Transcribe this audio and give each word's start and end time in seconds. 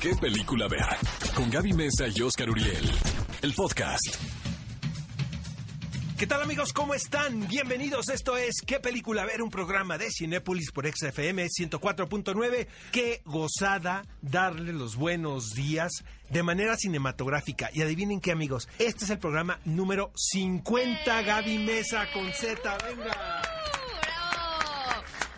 ¿Qué 0.00 0.14
película 0.14 0.68
ver? 0.68 0.86
Con 1.34 1.50
Gaby 1.50 1.72
Mesa 1.72 2.06
y 2.14 2.20
Oscar 2.20 2.50
Uriel. 2.50 2.90
El 3.42 3.54
podcast. 3.54 4.16
¿Qué 6.18 6.26
tal 6.26 6.42
amigos? 6.42 6.72
¿Cómo 6.72 6.94
están? 6.94 7.46
Bienvenidos. 7.48 8.08
Esto 8.08 8.36
es 8.36 8.62
¿Qué 8.66 8.78
película 8.78 9.24
ver? 9.24 9.42
Un 9.42 9.50
programa 9.50 9.98
de 9.98 10.10
Cinépolis 10.10 10.70
por 10.70 10.86
XFM 10.86 11.46
104.9. 11.46 12.66
Qué 12.92 13.22
gozada 13.24 14.02
darle 14.22 14.72
los 14.72 14.96
buenos 14.96 15.54
días 15.54 16.04
de 16.30 16.42
manera 16.42 16.76
cinematográfica. 16.76 17.70
Y 17.72 17.82
adivinen 17.82 18.20
qué 18.20 18.32
amigos, 18.32 18.68
este 18.78 19.04
es 19.04 19.10
el 19.10 19.18
programa 19.18 19.60
número 19.64 20.12
50 20.14 21.22
Gaby 21.22 21.58
Mesa 21.58 22.06
con 22.12 22.32
Z. 22.32 22.78
Venga. 22.86 23.55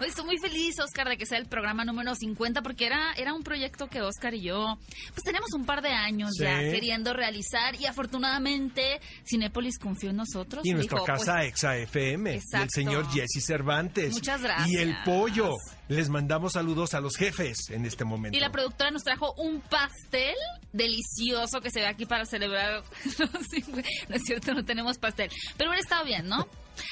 Hoy 0.00 0.08
estoy 0.08 0.24
muy 0.26 0.38
feliz, 0.38 0.78
Oscar, 0.78 1.08
de 1.08 1.16
que 1.16 1.26
sea 1.26 1.38
el 1.38 1.46
programa 1.46 1.84
número 1.84 2.14
50, 2.14 2.62
porque 2.62 2.86
era, 2.86 3.12
era 3.16 3.34
un 3.34 3.42
proyecto 3.42 3.88
que 3.88 4.00
Oscar 4.00 4.32
y 4.34 4.42
yo, 4.42 4.78
pues 5.12 5.24
tenemos 5.24 5.52
un 5.54 5.64
par 5.66 5.82
de 5.82 5.88
años 5.88 6.30
Sí. 6.36 6.44
ya 6.44 6.58
queriendo 6.60 7.12
realizar 7.14 7.74
y 7.80 7.86
afortunadamente 7.86 9.00
Cinépolis 9.28 9.78
confió 9.78 10.10
en 10.10 10.16
nosotros. 10.16 10.64
Y 10.64 10.72
nuestra 10.72 10.98
Dijo, 10.98 11.06
casa 11.06 11.34
pues, 11.38 11.48
Exa 11.48 11.76
FM, 11.78 12.30
del 12.30 12.38
Exacto. 12.38 12.68
señor 12.70 13.10
Jesse 13.10 13.44
Cervantes. 13.44 14.12
Muchas 14.12 14.40
gracias. 14.42 14.68
Y 14.68 14.76
el 14.76 14.96
pollo. 15.04 15.54
Les 15.88 16.10
mandamos 16.10 16.52
saludos 16.52 16.92
a 16.92 17.00
los 17.00 17.16
jefes 17.16 17.70
en 17.70 17.86
este 17.86 18.04
momento. 18.04 18.36
Y 18.36 18.40
la 18.40 18.52
productora 18.52 18.90
nos 18.90 19.02
trajo 19.04 19.32
un 19.38 19.60
pastel 19.62 20.34
delicioso 20.72 21.60
que 21.60 21.70
se 21.70 21.80
ve 21.80 21.86
aquí 21.86 22.04
para 22.06 22.24
celebrar. 22.26 22.82
los 23.18 23.46
50. 23.50 23.88
no 24.08 24.14
es 24.16 24.22
cierto, 24.22 24.54
no 24.54 24.64
tenemos 24.64 24.98
pastel. 24.98 25.30
Pero 25.56 25.70
hubiera 25.70 25.82
estado 25.82 26.04
bien, 26.04 26.28
¿no? 26.28 26.46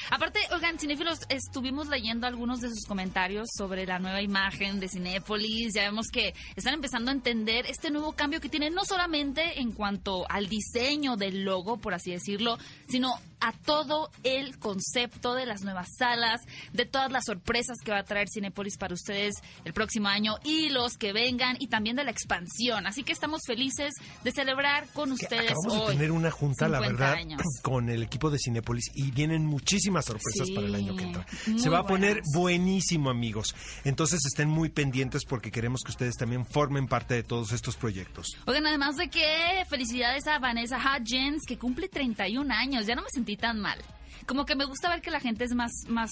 Aparte, 0.09 0.39
oigan, 0.51 0.79
cinéfilos, 0.79 1.19
estuvimos 1.29 1.87
leyendo 1.87 2.27
algunos 2.27 2.59
de 2.61 2.69
sus 2.69 2.85
comentarios 2.85 3.47
sobre 3.55 3.85
la 3.85 3.99
nueva 3.99 4.21
imagen 4.21 4.79
de 4.79 4.87
Cinépolis. 4.89 5.73
Ya 5.73 5.83
vemos 5.83 6.07
que 6.11 6.33
están 6.55 6.73
empezando 6.73 7.11
a 7.11 7.13
entender 7.13 7.65
este 7.67 7.91
nuevo 7.91 8.13
cambio 8.13 8.39
que 8.41 8.49
tiene 8.49 8.69
no 8.69 8.85
solamente 8.85 9.59
en 9.59 9.71
cuanto 9.71 10.25
al 10.29 10.47
diseño 10.47 11.15
del 11.17 11.43
logo, 11.43 11.77
por 11.77 11.93
así 11.93 12.11
decirlo, 12.11 12.57
sino 12.89 13.13
a 13.39 13.51
todo 13.51 14.09
el 14.23 14.57
concepto 14.57 15.35
de 15.35 15.45
las 15.45 15.61
nuevas 15.61 15.87
salas, 15.97 16.41
de 16.73 16.85
todas 16.85 17.11
las 17.11 17.25
sorpresas 17.25 17.77
que 17.85 17.91
va 17.91 17.99
a 17.99 18.03
traer 18.03 18.27
Cinépolis 18.33 18.77
para 18.77 18.95
ustedes 18.95 19.35
el 19.63 19.73
próximo 19.73 20.07
año 20.07 20.37
y 20.43 20.69
los 20.69 20.97
que 20.97 21.13
vengan 21.13 21.55
y 21.59 21.67
también 21.67 21.95
de 21.95 22.03
la 22.03 22.09
expansión. 22.11 22.87
Así 22.87 23.03
que 23.03 23.13
estamos 23.13 23.41
felices 23.45 23.93
de 24.23 24.31
celebrar 24.31 24.87
con 24.93 25.11
ustedes 25.11 25.51
Acabamos 25.51 25.73
hoy. 25.73 25.79
de 25.81 25.93
tener 25.93 26.11
una 26.11 26.31
junta, 26.31 26.67
la 26.67 26.79
50 26.79 27.03
verdad, 27.03 27.13
años. 27.19 27.41
con 27.61 27.89
el 27.89 28.01
equipo 28.03 28.31
de 28.31 28.39
Cinépolis 28.39 28.85
y 28.95 29.11
vienen 29.11 29.45
muchísimas 29.77 30.05
sorpresas 30.05 30.47
Sí, 30.47 30.53
para 30.53 30.67
el 30.67 30.75
año 30.75 30.95
que 30.95 31.03
entra. 31.03 31.25
Se 31.57 31.69
va 31.69 31.79
a 31.79 31.87
poner 31.87 32.21
buenas. 32.21 32.33
buenísimo, 32.33 33.09
amigos. 33.09 33.55
Entonces 33.83 34.25
estén 34.25 34.49
muy 34.49 34.69
pendientes 34.69 35.23
porque 35.25 35.51
queremos 35.51 35.81
que 35.83 35.91
ustedes 35.91 36.15
también 36.15 36.45
formen 36.45 36.87
parte 36.87 37.13
de 37.13 37.23
todos 37.23 37.51
estos 37.51 37.75
proyectos. 37.75 38.37
Oigan, 38.45 38.65
además 38.67 38.95
de 38.97 39.09
que 39.09 39.63
felicidades 39.69 40.27
a 40.27 40.39
Vanessa 40.39 40.77
Hudgens, 40.77 41.43
que 41.45 41.57
cumple 41.57 41.87
31 41.89 42.53
años. 42.53 42.85
Ya 42.85 42.95
no 42.95 43.01
me 43.03 43.09
sentí 43.09 43.37
tan 43.37 43.59
mal. 43.59 43.79
Como 44.25 44.45
que 44.45 44.55
me 44.55 44.65
gusta 44.65 44.89
ver 44.89 45.01
que 45.01 45.11
la 45.11 45.19
gente 45.19 45.43
es 45.45 45.53
más, 45.53 45.71
más 45.87 46.09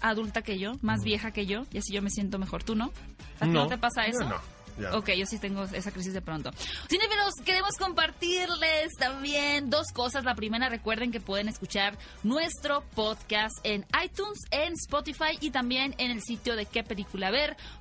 adulta 0.00 0.42
que 0.42 0.58
yo, 0.58 0.72
más 0.80 1.02
vieja 1.02 1.32
que 1.32 1.46
yo, 1.46 1.64
y 1.72 1.78
así 1.78 1.92
yo 1.92 2.02
me 2.02 2.10
siento 2.10 2.38
mejor. 2.38 2.62
¿Tú 2.62 2.74
no? 2.74 2.92
¿A 3.40 3.44
ti 3.44 3.50
no, 3.50 3.66
te 3.66 3.78
pasa 3.78 4.06
eso? 4.06 4.24
no, 4.28 4.36
Ok, 4.92 5.10
yo 5.10 5.26
sí 5.26 5.38
tengo 5.38 5.64
esa 5.64 5.90
crisis 5.90 6.12
de 6.12 6.22
pronto. 6.22 6.50
Cinefilos, 6.88 7.34
queremos 7.44 7.74
compartirles 7.78 8.94
también 8.98 9.70
dos 9.70 9.88
cosas. 9.92 10.24
La 10.24 10.34
primera, 10.34 10.68
recuerden 10.68 11.10
que 11.10 11.20
pueden 11.20 11.48
escuchar 11.48 11.98
nuestro 12.22 12.82
podcast 12.94 13.56
en 13.64 13.86
iTunes, 14.02 14.38
en 14.50 14.74
Spotify 14.74 15.38
y 15.40 15.50
también 15.50 15.94
en 15.98 16.10
el 16.10 16.22
sitio 16.22 16.56
de 16.56 16.66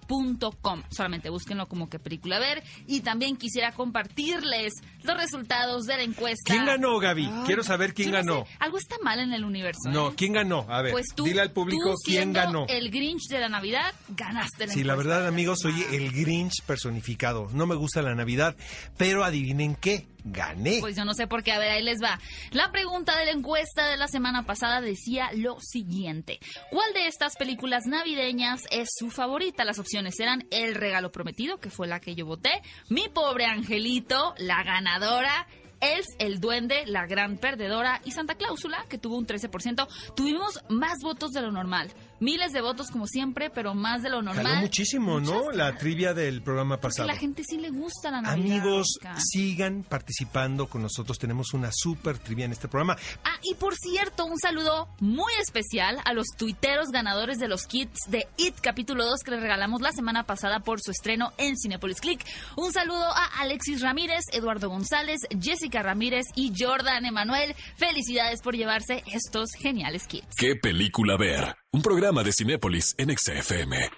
quepeliculaver.com. 0.07 0.83
Solamente 0.89 1.29
búsquenlo 1.29 1.67
como 1.67 1.89
que 1.89 1.99
película 1.99 2.39
ver. 2.39 2.63
Y 2.87 3.01
también 3.01 3.37
quisiera 3.37 3.71
compartirles 3.71 4.73
los 5.03 5.17
resultados 5.17 5.85
de 5.85 5.97
la 5.97 6.03
encuesta. 6.03 6.53
¿Quién 6.53 6.65
ganó, 6.65 6.97
Gaby? 6.99 7.25
Ay, 7.25 7.43
Quiero 7.45 7.63
saber 7.63 7.93
quién 7.93 8.11
ganó. 8.11 8.45
sé, 8.45 8.55
algo 8.59 8.77
está 8.77 8.95
mal 9.03 9.19
en 9.19 9.33
el 9.33 9.43
universo. 9.43 9.89
No, 9.89 10.09
¿eh? 10.09 10.13
¿quién 10.15 10.33
ganó? 10.33 10.65
A 10.69 10.81
ver, 10.81 10.91
Pues 10.91 11.07
tú, 11.15 11.23
dile 11.23 11.41
al 11.41 11.51
público 11.51 11.91
tú 11.91 11.95
quién 12.05 12.33
ganó. 12.33 12.65
El 12.67 12.89
Grinch 12.89 13.27
de 13.29 13.39
la 13.39 13.49
Navidad, 13.49 13.93
ganaste 14.09 14.67
la 14.67 14.73
Sí, 14.73 14.83
la 14.83 14.93
encuesta 14.93 15.09
verdad, 15.13 15.21
de 15.23 15.27
amigos, 15.29 15.59
soy 15.61 15.83
el 15.91 16.11
Grinch 16.11 16.61
personificado. 16.65 17.49
No 17.53 17.65
me 17.65 17.75
gusta 17.75 18.01
la 18.01 18.15
Navidad, 18.15 18.55
pero 18.97 19.23
adivinen 19.23 19.75
qué, 19.75 20.07
gané. 20.31 20.79
Pues 20.79 20.95
yo 20.95 21.05
no 21.05 21.13
sé 21.13 21.27
por 21.27 21.43
qué, 21.43 21.51
a 21.51 21.59
ver, 21.59 21.71
ahí 21.71 21.83
les 21.83 22.01
va. 22.01 22.19
La 22.51 22.71
pregunta 22.71 23.17
de 23.17 23.25
la 23.25 23.31
encuesta 23.31 23.87
de 23.87 23.97
la 23.97 24.07
semana 24.07 24.45
pasada 24.45 24.81
decía 24.81 25.29
lo 25.33 25.59
siguiente. 25.59 26.39
¿Cuál 26.71 26.93
de 26.93 27.07
estas 27.07 27.35
películas 27.35 27.85
navideñas 27.85 28.63
es 28.71 28.89
su 28.97 29.09
favorita? 29.09 29.65
Las 29.65 29.79
opciones 29.79 30.19
eran 30.19 30.47
El 30.51 30.75
Regalo 30.75 31.11
Prometido, 31.11 31.59
que 31.59 31.69
fue 31.69 31.87
la 31.87 31.99
que 31.99 32.15
yo 32.15 32.25
voté, 32.25 32.61
Mi 32.89 33.09
Pobre 33.09 33.45
Angelito, 33.45 34.33
la 34.37 34.63
ganadora, 34.63 35.47
Elf, 35.79 36.07
el 36.19 36.39
Duende, 36.39 36.85
la 36.85 37.05
gran 37.05 37.37
perdedora 37.37 38.01
y 38.03 38.11
Santa 38.11 38.35
Cláusula, 38.35 38.85
que 38.89 38.97
tuvo 38.97 39.17
un 39.17 39.27
13%. 39.27 39.87
Tuvimos 40.15 40.59
más 40.69 40.97
votos 41.01 41.31
de 41.31 41.41
lo 41.41 41.51
normal. 41.51 41.91
Miles 42.19 42.51
de 42.51 42.61
votos 42.61 42.89
como 42.89 43.05
siempre, 43.07 43.49
pero 43.49 43.73
más 43.75 44.01
de 44.01 44.09
lo 44.09 44.21
normal. 44.21 44.43
Ganó 44.45 44.61
muchísimo, 44.61 45.19
¿no? 45.19 45.43
Muchas 45.43 45.55
La 45.55 45.75
trivia 45.77 46.13
del 46.13 46.41
programa 46.41 46.77
Porque 46.77 46.95
pasado. 46.95 47.07
la 47.07 47.15
gente 47.15 47.43
sí 47.47 47.57
le 47.57 47.69
gusta 47.69 48.09
la 48.11 48.21
Navidad. 48.21 48.57
Amigos, 48.57 48.99
sigan 49.17 49.83
participando 49.83 50.67
con 50.67 50.81
nosotros. 50.81 51.19
Tenemos 51.19 51.53
una 51.53 51.69
super 51.71 52.17
trivia 52.17 52.45
en 52.45 52.51
este 52.51 52.67
programa. 52.67 52.95
Ah, 53.23 53.37
y 53.43 53.53
por 53.55 53.75
cierto, 53.75 54.25
un 54.25 54.37
saludo 54.39 54.87
muy 54.99 55.31
especial 55.41 55.99
a 56.05 56.13
los 56.13 56.27
tuiteros 56.37 56.89
ganadores 56.89 57.37
de 57.37 57.47
los 57.47 57.65
kits 57.67 57.99
de 58.09 58.27
It 58.37 58.55
capítulo 58.61 59.05
2 59.05 59.19
que 59.23 59.31
les 59.31 59.41
regalamos 59.41 59.81
la 59.81 59.91
semana 59.91 60.23
pasada 60.23 60.59
por 60.61 60.81
su 60.81 60.91
estreno 60.91 61.33
en 61.37 61.57
Cinepolis 61.57 62.01
Click. 62.01 62.25
Un 62.55 62.71
saludo 62.73 63.03
a 63.03 63.25
Alexis 63.39 63.81
Ramírez, 63.81 64.23
Eduardo 64.31 64.69
González, 64.69 65.21
Jessica 65.39 65.83
Ramírez 65.83 66.25
y 66.35 66.51
Jordan 66.57 67.05
Emanuel. 67.05 67.55
Felicidades 67.75 68.41
por 68.41 68.55
llevarse 68.55 69.03
estos 69.07 69.51
geniales 69.57 70.07
kits. 70.07 70.35
¿Qué 70.35 70.55
película 70.55 71.17
ver? 71.17 71.55
Un 71.77 71.83
programa 71.83 72.23
de 72.23 72.31
Cinépolis 72.33 72.95
en 72.97 73.15
XFM. 73.15 73.91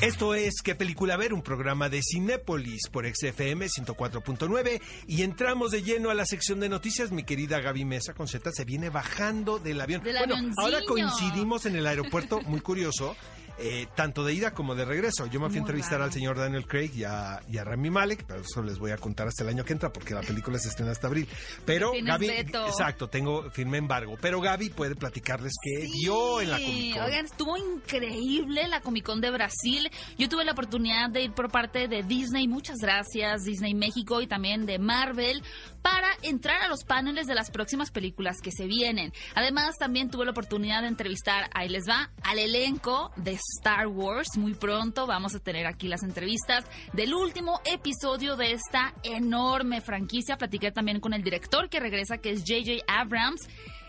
Esto 0.00 0.34
es 0.34 0.62
¿Qué 0.64 0.74
película 0.74 1.18
ver? 1.18 1.34
Un 1.34 1.42
programa 1.42 1.90
de 1.90 2.00
Cinépolis 2.02 2.88
por 2.90 3.04
XFM 3.06 3.66
104.9 3.66 4.80
y 5.06 5.20
entramos 5.22 5.70
de 5.70 5.82
lleno 5.82 6.08
a 6.08 6.14
la 6.14 6.24
sección 6.24 6.60
de 6.60 6.70
noticias. 6.70 7.12
Mi 7.12 7.22
querida 7.22 7.60
Gaby 7.60 7.84
Mesa 7.84 8.14
con 8.14 8.26
Z 8.26 8.50
se 8.52 8.64
viene 8.64 8.88
bajando 8.88 9.58
del 9.58 9.82
avión. 9.82 10.02
Del 10.02 10.16
bueno, 10.16 10.34
avioncillo. 10.36 10.62
ahora 10.64 10.80
coincidimos 10.88 11.66
en 11.66 11.76
el 11.76 11.86
aeropuerto, 11.86 12.40
muy 12.40 12.60
curioso. 12.60 13.14
eh, 13.58 13.86
tanto 13.94 14.24
de 14.24 14.34
ida 14.34 14.52
como 14.52 14.74
de 14.74 14.84
regreso. 14.84 15.26
Yo 15.26 15.40
me 15.40 15.48
fui 15.48 15.58
a 15.58 15.60
entrevistar 15.60 15.94
raro. 15.94 16.04
al 16.04 16.12
señor 16.12 16.36
Daniel 16.36 16.66
Craig 16.66 16.90
y 16.94 17.04
a, 17.04 17.40
y 17.48 17.58
a 17.58 17.64
Rami 17.64 17.90
Malek, 17.90 18.24
pero 18.26 18.40
eso 18.40 18.62
les 18.62 18.78
voy 18.78 18.90
a 18.90 18.96
contar 18.96 19.28
hasta 19.28 19.44
el 19.44 19.50
año 19.50 19.64
que 19.64 19.72
entra 19.72 19.92
porque 19.92 20.14
la 20.14 20.22
película 20.22 20.58
se 20.58 20.68
estrena 20.68 20.92
hasta 20.92 21.06
abril. 21.06 21.28
Pero 21.64 21.92
Gaby, 22.02 22.26
veto. 22.26 22.66
exacto, 22.66 23.08
tengo 23.08 23.50
firme 23.50 23.78
embargo. 23.78 24.16
Pero 24.20 24.40
Gaby 24.40 24.70
puede 24.70 24.96
platicarles 24.96 25.52
qué 25.62 25.86
vio 25.86 26.40
en 26.40 26.50
la 26.50 26.58
Comic 26.58 26.94
Con. 26.94 27.02
Oigan, 27.04 27.24
estuvo 27.26 27.56
increíble 27.56 28.68
la 28.68 28.80
Comic 28.80 29.04
Con 29.04 29.20
de 29.20 29.30
Brasil. 29.30 29.90
Yo 30.18 30.28
tuve 30.28 30.44
la 30.44 30.52
oportunidad 30.52 31.10
de 31.10 31.22
ir 31.22 31.32
por 31.32 31.50
parte 31.50 31.88
de 31.88 32.02
Disney, 32.02 32.48
muchas 32.48 32.78
gracias, 32.78 33.44
Disney 33.44 33.74
México 33.74 34.20
y 34.20 34.26
también 34.26 34.66
de 34.66 34.78
Marvel, 34.78 35.42
para 35.82 36.08
entrar 36.22 36.62
a 36.62 36.68
los 36.68 36.84
paneles 36.84 37.26
de 37.26 37.34
las 37.34 37.50
próximas 37.50 37.90
películas 37.90 38.38
que 38.42 38.50
se 38.50 38.66
vienen. 38.66 39.12
Además, 39.34 39.76
también 39.78 40.10
tuve 40.10 40.24
la 40.24 40.30
oportunidad 40.30 40.82
de 40.82 40.88
entrevistar, 40.88 41.50
ahí 41.54 41.68
les 41.68 41.88
va, 41.88 42.10
al 42.22 42.38
elenco 42.38 43.12
de 43.16 43.38
Star 43.58 43.86
Wars. 43.86 44.28
Muy 44.36 44.54
pronto 44.54 45.06
vamos 45.06 45.34
a 45.34 45.40
tener 45.40 45.66
aquí 45.66 45.88
las 45.88 46.02
entrevistas 46.02 46.64
del 46.92 47.14
último 47.14 47.60
episodio 47.64 48.36
de 48.36 48.52
esta 48.52 48.94
enorme 49.02 49.80
franquicia. 49.80 50.36
Platiqué 50.36 50.72
también 50.72 51.00
con 51.00 51.12
el 51.14 51.22
director 51.22 51.68
que 51.68 51.80
regresa, 51.80 52.18
que 52.18 52.30
es 52.30 52.40
J.J. 52.40 52.84
Abrams. 52.86 53.48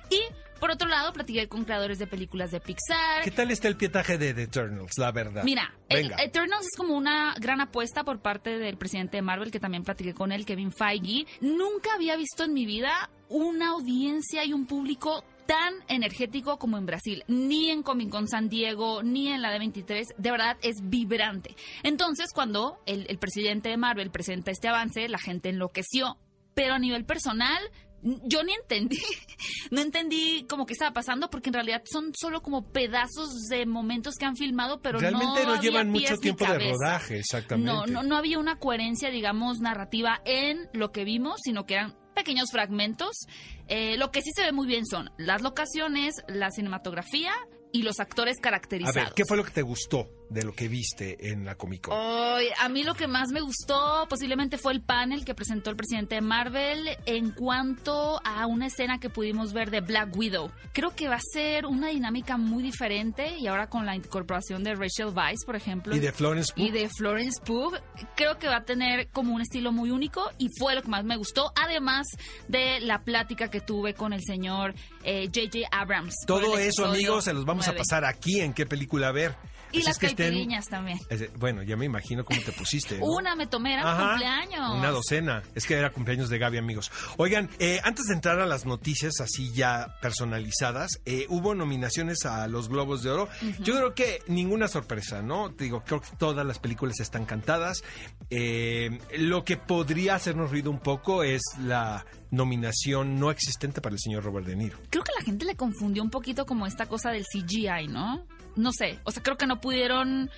Y 0.09 0.21
por 0.59 0.71
otro 0.71 0.87
lado, 0.87 1.11
platiqué 1.11 1.47
con 1.47 1.65
creadores 1.65 1.99
de 1.99 2.07
películas 2.07 2.51
de 2.51 2.59
Pixar. 2.59 3.23
¿Qué 3.23 3.31
tal 3.31 3.51
está 3.51 3.67
el 3.67 3.75
pietaje 3.75 4.17
de 4.17 4.33
The 4.33 4.43
Eternals, 4.43 4.97
la 4.97 5.11
verdad? 5.11 5.43
Mira, 5.43 5.73
el. 5.89 6.11
Eternals 6.17 6.67
es 6.67 6.77
como 6.77 6.95
una 6.95 7.35
gran 7.39 7.59
apuesta 7.61 8.03
por 8.03 8.19
parte 8.21 8.57
del 8.57 8.77
presidente 8.77 9.17
de 9.17 9.21
Marvel, 9.21 9.51
que 9.51 9.59
también 9.59 9.83
platiqué 9.83 10.13
con 10.13 10.31
él, 10.31 10.45
Kevin 10.45 10.71
Feige. 10.71 11.25
Nunca 11.41 11.93
había 11.93 12.15
visto 12.15 12.45
en 12.45 12.53
mi 12.53 12.65
vida 12.65 13.09
una 13.29 13.69
audiencia 13.69 14.45
y 14.45 14.53
un 14.53 14.65
público 14.65 15.23
tan 15.45 15.73
energético 15.87 16.57
como 16.57 16.77
en 16.77 16.85
Brasil, 16.85 17.23
ni 17.27 17.69
en 17.69 17.83
Comic 17.83 18.09
Con 18.09 18.27
San 18.27 18.49
Diego, 18.49 19.03
ni 19.03 19.29
en 19.29 19.41
la 19.41 19.55
D23, 19.55 20.15
de 20.17 20.31
verdad 20.31 20.57
es 20.61 20.77
vibrante. 20.83 21.55
Entonces, 21.83 22.31
cuando 22.33 22.79
el, 22.85 23.05
el 23.09 23.17
presidente 23.17 23.69
de 23.69 23.77
Marvel 23.77 24.11
presenta 24.11 24.51
este 24.51 24.67
avance, 24.67 25.07
la 25.09 25.19
gente 25.19 25.49
enloqueció, 25.49 26.17
pero 26.53 26.73
a 26.73 26.79
nivel 26.79 27.05
personal, 27.05 27.59
yo 28.01 28.43
ni 28.43 28.53
entendí, 28.53 28.99
no 29.71 29.81
entendí 29.81 30.45
como 30.47 30.65
qué 30.65 30.73
estaba 30.73 30.93
pasando 30.93 31.29
porque 31.29 31.49
en 31.49 31.55
realidad 31.55 31.81
son 31.85 32.11
solo 32.15 32.41
como 32.41 32.71
pedazos 32.71 33.47
de 33.49 33.65
momentos 33.65 34.15
que 34.15 34.25
han 34.25 34.35
filmado, 34.35 34.81
pero 34.81 34.99
Realmente 34.99 35.43
no, 35.43 35.53
había 35.53 35.71
llevan 35.71 35.91
pies 35.91 36.11
mucho 36.11 36.21
tiempo 36.21 36.45
de 36.45 36.71
rodaje, 36.71 37.19
exactamente. 37.19 37.71
No, 37.71 37.85
no, 37.85 38.03
no 38.03 38.15
había 38.15 38.39
una 38.39 38.57
coherencia, 38.57 39.09
digamos, 39.09 39.59
narrativa 39.59 40.21
en 40.25 40.69
lo 40.73 40.91
que 40.91 41.03
vimos, 41.03 41.39
sino 41.43 41.65
que 41.65 41.75
eran 41.75 41.95
pequeños 42.15 42.51
fragmentos. 42.51 43.27
Eh, 43.67 43.97
lo 43.97 44.09
que 44.11 44.21
sí 44.21 44.31
se 44.35 44.43
ve 44.43 44.51
muy 44.51 44.65
bien 44.67 44.85
son 44.85 45.11
las 45.17 45.41
locaciones, 45.41 46.15
la 46.27 46.49
cinematografía 46.49 47.33
y 47.75 47.83
los 47.83 47.99
actores 47.99 48.37
A 48.37 48.41
caracterizados. 48.41 48.95
ver, 48.95 49.13
¿qué 49.13 49.25
fue 49.25 49.35
lo 49.35 49.43
que 49.43 49.51
te 49.51 49.61
gustó? 49.61 50.07
de 50.29 50.43
lo 50.43 50.53
que 50.53 50.67
viste 50.67 51.31
en 51.31 51.45
la 51.45 51.55
Comic 51.55 51.81
Con? 51.81 51.93
A 51.95 52.69
mí 52.69 52.83
lo 52.83 52.95
que 52.95 53.07
más 53.07 53.29
me 53.29 53.41
gustó 53.41 54.05
posiblemente 54.09 54.57
fue 54.57 54.73
el 54.73 54.81
panel 54.81 55.23
que 55.23 55.35
presentó 55.35 55.69
el 55.69 55.75
presidente 55.75 56.15
de 56.15 56.21
Marvel 56.21 56.89
en 57.05 57.31
cuanto 57.31 58.19
a 58.25 58.45
una 58.47 58.67
escena 58.67 58.99
que 58.99 59.09
pudimos 59.09 59.53
ver 59.53 59.71
de 59.71 59.81
Black 59.81 60.15
Widow. 60.15 60.51
Creo 60.73 60.95
que 60.95 61.07
va 61.07 61.15
a 61.15 61.21
ser 61.33 61.65
una 61.65 61.89
dinámica 61.89 62.37
muy 62.37 62.63
diferente 62.63 63.37
y 63.37 63.47
ahora 63.47 63.69
con 63.69 63.85
la 63.85 63.95
incorporación 63.95 64.63
de 64.63 64.75
Rachel 64.75 65.13
Weisz, 65.15 65.45
por 65.45 65.55
ejemplo. 65.55 65.95
Y 65.95 65.99
de 65.99 66.11
Florence 66.11 66.53
Pugh. 66.53 66.63
Y 66.65 66.71
de 66.71 66.89
Florence 66.89 67.41
Pugh, 67.45 67.75
creo 68.15 68.37
que 68.37 68.47
va 68.47 68.57
a 68.57 68.65
tener 68.65 69.07
como 69.09 69.33
un 69.33 69.41
estilo 69.41 69.71
muy 69.71 69.91
único 69.91 70.29
y 70.37 70.49
fue 70.57 70.75
lo 70.75 70.81
que 70.81 70.89
más 70.89 71.03
me 71.03 71.17
gustó, 71.17 71.51
además 71.55 72.07
de 72.47 72.79
la 72.81 73.03
plática 73.03 73.49
que 73.49 73.61
tuve 73.61 73.93
con 73.93 74.13
el 74.13 74.21
señor 74.23 74.73
J.J. 75.03 75.67
Abrams. 75.71 76.15
por 76.27 76.41
Todo 76.41 76.57
eso, 76.57 76.85
amigos, 76.85 77.25
se 77.25 77.33
los 77.33 77.45
vamos 77.45 77.64
a 77.67 77.75
pasar 77.75 78.05
aquí 78.05 78.41
en 78.41 78.53
qué 78.53 78.65
película 78.65 79.11
ver. 79.11 79.35
Y 79.75 79.79
Así 79.79 79.87
las 79.87 79.97
caipirinhas 79.99 80.65
también. 80.67 80.99
es- 81.09 81.33
Bueno, 81.37 81.61
ya 81.63 81.75
me 81.75 81.85
imagino 81.85 82.23
cómo 82.23 82.39
te 82.41 82.51
pusiste. 82.51 82.97
¿no? 82.99 83.05
Una 83.05 83.35
me 83.35 83.47
tomé, 83.47 83.73
era 83.73 83.91
Ajá, 83.91 84.09
cumpleaños. 84.11 84.71
Una 84.77 84.89
docena. 84.91 85.43
Es 85.53 85.65
que 85.65 85.75
era 85.75 85.91
cumpleaños 85.91 86.29
de 86.29 86.37
Gaby, 86.37 86.57
amigos. 86.57 86.91
Oigan, 87.17 87.49
eh, 87.59 87.81
antes 87.83 88.05
de 88.05 88.13
entrar 88.13 88.39
a 88.39 88.45
las 88.45 88.65
noticias 88.65 89.19
así 89.19 89.51
ya 89.53 89.97
personalizadas, 90.01 91.01
eh, 91.05 91.25
hubo 91.29 91.53
nominaciones 91.55 92.25
a 92.25 92.47
los 92.47 92.69
Globos 92.69 93.03
de 93.03 93.11
Oro. 93.11 93.27
Yo 93.59 93.75
creo 93.75 93.93
que 93.93 94.19
ninguna 94.27 94.67
sorpresa, 94.67 95.21
¿no? 95.21 95.51
Te 95.53 95.65
Digo, 95.65 95.83
creo 95.83 95.99
que 95.99 96.09
todas 96.17 96.45
las 96.45 96.59
películas 96.59 96.99
están 96.99 97.25
cantadas. 97.25 97.83
Eh, 98.29 98.99
lo 99.17 99.43
que 99.43 99.57
podría 99.57 100.13
hacernos 100.15 100.51
ruido 100.51 100.69
un 100.69 100.79
poco 100.79 101.23
es 101.23 101.41
la 101.59 102.05
nominación 102.31 103.19
no 103.19 103.31
existente 103.31 103.81
para 103.81 103.93
el 103.95 103.99
señor 103.99 104.23
Robert 104.23 104.45
De 104.45 104.55
Niro. 104.55 104.77
Creo 104.89 105.03
que 105.03 105.11
la 105.17 105.23
gente 105.25 105.45
le 105.45 105.55
confundió 105.55 106.03
un 106.03 106.09
poquito 106.09 106.45
como 106.45 106.67
esta 106.67 106.85
cosa 106.85 107.11
del 107.11 107.23
CGI, 107.25 107.87
¿no? 107.87 108.25
No 108.55 108.71
sé, 108.71 108.99
o 109.03 109.11
sea, 109.11 109.21
creo 109.21 109.37
que 109.37 109.47
no 109.47 109.59
pudieron 109.61 110.29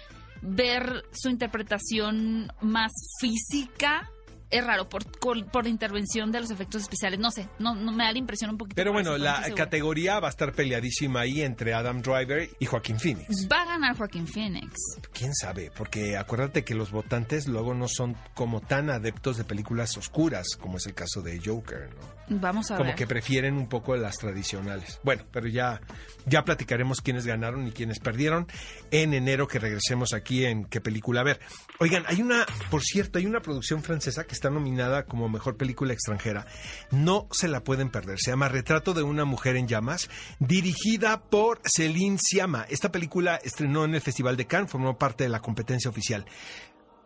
ver 0.41 1.03
su 1.11 1.29
interpretación 1.29 2.51
más 2.61 2.91
física. 3.19 4.09
Es 4.49 4.65
raro, 4.65 4.87
por, 4.87 5.03
por, 5.19 5.45
por 5.51 5.67
intervención 5.67 6.31
de 6.31 6.39
los 6.39 6.51
efectos 6.51 6.83
especiales. 6.83 7.19
No 7.19 7.31
sé, 7.31 7.49
no, 7.59 7.75
no 7.75 7.91
me 7.91 8.05
da 8.05 8.11
la 8.13 8.17
impresión 8.17 8.51
un 8.51 8.57
poquito. 8.57 8.75
Pero 8.75 8.93
bueno, 8.93 9.15
eso, 9.15 9.23
la 9.23 9.43
categoría 9.55 10.19
va 10.19 10.27
a 10.27 10.31
estar 10.31 10.53
peleadísima 10.53 11.21
ahí 11.21 11.41
entre 11.41 11.73
Adam 11.73 12.01
Driver 12.01 12.49
y 12.59 12.65
Joaquín 12.65 12.99
Phoenix. 12.99 13.47
Va 13.51 13.63
a 13.63 13.65
ganar 13.65 13.97
Joaquín 13.97 14.25
Phoenix. 14.27 14.73
¿Quién 15.13 15.33
sabe? 15.35 15.71
Porque 15.75 16.15
acuérdate 16.17 16.63
que 16.63 16.75
los 16.75 16.91
votantes 16.91 17.47
luego 17.47 17.73
no 17.73 17.87
son 17.87 18.15
como 18.33 18.61
tan 18.61 18.89
adeptos 18.89 19.37
de 19.37 19.43
películas 19.43 19.97
oscuras, 19.97 20.47
como 20.59 20.77
es 20.77 20.85
el 20.87 20.93
caso 20.93 21.21
de 21.21 21.41
Joker, 21.43 21.89
¿no? 21.95 22.17
Vamos 22.29 22.71
a 22.71 22.75
Como 22.75 22.87
ver. 22.89 22.95
que 22.95 23.07
prefieren 23.07 23.55
un 23.55 23.69
poco 23.69 23.95
las 23.95 24.17
tradicionales. 24.17 24.99
Bueno, 25.01 25.23
pero 25.31 25.47
ya, 25.47 25.79
ya 26.25 26.43
platicaremos 26.43 26.99
quiénes 26.99 27.25
ganaron 27.25 27.65
y 27.67 27.71
quiénes 27.71 27.99
perdieron 27.99 28.47
en 28.91 29.13
enero 29.13 29.47
que 29.47 29.59
regresemos 29.59 30.11
aquí 30.13 30.43
en 30.45 30.65
qué 30.65 30.81
película 30.81 31.23
ver. 31.23 31.39
Oigan, 31.79 32.03
hay 32.05 32.21
una, 32.21 32.45
por 32.69 32.81
cierto, 32.83 33.17
hay 33.17 33.25
una 33.25 33.39
producción 33.39 33.81
francesa 33.81 34.25
que 34.25 34.33
está 34.37 34.49
nominada 34.49 35.05
como 35.05 35.29
mejor 35.29 35.57
película 35.57 35.93
extranjera. 35.93 36.45
No 36.91 37.27
se 37.31 37.47
la 37.47 37.63
pueden 37.63 37.89
perder. 37.89 38.19
Se 38.19 38.31
llama 38.31 38.49
Retrato 38.49 38.93
de 38.93 39.03
una 39.03 39.25
mujer 39.25 39.55
en 39.55 39.67
llamas, 39.67 40.09
dirigida 40.39 41.21
por 41.21 41.59
Céline 41.65 42.17
Sciamma. 42.17 42.65
Esta 42.69 42.91
película 42.91 43.39
estrenó 43.43 43.85
en 43.85 43.95
el 43.95 44.01
Festival 44.01 44.37
de 44.37 44.47
Cannes, 44.47 44.71
formó 44.71 44.97
parte 44.97 45.23
de 45.23 45.29
la 45.29 45.41
competencia 45.41 45.89
oficial. 45.89 46.25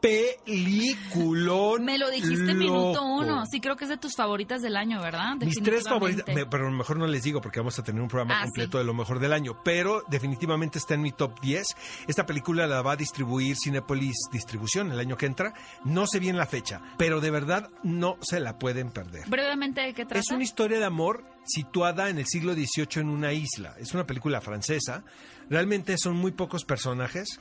Peliculón. 0.01 1.83
Me 1.85 1.97
lo 1.97 2.09
dijiste 2.09 2.53
minuto 2.53 2.93
loco. 2.93 3.05
uno. 3.05 3.43
Sí, 3.45 3.59
creo 3.61 3.75
que 3.75 3.85
es 3.85 3.89
de 3.89 3.97
tus 3.97 4.15
favoritas 4.15 4.61
del 4.61 4.75
año, 4.75 5.01
¿verdad? 5.01 5.35
Mis 5.37 5.61
tres 5.61 5.83
favoritas, 5.87 6.25
pero 6.25 6.67
a 6.67 6.69
lo 6.71 6.75
mejor 6.77 6.97
no 6.97 7.07
les 7.07 7.23
digo 7.23 7.41
porque 7.41 7.59
vamos 7.59 7.77
a 7.79 7.83
tener 7.83 8.01
un 8.01 8.07
programa 8.07 8.39
Ah, 8.39 8.43
completo 8.43 8.77
sí. 8.77 8.77
de 8.79 8.83
lo 8.85 8.93
mejor 8.93 9.19
del 9.19 9.33
año, 9.33 9.61
pero 9.63 10.03
definitivamente 10.09 10.79
está 10.79 10.95
en 10.95 11.01
mi 11.01 11.11
top 11.11 11.39
10. 11.41 11.65
Esta 12.07 12.25
película 12.25 12.67
la 12.67 12.81
va 12.81 12.93
a 12.93 12.95
distribuir 12.95 13.55
Cinepolis 13.55 14.15
Distribución 14.31 14.91
el 14.91 14.99
año 14.99 15.17
que 15.17 15.25
entra. 15.27 15.53
No 15.85 16.07
sé 16.07 16.19
bien 16.19 16.37
la 16.37 16.45
fecha, 16.45 16.81
pero 16.97 17.21
de 17.21 17.31
verdad 17.31 17.69
no 17.83 18.17
se 18.21 18.39
la 18.39 18.57
pueden 18.57 18.91
perder. 18.91 19.27
Brevemente, 19.27 19.81
¿de 19.81 19.93
qué 19.93 20.05
trata? 20.05 20.19
Es 20.19 20.31
una 20.31 20.43
historia 20.43 20.79
de 20.79 20.85
amor 20.85 21.23
situada 21.45 22.09
en 22.09 22.17
el 22.19 22.25
siglo 22.27 22.53
XVIII 22.53 23.01
en 23.01 23.09
una 23.09 23.33
isla. 23.33 23.75
Es 23.79 23.93
una 23.93 24.05
película 24.05 24.41
francesa. 24.41 25.03
Realmente 25.49 25.97
son 25.97 26.15
muy 26.15 26.31
pocos 26.31 26.63
personajes. 26.65 27.39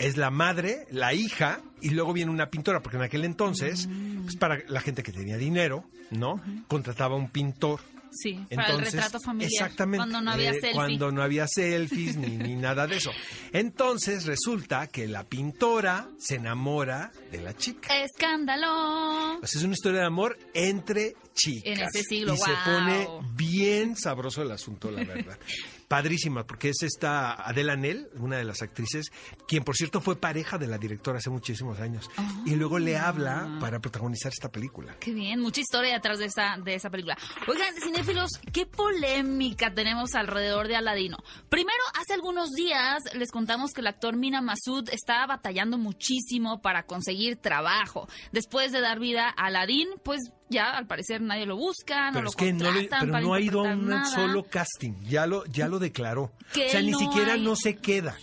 Es 0.00 0.16
la 0.16 0.30
madre, 0.30 0.86
la 0.90 1.14
hija 1.14 1.60
y 1.80 1.90
luego 1.90 2.12
viene 2.12 2.30
una 2.30 2.50
pintora, 2.50 2.80
porque 2.80 2.96
en 2.96 3.02
aquel 3.04 3.24
entonces, 3.24 3.86
Mm. 3.86 4.22
pues 4.22 4.36
para 4.36 4.58
la 4.68 4.80
gente 4.80 5.02
que 5.02 5.12
tenía 5.12 5.36
dinero, 5.36 5.84
¿no? 6.10 6.40
Contrataba 6.68 7.14
un 7.16 7.28
pintor. 7.30 7.80
Sí, 8.12 8.32
para 8.32 8.66
el 8.66 8.70
Entonces, 8.74 8.94
retrato 8.94 9.20
familiar. 9.20 9.52
Exactamente. 9.52 9.98
Cuando 9.98 10.20
no 10.20 10.32
había 10.32 10.50
eh, 10.50 10.54
selfie. 10.54 10.72
Cuando 10.74 11.12
no 11.12 11.22
había 11.22 11.46
selfies 11.46 12.16
ni, 12.16 12.36
ni 12.38 12.56
nada 12.56 12.88
de 12.88 12.96
eso. 12.96 13.12
Entonces 13.52 14.26
resulta 14.26 14.88
que 14.88 15.06
la 15.06 15.22
pintora 15.22 16.08
se 16.18 16.34
enamora 16.34 17.12
de 17.30 17.40
la 17.40 17.54
chica. 17.56 17.94
¡Escándalo! 18.02 19.38
Pues 19.38 19.54
es 19.54 19.62
una 19.62 19.74
historia 19.74 20.00
de 20.00 20.06
amor 20.06 20.36
entre 20.54 21.14
chicas. 21.34 21.62
En 21.78 21.80
ese 21.86 22.02
siglo, 22.02 22.34
Y 22.34 22.38
se 22.38 22.50
pone 22.64 23.06
bien 23.36 23.94
sabroso 23.96 24.42
el 24.42 24.50
asunto, 24.50 24.90
la 24.90 25.04
verdad. 25.04 25.38
Padrísima, 25.90 26.46
porque 26.46 26.68
es 26.68 26.84
esta 26.84 27.32
Adela 27.32 27.74
Nel, 27.74 28.10
una 28.20 28.36
de 28.36 28.44
las 28.44 28.62
actrices, 28.62 29.10
quien 29.48 29.64
por 29.64 29.74
cierto 29.74 30.00
fue 30.00 30.20
pareja 30.20 30.56
de 30.56 30.68
la 30.68 30.78
directora 30.78 31.18
hace 31.18 31.30
muchísimos 31.30 31.80
años. 31.80 32.08
Y 32.46 32.54
luego 32.54 32.78
le 32.78 32.96
habla 32.96 33.58
para 33.60 33.80
protagonizar 33.80 34.30
esta 34.30 34.52
película. 34.52 34.94
Qué 35.00 35.12
bien, 35.12 35.40
mucha 35.40 35.60
historia 35.60 35.94
detrás 35.94 36.20
de 36.20 36.26
esa, 36.26 36.58
de 36.64 36.76
esa 36.76 36.90
película. 36.90 37.18
Oigan, 37.48 37.74
cinéfilos, 37.82 38.30
qué 38.52 38.66
polémica 38.66 39.74
tenemos 39.74 40.14
alrededor 40.14 40.68
de 40.68 40.76
Aladino. 40.76 41.16
Primero, 41.48 41.82
hace 42.00 42.14
algunos 42.14 42.50
días 42.50 43.02
les 43.14 43.32
contamos 43.32 43.72
que 43.72 43.80
el 43.80 43.88
actor 43.88 44.16
Mina 44.16 44.40
Masud 44.40 44.88
estaba 44.92 45.26
batallando 45.26 45.76
muchísimo 45.76 46.62
para 46.62 46.84
conseguir 46.84 47.38
trabajo. 47.38 48.08
Después 48.30 48.70
de 48.70 48.80
dar 48.80 49.00
vida 49.00 49.26
a 49.36 49.46
Aladín, 49.46 49.88
pues 50.04 50.20
ya 50.50 50.70
al 50.72 50.86
parecer 50.86 51.22
nadie 51.22 51.46
lo 51.46 51.56
busca, 51.56 52.08
no 52.08 52.12
Pero 52.12 52.24
lo 52.24 52.30
es 52.30 52.36
que 52.36 52.52
no, 52.52 52.70
le- 52.72 52.88
pero 52.88 53.20
no 53.20 53.32
ha 53.34 53.40
ido 53.40 53.60
a 53.66 53.72
un 53.72 53.88
nada. 53.88 54.04
solo 54.04 54.42
casting. 54.44 54.92
Ya 55.08 55.26
lo, 55.26 55.44
ya 55.46 55.68
lo 55.68 55.78
declaró. 55.78 56.32
Que 56.52 56.66
o 56.66 56.68
sea, 56.70 56.82
ni 56.82 56.90
no 56.90 56.98
siquiera 56.98 57.34
hay- 57.34 57.42
no 57.42 57.56
se 57.56 57.76
queda, 57.76 58.16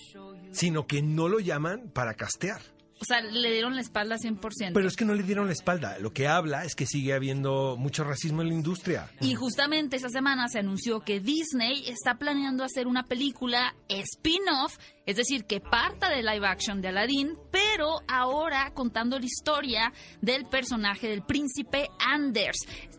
sino 0.52 0.86
que 0.86 1.02
no 1.02 1.28
lo 1.30 1.40
llaman 1.40 1.90
para 1.94 2.14
castear. 2.14 2.62
O 3.00 3.06
sea, 3.06 3.22
le 3.22 3.52
dieron 3.52 3.76
la 3.76 3.82
espalda 3.82 4.18
100%. 4.18 4.74
Pero 4.74 4.88
es 4.88 4.96
que 4.96 5.06
no 5.06 5.14
le 5.14 5.22
dieron 5.22 5.46
la 5.46 5.54
espalda. 5.54 6.00
Lo 6.00 6.14
que 6.14 6.28
habla 6.28 6.66
es 6.66 6.74
que 6.74 6.88
sigue 6.88 7.14
habiendo 7.14 7.76
mucho 7.78 8.04
racismo 8.04 8.42
en 8.42 8.48
la 8.48 8.54
industria. 8.56 9.08
Y 9.22 9.36
justamente 9.36 9.98
esta 9.98 10.10
semana 10.10 10.48
se 10.48 10.58
anunció 10.60 11.02
que 11.02 11.20
Disney 11.20 11.88
está 11.88 12.16
planeando 12.16 12.64
hacer 12.64 12.88
una 12.88 13.04
película 13.04 13.76
spin-off, 13.88 14.78
es 15.08 15.16
decir, 15.16 15.46
que 15.46 15.62
parta 15.62 16.10
de 16.10 16.22
live 16.22 16.46
action 16.46 16.82
de 16.82 16.90
Aladdin, 16.90 17.38
pero 17.50 18.02
ahora 18.10 18.72
contando 18.74 19.18
la 19.18 19.26
historia 19.26 19.94
del 20.22 20.46
personaje 20.46 21.08
del 21.08 21.24
príncipe 21.24 21.88
Anders. 22.06 22.58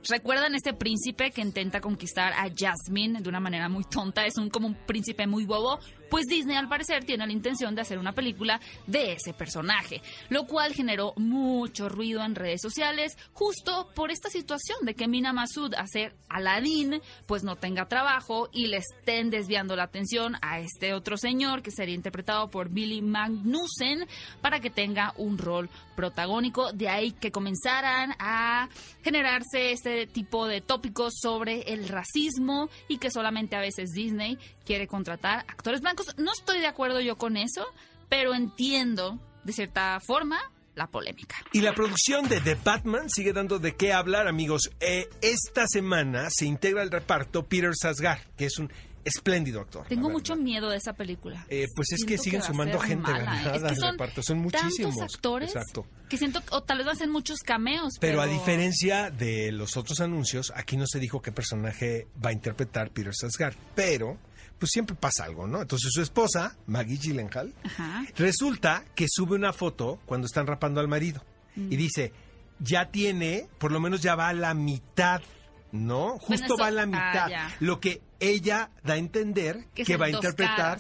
¿Recuerdan 0.09 0.54
este 0.54 0.73
príncipe 0.73 1.30
que 1.30 1.42
intenta 1.42 1.80
conquistar 1.80 2.33
a 2.33 2.49
Jasmine 2.56 3.21
de 3.21 3.28
una 3.28 3.40
manera 3.40 3.68
muy 3.68 3.85
tonta? 3.85 4.25
Es 4.25 4.38
un 4.38 4.49
como 4.49 4.68
un 4.68 4.75
príncipe 4.87 5.26
muy 5.26 5.44
bobo. 5.44 5.78
Pues 6.09 6.25
Disney 6.26 6.56
al 6.56 6.71
parecer 6.71 7.04
tiene 7.04 7.26
la 7.26 7.33
intención 7.33 7.75
de 7.75 7.83
hacer 7.83 7.99
una 7.99 8.14
película 8.14 8.59
de 8.87 9.12
ese 9.12 9.35
personaje, 9.35 10.00
lo 10.30 10.47
cual 10.47 10.73
generó 10.73 11.12
mucho 11.16 11.90
ruido 11.90 12.25
en 12.25 12.35
redes 12.35 12.62
sociales 12.62 13.18
justo 13.35 13.90
por 13.94 14.11
esta 14.11 14.30
situación 14.30 14.78
de 14.87 14.94
que 14.94 15.06
Mina 15.06 15.35
Masud 15.35 15.75
hacer 15.75 16.14
Aladdin 16.30 17.02
pues 17.26 17.44
no 17.44 17.56
tenga 17.56 17.88
trabajo 17.88 18.49
y 18.52 18.68
le 18.68 18.78
estén 18.78 19.28
desviando 19.28 19.76
la 19.76 19.83
atención 19.83 20.37
a 20.40 20.61
este 20.61 20.94
otro 20.94 21.18
señor 21.18 21.61
que 21.61 21.71
sería 21.71 21.98
interpretado 21.99 22.49
por 22.49 22.71
Billy 22.71 23.02
Magnussen 23.02 24.07
para 24.40 24.61
que 24.61 24.71
tenga 24.71 25.12
un 25.17 25.37
rol 25.37 25.69
protagónico, 25.95 26.73
de 26.73 26.88
ahí 26.88 27.12
que 27.12 27.31
comenzaran 27.31 28.14
a 28.19 28.69
generarse 29.02 29.73
este 29.73 30.07
tipo 30.07 30.47
de 30.47 30.61
tópicos 30.61 31.14
sobre 31.21 31.73
el 31.73 31.88
racismo 31.88 32.71
y 32.88 32.99
que 32.99 33.11
solamente 33.11 33.57
a 33.57 33.61
veces 33.61 33.90
Disney 33.90 34.38
quiere 34.64 34.87
contratar 34.87 35.40
actores 35.49 35.81
blancos. 35.81 36.14
No 36.17 36.33
estoy 36.33 36.61
de 36.61 36.67
acuerdo 36.67 37.00
yo 37.00 37.17
con 37.19 37.37
eso, 37.37 37.67
pero 38.09 38.35
entiendo 38.35 39.19
de 39.45 39.52
cierta 39.52 39.99
forma 40.00 40.38
la 40.78 40.87
polémica. 40.87 41.37
Y 41.52 41.61
la 41.61 41.75
producción 41.75 42.28
de 42.28 42.40
The 42.40 42.57
Batman 42.64 43.11
sigue 43.11 43.33
dando 43.33 43.59
de 43.59 43.75
qué 43.75 43.93
hablar, 43.93 44.28
amigos. 44.28 44.71
Eh, 44.81 45.09
esta 45.21 45.67
semana 45.67 46.28
se 46.31 46.47
integra 46.47 46.83
al 46.83 46.90
reparto 46.90 47.47
Peter 47.47 47.73
Sasgar, 47.75 48.21
que 48.37 48.47
es 48.47 48.59
un 48.59 48.71
espléndido 49.09 49.61
actor. 49.61 49.87
Tengo 49.88 50.09
mucho 50.11 50.37
miedo 50.37 50.71
de 50.71 50.77
esa 50.77 50.93
película. 50.93 51.45
Eh, 51.49 51.67
pues 51.75 51.93
es 51.93 52.05
que 52.05 52.17
siguen 52.19 52.41
va 52.41 52.47
sumando 52.47 52.79
ser 52.79 52.88
gente 52.88 53.11
mala, 53.11 53.19
¿eh? 53.19 53.25
ganada 53.25 53.57
Es 53.57 53.62
que 53.62 53.69
al 53.69 53.77
son 53.77 53.91
reparto. 53.93 54.23
Son 54.23 54.38
muchísimos. 54.38 54.97
Tantos 54.97 55.15
actores 55.15 55.49
Exacto. 55.57 55.87
que 56.09 56.17
siento, 56.17 56.41
o 56.50 56.62
tal 56.62 56.79
vez 56.79 56.87
van 56.87 56.93
a 56.95 56.97
hacer 56.97 57.09
muchos 57.09 57.41
cameos. 57.41 57.95
Pero 58.00 58.19
Pero, 58.19 58.23
a 58.23 58.27
diferencia 58.27 59.11
de 59.11 59.50
los 59.53 59.77
otros 59.77 60.00
anuncios, 60.00 60.53
aquí 60.55 60.77
no 60.77 60.87
se 60.87 60.99
dijo 61.00 61.21
qué 61.21 61.33
personaje 61.33 62.07
va 62.25 62.31
a 62.31 62.33
interpretar 62.33 62.91
Peter 62.91 63.15
Sasgar. 63.15 63.55
Pero, 63.75 64.19
pues 64.59 64.71
siempre 64.73 64.97
pasa 64.97 65.25
algo, 65.25 65.47
¿no? 65.47 65.61
Entonces 65.62 65.91
su 65.93 66.03
esposa, 66.03 66.57
Maggie 66.67 66.97
Gyllenhaal, 66.99 67.55
Ajá. 67.65 68.05
Resulta 68.17 68.85
que 68.95 69.07
sube 69.09 69.35
una 69.37 69.53
foto 69.53 70.00
cuando 70.07 70.27
están 70.27 70.47
rapando 70.47 70.81
al 70.81 70.88
marido 70.88 71.25
y 71.57 71.61
Mm. 71.61 71.69
dice, 71.71 72.12
ya 72.61 72.91
tiene, 72.91 73.49
por 73.59 73.71
lo 73.71 73.79
menos 73.81 74.00
ya 74.03 74.15
va 74.17 74.29
a 74.29 74.33
la 74.33 74.53
mitad, 74.55 75.23
¿no? 75.71 76.19
Justo 76.19 76.45
eso- 76.45 76.57
va 76.59 76.67
a 76.67 76.71
la 76.73 76.83
ah, 76.83 76.87
mitad. 76.87 77.31
lo 77.61 77.79
que 77.79 78.00
ella 78.20 78.70
da 78.82 78.94
a 78.94 78.98
entender 78.98 79.66
Que 79.75 79.96
va 79.96 80.06
a 80.06 80.10
interpretar. 80.10 80.78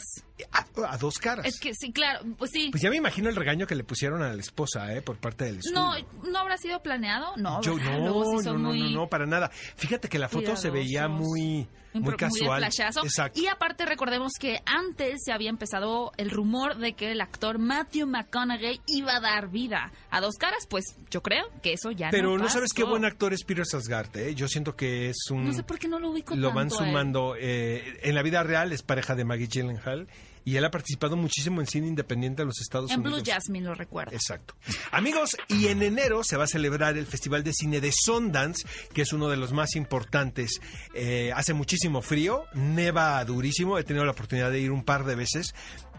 A, 0.52 0.92
a 0.92 0.96
dos 0.98 1.18
caras. 1.18 1.46
Es 1.46 1.58
que 1.60 1.72
sí, 1.74 1.92
claro, 1.92 2.20
pues 2.36 2.50
sí. 2.52 2.68
Pues 2.70 2.82
ya 2.82 2.90
me 2.90 2.96
imagino 2.96 3.28
el 3.28 3.36
regaño 3.36 3.66
que 3.66 3.74
le 3.74 3.84
pusieron 3.84 4.22
a 4.22 4.32
la 4.32 4.40
esposa, 4.40 4.92
¿eh? 4.94 5.02
Por 5.02 5.16
parte 5.18 5.44
del 5.44 5.58
estudio. 5.58 5.78
no, 5.78 6.30
¿no 6.30 6.38
habrá 6.38 6.56
sido 6.56 6.82
planeado? 6.82 7.36
No, 7.36 7.60
Yo 7.62 7.76
no, 7.78 7.98
Luego 7.98 8.38
sí 8.40 8.46
no, 8.46 8.52
no, 8.52 8.58
no, 8.58 8.68
muy 8.68 8.94
no, 8.94 9.08
para 9.08 9.26
nada. 9.26 9.50
Fíjate 9.50 10.08
que 10.08 10.18
la 10.18 10.28
foto 10.28 10.56
se 10.56 10.70
veía 10.70 11.08
muy, 11.08 11.66
muy 11.92 12.10
de 12.12 12.16
casual. 12.16 12.62
Exacto. 12.64 13.40
Y 13.40 13.46
aparte 13.46 13.84
recordemos 13.86 14.32
que 14.38 14.60
antes 14.66 15.20
se 15.24 15.32
había 15.32 15.50
empezado 15.50 16.12
el 16.16 16.30
rumor 16.30 16.76
de 16.76 16.92
que 16.94 17.12
el 17.12 17.20
actor 17.20 17.58
Matthew 17.58 18.06
McConaughey 18.06 18.80
iba 18.86 19.16
a 19.16 19.20
dar 19.20 19.48
vida 19.50 19.92
a 20.10 20.20
dos 20.20 20.36
caras, 20.36 20.66
pues 20.68 20.84
yo 21.10 21.22
creo 21.22 21.46
que 21.62 21.72
eso 21.72 21.90
ya 21.90 22.10
Pero 22.10 22.36
no 22.36 22.44
no, 22.44 22.48
sabes 22.48 22.72
qué 22.72 22.84
buen 22.84 23.04
actor 23.04 23.32
es 23.32 23.44
Peter 23.44 23.66
Sarsgaard, 23.66 24.16
¿eh? 24.16 24.34
Yo 24.34 24.48
siento 24.48 24.76
que 24.76 25.10
es 25.10 25.16
un... 25.30 25.44
No 25.44 25.52
sé 25.52 25.62
por 25.62 25.78
qué 25.78 25.88
no 25.88 25.98
lo 25.98 26.10
ubico 26.10 26.34
lo 26.36 26.48
van 26.52 26.68
tanto 26.68 26.84
él. 26.84 26.90
sumando. 26.90 27.34
eh, 27.38 27.98
en 28.02 28.14
la 28.14 28.22
vida 28.22 28.42
real 28.42 28.72
es 28.72 28.82
pareja 28.82 29.14
de 29.14 29.24
Maggie 29.24 29.48
Gyllenhaal 29.48 30.08
y 30.44 30.56
él 30.56 30.64
ha 30.64 30.70
participado 30.70 31.16
muchísimo 31.16 31.60
en 31.60 31.66
cine 31.66 31.86
independiente 31.88 32.42
de 32.42 32.46
los 32.46 32.60
Estados 32.60 32.90
En 32.90 33.02
Blue 33.02 33.14
Unidos. 33.14 33.28
Jasmine 33.28 33.66
lo 33.66 33.74
recuerdo. 33.74 34.12
Exacto. 34.12 34.54
Amigos, 34.90 35.36
y 35.48 35.68
en 35.68 35.82
enero 35.82 36.24
se 36.24 36.36
va 36.36 36.44
a 36.44 36.48
celebrar 36.48 36.96
el 36.96 37.06
Festival 37.06 37.44
de 37.44 37.52
Cine 37.52 37.80
de 37.80 37.92
Sundance, 37.92 38.66
que 38.92 39.02
es 39.02 39.12
uno 39.12 39.28
de 39.28 39.36
los 39.36 39.52
más 39.52 39.76
importantes. 39.76 40.60
Eh, 40.94 41.32
hace 41.34 41.54
muchísimo 41.54 42.02
frío, 42.02 42.44
neva 42.54 43.24
durísimo, 43.24 43.78
he 43.78 43.84
tenido 43.84 44.04
la 44.04 44.12
oportunidad 44.12 44.50
de 44.50 44.60
ir 44.60 44.70
un 44.70 44.84
par 44.84 45.04
de 45.04 45.14
veces. 45.14 45.54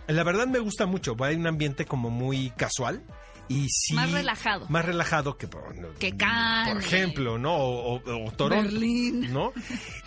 La 0.07 0.23
verdad 0.23 0.47
me 0.47 0.59
gusta 0.59 0.87
mucho, 0.87 1.15
hay 1.19 1.35
un 1.35 1.45
ambiente 1.45 1.85
como 1.85 2.09
muy 2.09 2.49
casual. 2.51 3.03
Y 3.49 3.67
sí, 3.69 3.95
Más 3.95 4.11
relajado. 4.11 4.67
Más 4.69 4.85
relajado 4.85 5.35
que, 5.37 5.47
por, 5.47 5.75
Que 5.97 6.15
Cannes. 6.15 6.73
por 6.75 6.83
ejemplo, 6.83 7.37
¿no? 7.39 7.55
O, 7.55 7.95
o- 7.95 8.25
o 8.27 8.31
Toronto, 8.31 8.71
Berlín. 8.71 9.33
¿no? 9.33 9.51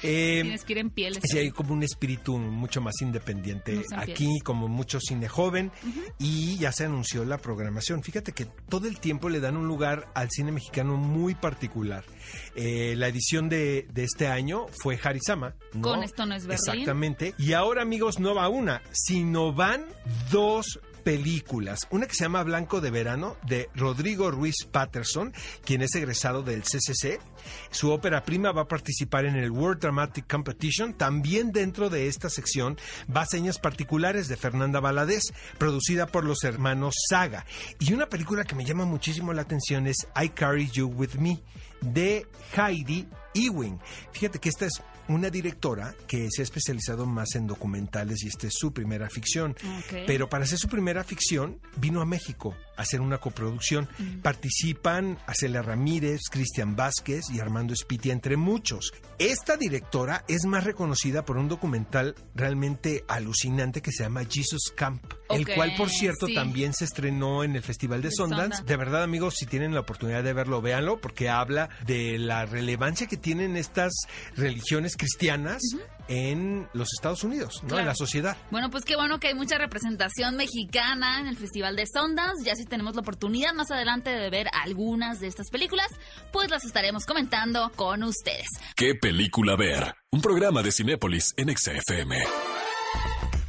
Eh, 0.05 0.41
Tienes 0.43 0.65
que 0.65 0.73
ir 0.73 0.79
en 0.79 0.91
pieles. 0.91 1.23
Sí, 1.23 1.39
hay 1.39 1.51
como 1.53 1.73
un 1.75 1.85
espíritu 1.85 2.37
mucho 2.37 2.81
más 2.81 2.95
independiente 3.03 3.83
aquí, 3.97 4.41
como 4.41 4.67
mucho 4.67 4.99
cine 5.01 5.29
joven, 5.29 5.71
y 6.19 6.57
ya 6.59 6.73
se 6.73 6.87
anunció 6.87 7.25
la 7.25 7.39
programación. 7.39 8.03
Fíjate 8.03 8.33
que 8.33 8.47
todo 8.69 8.89
el 8.89 8.99
tiempo 8.99 9.29
le 9.29 9.39
dan 9.39 9.57
un 9.57 9.69
lugar 9.69 10.09
al 10.17 10.29
cine 10.29 10.51
mexicano 10.51 10.97
muy 10.97 11.37
particular. 11.37 12.05
Eh, 12.57 12.95
la 12.97 13.07
edición 13.07 13.49
de, 13.49 13.87
de 13.93 14.03
este 14.03 14.27
año 14.27 14.67
fue 14.83 14.99
Harisama. 15.01 15.55
¿no? 15.73 15.83
Con 15.83 16.03
Esto 16.03 16.27
no 16.27 16.35
es 16.35 16.47
Berlín. 16.47 16.69
Exactamente. 16.73 17.35
Y 17.39 17.53
ahora, 17.53 17.83
amigos, 17.83 18.19
no 18.19 18.35
va 18.35 18.49
una, 18.49 18.83
sino 18.91 19.53
van 19.53 19.85
dos 20.33 20.81
películas. 21.03 21.81
Una 21.91 22.07
que 22.07 22.15
se 22.15 22.25
llama 22.25 22.43
Blanco 22.43 22.81
de 22.81 22.91
Verano, 22.91 23.37
de 23.47 23.69
Rodrigo 23.75 24.31
Ruiz 24.31 24.65
Patterson, 24.71 25.33
quien 25.65 25.83
es 25.83 25.95
egresado 25.95 26.43
del 26.43 26.63
CCC. 26.63 27.21
Su 27.71 27.91
ópera 27.91 28.25
prima 28.25 28.53
va 28.53 28.63
a 28.63 28.69
participar 28.69 29.25
en 29.25 29.37
el 29.37 29.51
World 29.51 29.81
Dramatic 29.81 30.31
Competition. 30.31 30.95
También 30.95 31.51
dentro 31.53 31.91
de 31.91 32.09
esta 32.09 32.31
sección 32.31 32.79
va 33.15 33.27
Señas 33.27 33.59
Particulares 33.59 34.29
de 34.29 34.37
Fernanda 34.37 34.81
Valadez, 34.81 35.33
producida 35.59 36.07
por 36.07 36.25
los 36.25 36.45
hermanos 36.45 36.95
Saga. 37.09 37.45
Y 37.79 37.93
una 37.93 38.09
película 38.09 38.45
que 38.45 38.55
me 38.55 38.65
llama 38.65 38.85
muchísimo 38.85 39.33
la 39.33 39.43
atención 39.43 39.87
es 39.87 40.07
I 40.21 40.29
Carry 40.31 40.71
You 40.71 40.87
With 40.87 41.15
Me, 41.15 41.43
de 41.81 42.27
Heidi 42.57 43.09
Ewing. 43.35 43.81
Fíjate 44.13 44.39
que 44.39 44.49
esta 44.49 44.67
es 44.67 44.83
una 45.09 45.31
directora 45.31 45.95
que 46.07 46.29
se 46.31 46.43
ha 46.43 46.45
especializado 46.45 47.07
más 47.07 47.35
en 47.35 47.47
documentales 47.47 48.23
y 48.25 48.29
esta 48.29 48.47
es 48.47 48.55
su 48.57 48.73
primera 48.73 49.09
ficción. 49.09 49.57
Pero 50.07 50.29
para 50.29 50.45
hacer 50.45 50.59
su 50.59 50.69
primera 50.69 51.05
ficción 51.05 51.61
vino 51.77 52.01
a 52.01 52.07
México 52.07 52.55
hacer 52.77 53.01
una 53.01 53.19
coproducción. 53.19 53.89
Participan 54.23 55.19
Acelia 55.27 55.63
Ramírez, 55.63 56.23
Cristian 56.31 56.77
Vázquez 56.77 57.31
y 57.31 57.41
Armando 57.41 57.75
Spitia, 57.75 58.13
entre 58.13 58.37
muchos. 58.37 58.93
Esta 59.19 59.57
directora 59.57 60.25
es 60.29 60.45
más 60.45 60.65
reconocida 60.65 61.25
por 61.25 61.37
un 61.37 61.49
documental 61.49 62.15
realmente 62.35 63.05
alucinante 63.09 63.83
que 63.83 63.93
se 63.93 64.03
llama 64.03 64.25
Jesus 64.29 64.73
Camp, 64.75 65.03
el 65.31 65.47
cual, 65.47 65.75
por 65.77 65.91
cierto, 65.91 66.27
sí. 66.27 66.35
también 66.35 66.73
se 66.73 66.85
estrenó 66.85 67.45
en 67.45 67.57
el 67.57 67.63
Festival 67.63 68.03
de 68.03 68.09
De 68.09 68.15
Sundance. 68.15 68.57
Sundance. 68.57 68.65
De 68.65 68.77
verdad, 68.77 69.03
amigos, 69.03 69.35
si 69.37 69.47
tienen 69.47 69.75
la 69.75 69.81
oportunidad 69.81 70.25
de 70.25 70.33
verlo, 70.33 70.61
véanlo, 70.61 71.01
porque 71.01 71.29
habla 71.29 71.69
de 71.87 72.19
la 72.19 72.47
relevancia 72.47 73.07
que 73.07 73.17
tienen 73.17 73.57
estas 73.57 73.93
religiones 74.37 74.97
cristianas 74.97 75.63
en 76.09 76.69
los 76.73 76.93
Estados 76.93 77.25
Unidos, 77.25 77.61
¿no? 77.63 77.69
Claro. 77.69 77.81
En 77.83 77.87
la 77.87 77.95
sociedad. 77.95 78.37
Bueno, 78.51 78.71
pues 78.71 78.85
qué 78.85 78.97
bueno 78.97 79.19
que 79.19 79.29
hay 79.29 79.35
mucha 79.35 79.59
representación 79.59 80.37
mexicana 80.37 81.21
en 81.21 81.27
el 81.27 81.37
Festival 81.37 81.77
de 81.77 81.87
Sundance. 81.87 82.45
Ya 82.45 82.55
si 82.55 82.65
tenemos 82.65 82.95
la 82.95 83.01
oportunidad 83.01 83.55
más 83.55 83.71
adelante 83.71 84.11
de 84.11 84.31
ver 84.31 84.49
algunas 84.53 85.21
de 85.21 85.29
estas 85.29 85.51
películas, 85.51 85.89
pues 86.33 86.51
las 86.51 86.65
estaremos 86.65 87.07
comentando 87.07 87.71
con 87.77 88.03
ustedes. 88.03 88.49
¿Qué 88.77 88.95
película 88.95 89.57
ver? 89.57 89.95
Un 90.11 90.21
programa 90.21 90.63
de 90.63 90.73
Cinépolis 90.73 91.33
en 91.37 91.57
XFM. 91.57 92.52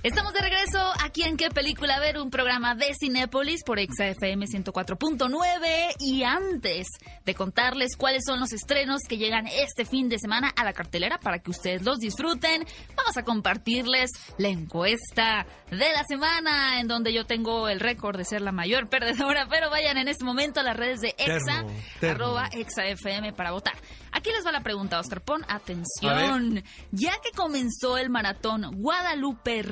Estamos 0.04 0.34
de 0.34 0.42
regreso 0.42 0.80
aquí 1.02 1.24
en 1.24 1.38
¿Qué 1.38 1.50
película 1.50 1.98
ver? 1.98 2.20
Un 2.20 2.30
programa 2.30 2.76
de 2.76 2.94
Cinépolis 2.94 3.64
por 3.64 3.80
ExaFM 3.80 4.48
104.9 4.48 5.96
y 5.98 6.24
antes 6.24 6.88
de 7.26 7.34
contarles 7.34 7.96
cuáles 7.96 8.24
son 8.26 8.42
los 8.42 8.52
estrenos 8.52 9.00
que 9.08 9.18
llegan 9.18 9.48
este 9.48 9.86
fin 9.86 10.10
de 10.10 10.20
semana 10.20 10.52
a 10.58 10.66
la 10.66 10.74
cartelera 10.74 11.20
para 11.20 11.40
que 11.40 11.52
ustedes 11.52 11.84
los 11.84 12.00
disfruten, 12.00 12.66
vamos 12.98 13.16
a 13.16 13.24
compartirles 13.24 14.12
la 14.38 14.50
encuesta 14.50 15.48
de 15.72 15.78
la 15.94 16.04
semana 16.04 16.82
en 16.82 16.90
donde 16.90 17.14
yo 17.14 17.26
tengo 17.26 17.70
el 17.70 17.80
récord 17.80 18.18
de 18.18 18.26
ser 18.26 18.42
la 18.42 18.52
mayor 18.52 18.90
perdedora, 18.90 19.48
pero 19.50 19.70
vayan 19.70 19.98
en 19.98 20.10
este 20.10 20.26
momento 20.26 20.60
a 20.60 20.64
las 20.64 20.76
redes 20.76 21.00
de 21.00 21.16
Exa, 21.18 21.64
Termo, 21.64 21.72
termo. 22.02 22.26
arroba 22.26 22.50
ExaFM 22.52 23.32
para 23.32 23.52
votar. 23.52 23.76
Aquí 24.12 24.30
les 24.30 24.46
va 24.46 24.52
la 24.52 24.62
pregunta, 24.62 25.00
Oscar, 25.00 25.22
pon 25.22 25.44
atención. 25.48 26.64
Ya 26.92 27.14
que 27.24 27.32
comenzó 27.36 27.98
el 27.98 28.12
maratón 28.12 28.70
Guadalupe 28.76 29.64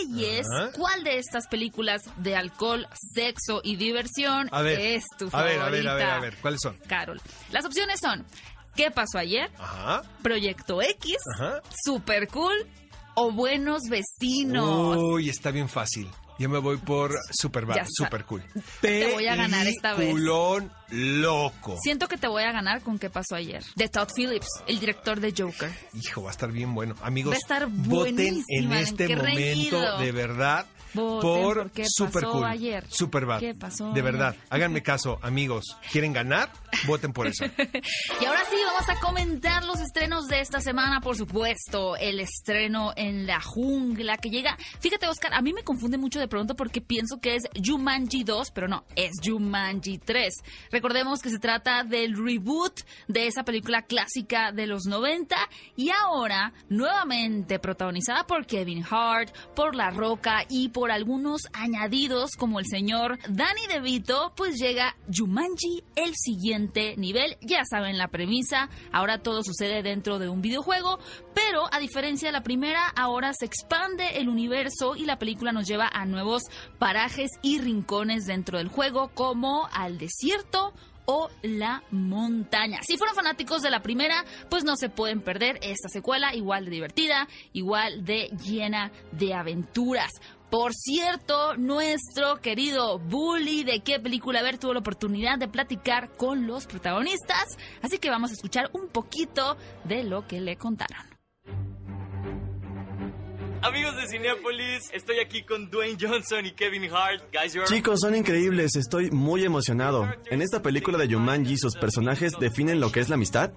Reyes, 0.00 0.46
Ajá. 0.52 0.70
¿cuál 0.72 1.04
de 1.04 1.18
estas 1.18 1.46
películas 1.48 2.02
de 2.16 2.36
alcohol, 2.36 2.86
sexo 3.14 3.60
y 3.64 3.76
diversión 3.76 4.48
A 4.52 4.62
ver, 4.62 4.78
es 4.80 5.04
tu 5.18 5.28
a 5.32 5.42
ver, 5.42 5.58
favorita? 5.58 5.66
a 5.66 5.70
ver, 5.70 5.88
a 5.88 5.94
ver, 5.94 6.08
a 6.10 6.20
ver, 6.20 6.36
¿cuáles 6.40 6.60
son? 6.62 6.76
Carol. 6.86 7.20
Las 7.50 7.64
opciones 7.64 8.00
son 8.00 8.24
¿Qué 8.76 8.90
pasó 8.90 9.18
ayer? 9.18 9.50
Ajá, 9.58 10.02
Proyecto 10.22 10.80
X, 10.80 11.16
ajá. 11.34 11.60
Super 11.84 12.28
Cool 12.28 12.54
o 13.14 13.32
Buenos 13.32 13.82
Vecinos. 13.90 14.96
Uy, 14.98 15.28
está 15.28 15.50
bien 15.50 15.68
fácil. 15.68 16.08
Yo 16.40 16.48
me 16.48 16.58
voy 16.58 16.78
por 16.78 17.14
super 17.32 17.66
bad, 17.66 17.86
super 17.86 18.24
cool. 18.24 18.42
Te 18.80 19.12
voy 19.12 19.26
a 19.26 19.36
ganar 19.36 19.66
esta 19.66 19.90
vez. 19.90 20.08
Peliculón 20.08 20.72
loco. 20.88 21.76
Siento 21.82 22.08
que 22.08 22.16
te 22.16 22.28
voy 22.28 22.44
a 22.44 22.50
ganar 22.50 22.80
con 22.80 22.98
¿Qué 22.98 23.10
pasó 23.10 23.34
ayer? 23.34 23.62
De 23.76 23.90
Todd 23.90 24.08
Phillips, 24.16 24.48
el 24.66 24.80
director 24.80 25.20
de 25.20 25.34
Joker. 25.36 25.70
Hijo, 25.92 26.22
va 26.22 26.30
a 26.30 26.32
estar 26.32 26.50
bien 26.50 26.74
bueno. 26.74 26.94
Amigos, 27.02 27.32
Va 27.32 27.36
a 27.36 27.38
estar 27.38 27.66
voten 27.68 28.42
en 28.48 28.72
este 28.72 29.14
momento 29.14 29.98
de 29.98 30.12
verdad 30.12 30.64
Voten 30.94 31.20
por 31.42 31.56
por 31.62 31.70
qué 31.70 31.84
Super 31.88 32.22
pasó 32.22 32.32
Cool. 32.32 32.44
ayer. 32.44 32.84
Super 32.88 33.26
Bad. 33.26 33.40
¿Qué 33.40 33.54
pasó 33.54 33.92
De 33.92 34.02
verdad, 34.02 34.30
ayer? 34.30 34.44
háganme 34.50 34.82
caso, 34.82 35.18
amigos. 35.22 35.76
¿Quieren 35.92 36.12
ganar? 36.12 36.50
Voten 36.86 37.12
por 37.12 37.26
eso. 37.26 37.44
Y 38.20 38.24
ahora 38.24 38.42
sí, 38.50 38.56
vamos 38.66 38.88
a 38.88 39.00
comentar 39.00 39.64
los 39.64 39.80
estrenos 39.80 40.26
de 40.26 40.40
esta 40.40 40.60
semana, 40.60 41.00
por 41.00 41.16
supuesto. 41.16 41.96
El 41.96 42.20
estreno 42.20 42.92
en 42.96 43.26
la 43.26 43.40
jungla 43.40 44.16
que 44.18 44.30
llega. 44.30 44.56
Fíjate, 44.80 45.06
Oscar, 45.08 45.32
a 45.34 45.40
mí 45.42 45.52
me 45.52 45.62
confunde 45.62 45.96
mucho 45.98 46.18
de 46.20 46.28
pronto 46.28 46.54
porque 46.56 46.80
pienso 46.80 47.18
que 47.20 47.36
es 47.36 47.44
Jumanji 47.64 48.24
2, 48.24 48.50
pero 48.52 48.68
no, 48.68 48.84
es 48.96 49.12
Jumanji 49.24 49.98
3. 49.98 50.34
Recordemos 50.70 51.20
que 51.20 51.30
se 51.30 51.38
trata 51.38 51.84
del 51.84 52.16
reboot 52.16 52.80
de 53.08 53.26
esa 53.26 53.42
película 53.44 53.82
clásica 53.82 54.52
de 54.52 54.66
los 54.66 54.84
90 54.86 55.36
y 55.76 55.90
ahora 55.90 56.52
nuevamente 56.68 57.58
protagonizada 57.58 58.26
por 58.26 58.46
Kevin 58.46 58.84
Hart, 58.90 59.34
por 59.54 59.74
La 59.74 59.90
Roca 59.90 60.44
y 60.48 60.68
por 60.70 60.79
algunos 60.88 61.42
añadidos 61.52 62.36
como 62.36 62.60
el 62.60 62.66
señor 62.66 63.18
Danny 63.28 63.66
DeVito, 63.68 64.32
pues 64.36 64.56
llega 64.56 64.96
Jumanji 65.12 65.82
el 65.96 66.14
siguiente 66.14 66.94
nivel. 66.96 67.36
Ya 67.40 67.64
saben 67.68 67.98
la 67.98 68.08
premisa, 68.08 68.70
ahora 68.92 69.18
todo 69.18 69.42
sucede 69.42 69.82
dentro 69.82 70.18
de 70.18 70.28
un 70.28 70.40
videojuego, 70.40 70.98
pero 71.34 71.64
a 71.72 71.80
diferencia 71.80 72.28
de 72.28 72.32
la 72.32 72.42
primera, 72.42 72.86
ahora 72.96 73.32
se 73.32 73.46
expande 73.46 74.18
el 74.18 74.28
universo 74.28 74.94
y 74.96 75.04
la 75.04 75.18
película 75.18 75.52
nos 75.52 75.66
lleva 75.66 75.90
a 75.92 76.06
nuevos 76.06 76.44
parajes 76.78 77.30
y 77.42 77.58
rincones 77.58 78.26
dentro 78.26 78.58
del 78.58 78.68
juego 78.68 79.10
como 79.14 79.68
al 79.72 79.98
desierto 79.98 80.72
o 81.12 81.28
la 81.42 81.82
montaña. 81.90 82.78
Si 82.86 82.96
fueron 82.96 83.16
fanáticos 83.16 83.62
de 83.62 83.70
la 83.70 83.82
primera, 83.82 84.24
pues 84.48 84.62
no 84.62 84.76
se 84.76 84.90
pueden 84.90 85.22
perder 85.22 85.58
esta 85.60 85.88
secuela, 85.88 86.34
igual 86.36 86.66
de 86.66 86.70
divertida, 86.70 87.26
igual 87.52 88.04
de 88.04 88.28
llena 88.44 88.92
de 89.10 89.34
aventuras. 89.34 90.12
Por 90.50 90.74
cierto, 90.74 91.56
nuestro 91.56 92.40
querido 92.40 92.98
Bully 92.98 93.62
de 93.62 93.80
qué 93.80 94.00
película 94.00 94.42
ver 94.42 94.58
tuvo 94.58 94.72
la 94.72 94.80
oportunidad 94.80 95.38
de 95.38 95.46
platicar 95.46 96.16
con 96.16 96.48
los 96.48 96.66
protagonistas, 96.66 97.56
así 97.82 97.98
que 97.98 98.10
vamos 98.10 98.30
a 98.30 98.34
escuchar 98.34 98.68
un 98.72 98.88
poquito 98.88 99.56
de 99.84 100.02
lo 100.02 100.26
que 100.26 100.40
le 100.40 100.56
contaron. 100.56 101.06
Amigos 103.62 103.94
de 103.94 104.08
Cinepolis, 104.08 104.90
estoy 104.92 105.20
aquí 105.20 105.42
con 105.44 105.70
Dwayne 105.70 105.98
Johnson 106.00 106.46
y 106.46 106.52
Kevin 106.52 106.90
Hart. 106.90 107.22
Guys, 107.30 107.52
you're 107.52 107.68
Chicos, 107.68 108.00
son 108.00 108.16
increíbles, 108.16 108.74
estoy 108.74 109.10
muy 109.10 109.44
emocionado. 109.44 110.10
En 110.30 110.42
esta 110.42 110.62
película 110.62 110.98
de 110.98 111.12
Jumanji, 111.12 111.58
sus 111.58 111.76
personajes 111.76 112.32
definen 112.40 112.80
lo 112.80 112.90
que 112.90 113.00
es 113.00 113.08
la 113.08 113.16
amistad. 113.16 113.52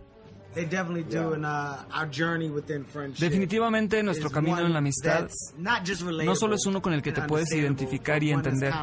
They 0.54 0.66
definitely 0.66 1.04
do, 1.04 1.34
and 1.34 1.46
uh, 1.46 1.84
our 1.94 2.08
journey 2.10 2.50
within 2.50 2.86
friendship 2.86 3.20
Definitivamente 3.28 4.04
nuestro 4.04 4.30
camino 4.30 4.60
en 4.60 4.72
la 4.74 4.80
amistad 4.80 5.22
that's 5.22 5.54
not 5.58 5.80
just 5.86 6.02
relatable 6.02 6.26
no 6.26 6.36
solo 6.36 6.56
es 6.56 6.66
uno 6.66 6.82
con 6.82 6.94
el 6.94 7.02
que 7.02 7.12
te 7.12 7.22
puedes 7.24 7.52
identificar 7.54 8.22
y 8.24 8.32
entender. 8.32 8.74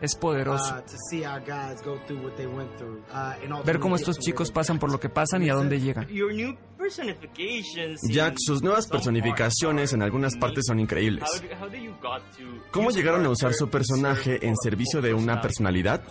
Es 0.00 0.14
poderoso. 0.16 0.74
uh, 0.74 0.80
to 0.82 0.96
see 1.10 1.24
our 1.24 1.40
guys 1.40 1.80
go 1.82 1.98
through 2.06 2.22
what 2.24 2.36
they 2.36 2.46
went 2.46 2.70
through, 2.76 3.00
uh, 3.12 3.34
and 3.42 3.64
Ver 3.64 3.78
cómo 3.78 3.96
estos 3.96 4.18
chicos 4.18 4.50
pasan 4.50 4.78
por 4.78 4.90
lo 4.90 4.98
que 4.98 5.08
pasan 5.08 5.42
y 5.42 5.50
a 5.50 5.54
dónde 5.54 5.80
llegan. 5.80 6.08
Your 6.08 6.32
new 6.32 6.56
personifications. 6.76 8.00
Jack, 8.08 8.34
sus 8.38 8.62
nuevas 8.62 8.86
personificaciones 8.86 9.92
en 9.92 10.02
algunas 10.02 10.36
partes 10.36 10.64
son 10.66 10.80
increíbles. 10.80 11.24
How 11.24 11.40
do- 11.40 11.64
how 11.64 11.68
do 11.68 11.76
you 11.76 11.92
got 12.02 12.22
to 12.36 12.44
¿Cómo 12.70 12.90
llegaron 12.90 13.24
a 13.24 13.30
usar 13.30 13.54
su 13.54 13.68
personaje 13.68 14.46
en 14.46 14.56
servicio 14.56 15.00
de 15.00 15.14
una 15.14 15.40
personalidad? 15.40 16.02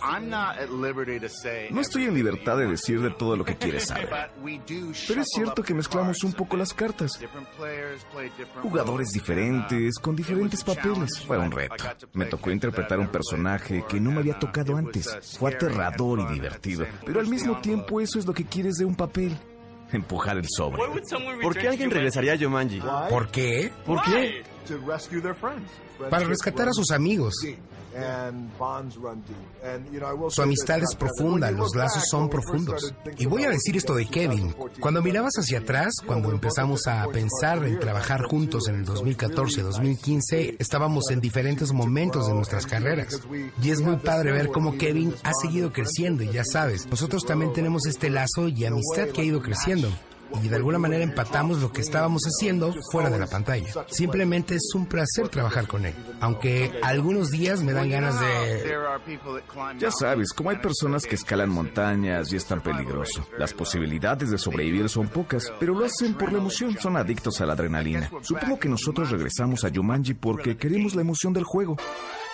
No 1.70 1.80
estoy 1.80 2.04
en 2.04 2.14
libertad 2.14 2.56
de 2.58 2.66
decir 2.66 3.00
de 3.00 3.10
todo 3.10 3.36
lo 3.36 3.44
que 3.44 3.56
quieres 3.56 3.84
saber. 3.84 4.08
Pero 5.08 5.20
es 5.20 5.28
cierto 5.34 5.62
que 5.62 5.74
mezclamos 5.74 6.22
un 6.24 6.32
poco 6.32 6.56
las 6.56 6.72
cartas. 6.72 7.18
Jugadores 8.62 9.08
diferentes, 9.10 9.98
con 9.98 10.16
diferentes 10.16 10.62
papeles. 10.64 11.20
Fue 11.26 11.38
un 11.38 11.50
reto. 11.50 11.84
Me 12.12 12.26
tocó 12.26 12.50
interpretar 12.50 12.98
un 12.98 13.08
personaje 13.08 13.84
que 13.88 14.00
no 14.00 14.10
me 14.10 14.18
había 14.18 14.38
tocado 14.38 14.76
antes. 14.76 15.08
Fue 15.38 15.54
aterrador 15.54 16.20
y 16.20 16.34
divertido. 16.34 16.86
Pero 17.04 17.20
al 17.20 17.28
mismo 17.28 17.60
tiempo 17.60 18.00
eso 18.00 18.18
es 18.18 18.26
lo 18.26 18.32
que 18.34 18.44
quieres 18.44 18.76
de 18.76 18.84
un 18.84 18.94
papel. 18.94 19.36
Empujar 19.92 20.36
el 20.36 20.46
sobre. 20.48 20.82
¿Por 21.40 21.56
qué 21.56 21.68
alguien 21.68 21.90
regresaría 21.90 22.32
a 22.32 22.38
Jumanji? 22.38 22.82
¿Por 23.08 23.28
qué? 23.30 23.72
¿Por 23.84 24.02
qué? 24.02 24.42
Para 26.10 26.26
rescatar 26.26 26.68
a 26.68 26.72
sus 26.72 26.90
amigos. 26.90 27.34
Su 30.28 30.42
amistad 30.42 30.78
es 30.82 30.94
profunda, 30.96 31.50
los 31.50 31.74
lazos 31.74 32.04
son 32.10 32.28
profundos. 32.28 32.94
Y 33.18 33.26
voy 33.26 33.44
a 33.44 33.50
decir 33.50 33.76
esto 33.76 33.94
de 33.94 34.06
Kevin. 34.06 34.54
Cuando 34.80 35.02
mirabas 35.02 35.34
hacia 35.38 35.60
atrás, 35.60 35.94
cuando 36.06 36.30
empezamos 36.30 36.86
a 36.86 37.06
pensar 37.08 37.64
en 37.64 37.78
trabajar 37.78 38.22
juntos 38.22 38.68
en 38.68 38.76
el 38.76 38.86
2014-2015, 38.86 40.56
estábamos 40.58 41.10
en 41.10 41.20
diferentes 41.20 41.72
momentos 41.72 42.26
de 42.26 42.34
nuestras 42.34 42.66
carreras. 42.66 43.20
Y 43.62 43.70
es 43.70 43.80
muy 43.80 43.96
padre 43.96 44.32
ver 44.32 44.48
cómo 44.48 44.76
Kevin 44.76 45.14
ha 45.22 45.32
seguido 45.32 45.72
creciendo 45.72 46.22
y 46.22 46.30
ya 46.30 46.44
sabes, 46.44 46.86
nosotros 46.86 47.24
también 47.24 47.52
tenemos 47.52 47.86
este 47.86 48.10
lazo 48.10 48.48
y 48.48 48.64
amistad 48.64 49.08
que 49.08 49.22
ha 49.22 49.24
ido 49.24 49.40
creciendo. 49.40 49.88
Y 50.42 50.48
de 50.48 50.56
alguna 50.56 50.78
manera 50.78 51.02
empatamos 51.02 51.60
lo 51.60 51.72
que 51.72 51.80
estábamos 51.80 52.22
haciendo 52.22 52.74
fuera 52.90 53.10
de 53.10 53.18
la 53.18 53.26
pantalla. 53.26 53.66
Simplemente 53.88 54.56
es 54.56 54.72
un 54.74 54.86
placer 54.86 55.28
trabajar 55.28 55.66
con 55.66 55.86
él. 55.86 55.94
Aunque 56.20 56.72
algunos 56.82 57.30
días 57.30 57.62
me 57.62 57.72
dan 57.72 57.90
ganas 57.90 58.20
de... 58.20 58.74
Ya 59.78 59.90
sabes, 59.90 60.32
como 60.32 60.50
hay 60.50 60.58
personas 60.58 61.04
que 61.04 61.14
escalan 61.14 61.50
montañas 61.50 62.32
y 62.32 62.36
es 62.36 62.44
tan 62.44 62.62
peligroso. 62.62 63.26
Las 63.38 63.52
posibilidades 63.54 64.30
de 64.30 64.38
sobrevivir 64.38 64.88
son 64.88 65.08
pocas, 65.08 65.52
pero 65.58 65.74
lo 65.74 65.84
hacen 65.84 66.14
por 66.14 66.32
la 66.32 66.38
emoción, 66.38 66.76
son 66.80 66.96
adictos 66.96 67.40
a 67.40 67.46
la 67.46 67.52
adrenalina. 67.54 68.10
Supongo 68.22 68.58
que 68.58 68.68
nosotros 68.68 69.10
regresamos 69.10 69.64
a 69.64 69.70
Jumanji 69.74 70.14
porque 70.14 70.56
queremos 70.56 70.94
la 70.94 71.02
emoción 71.02 71.32
del 71.32 71.44
juego. 71.44 71.76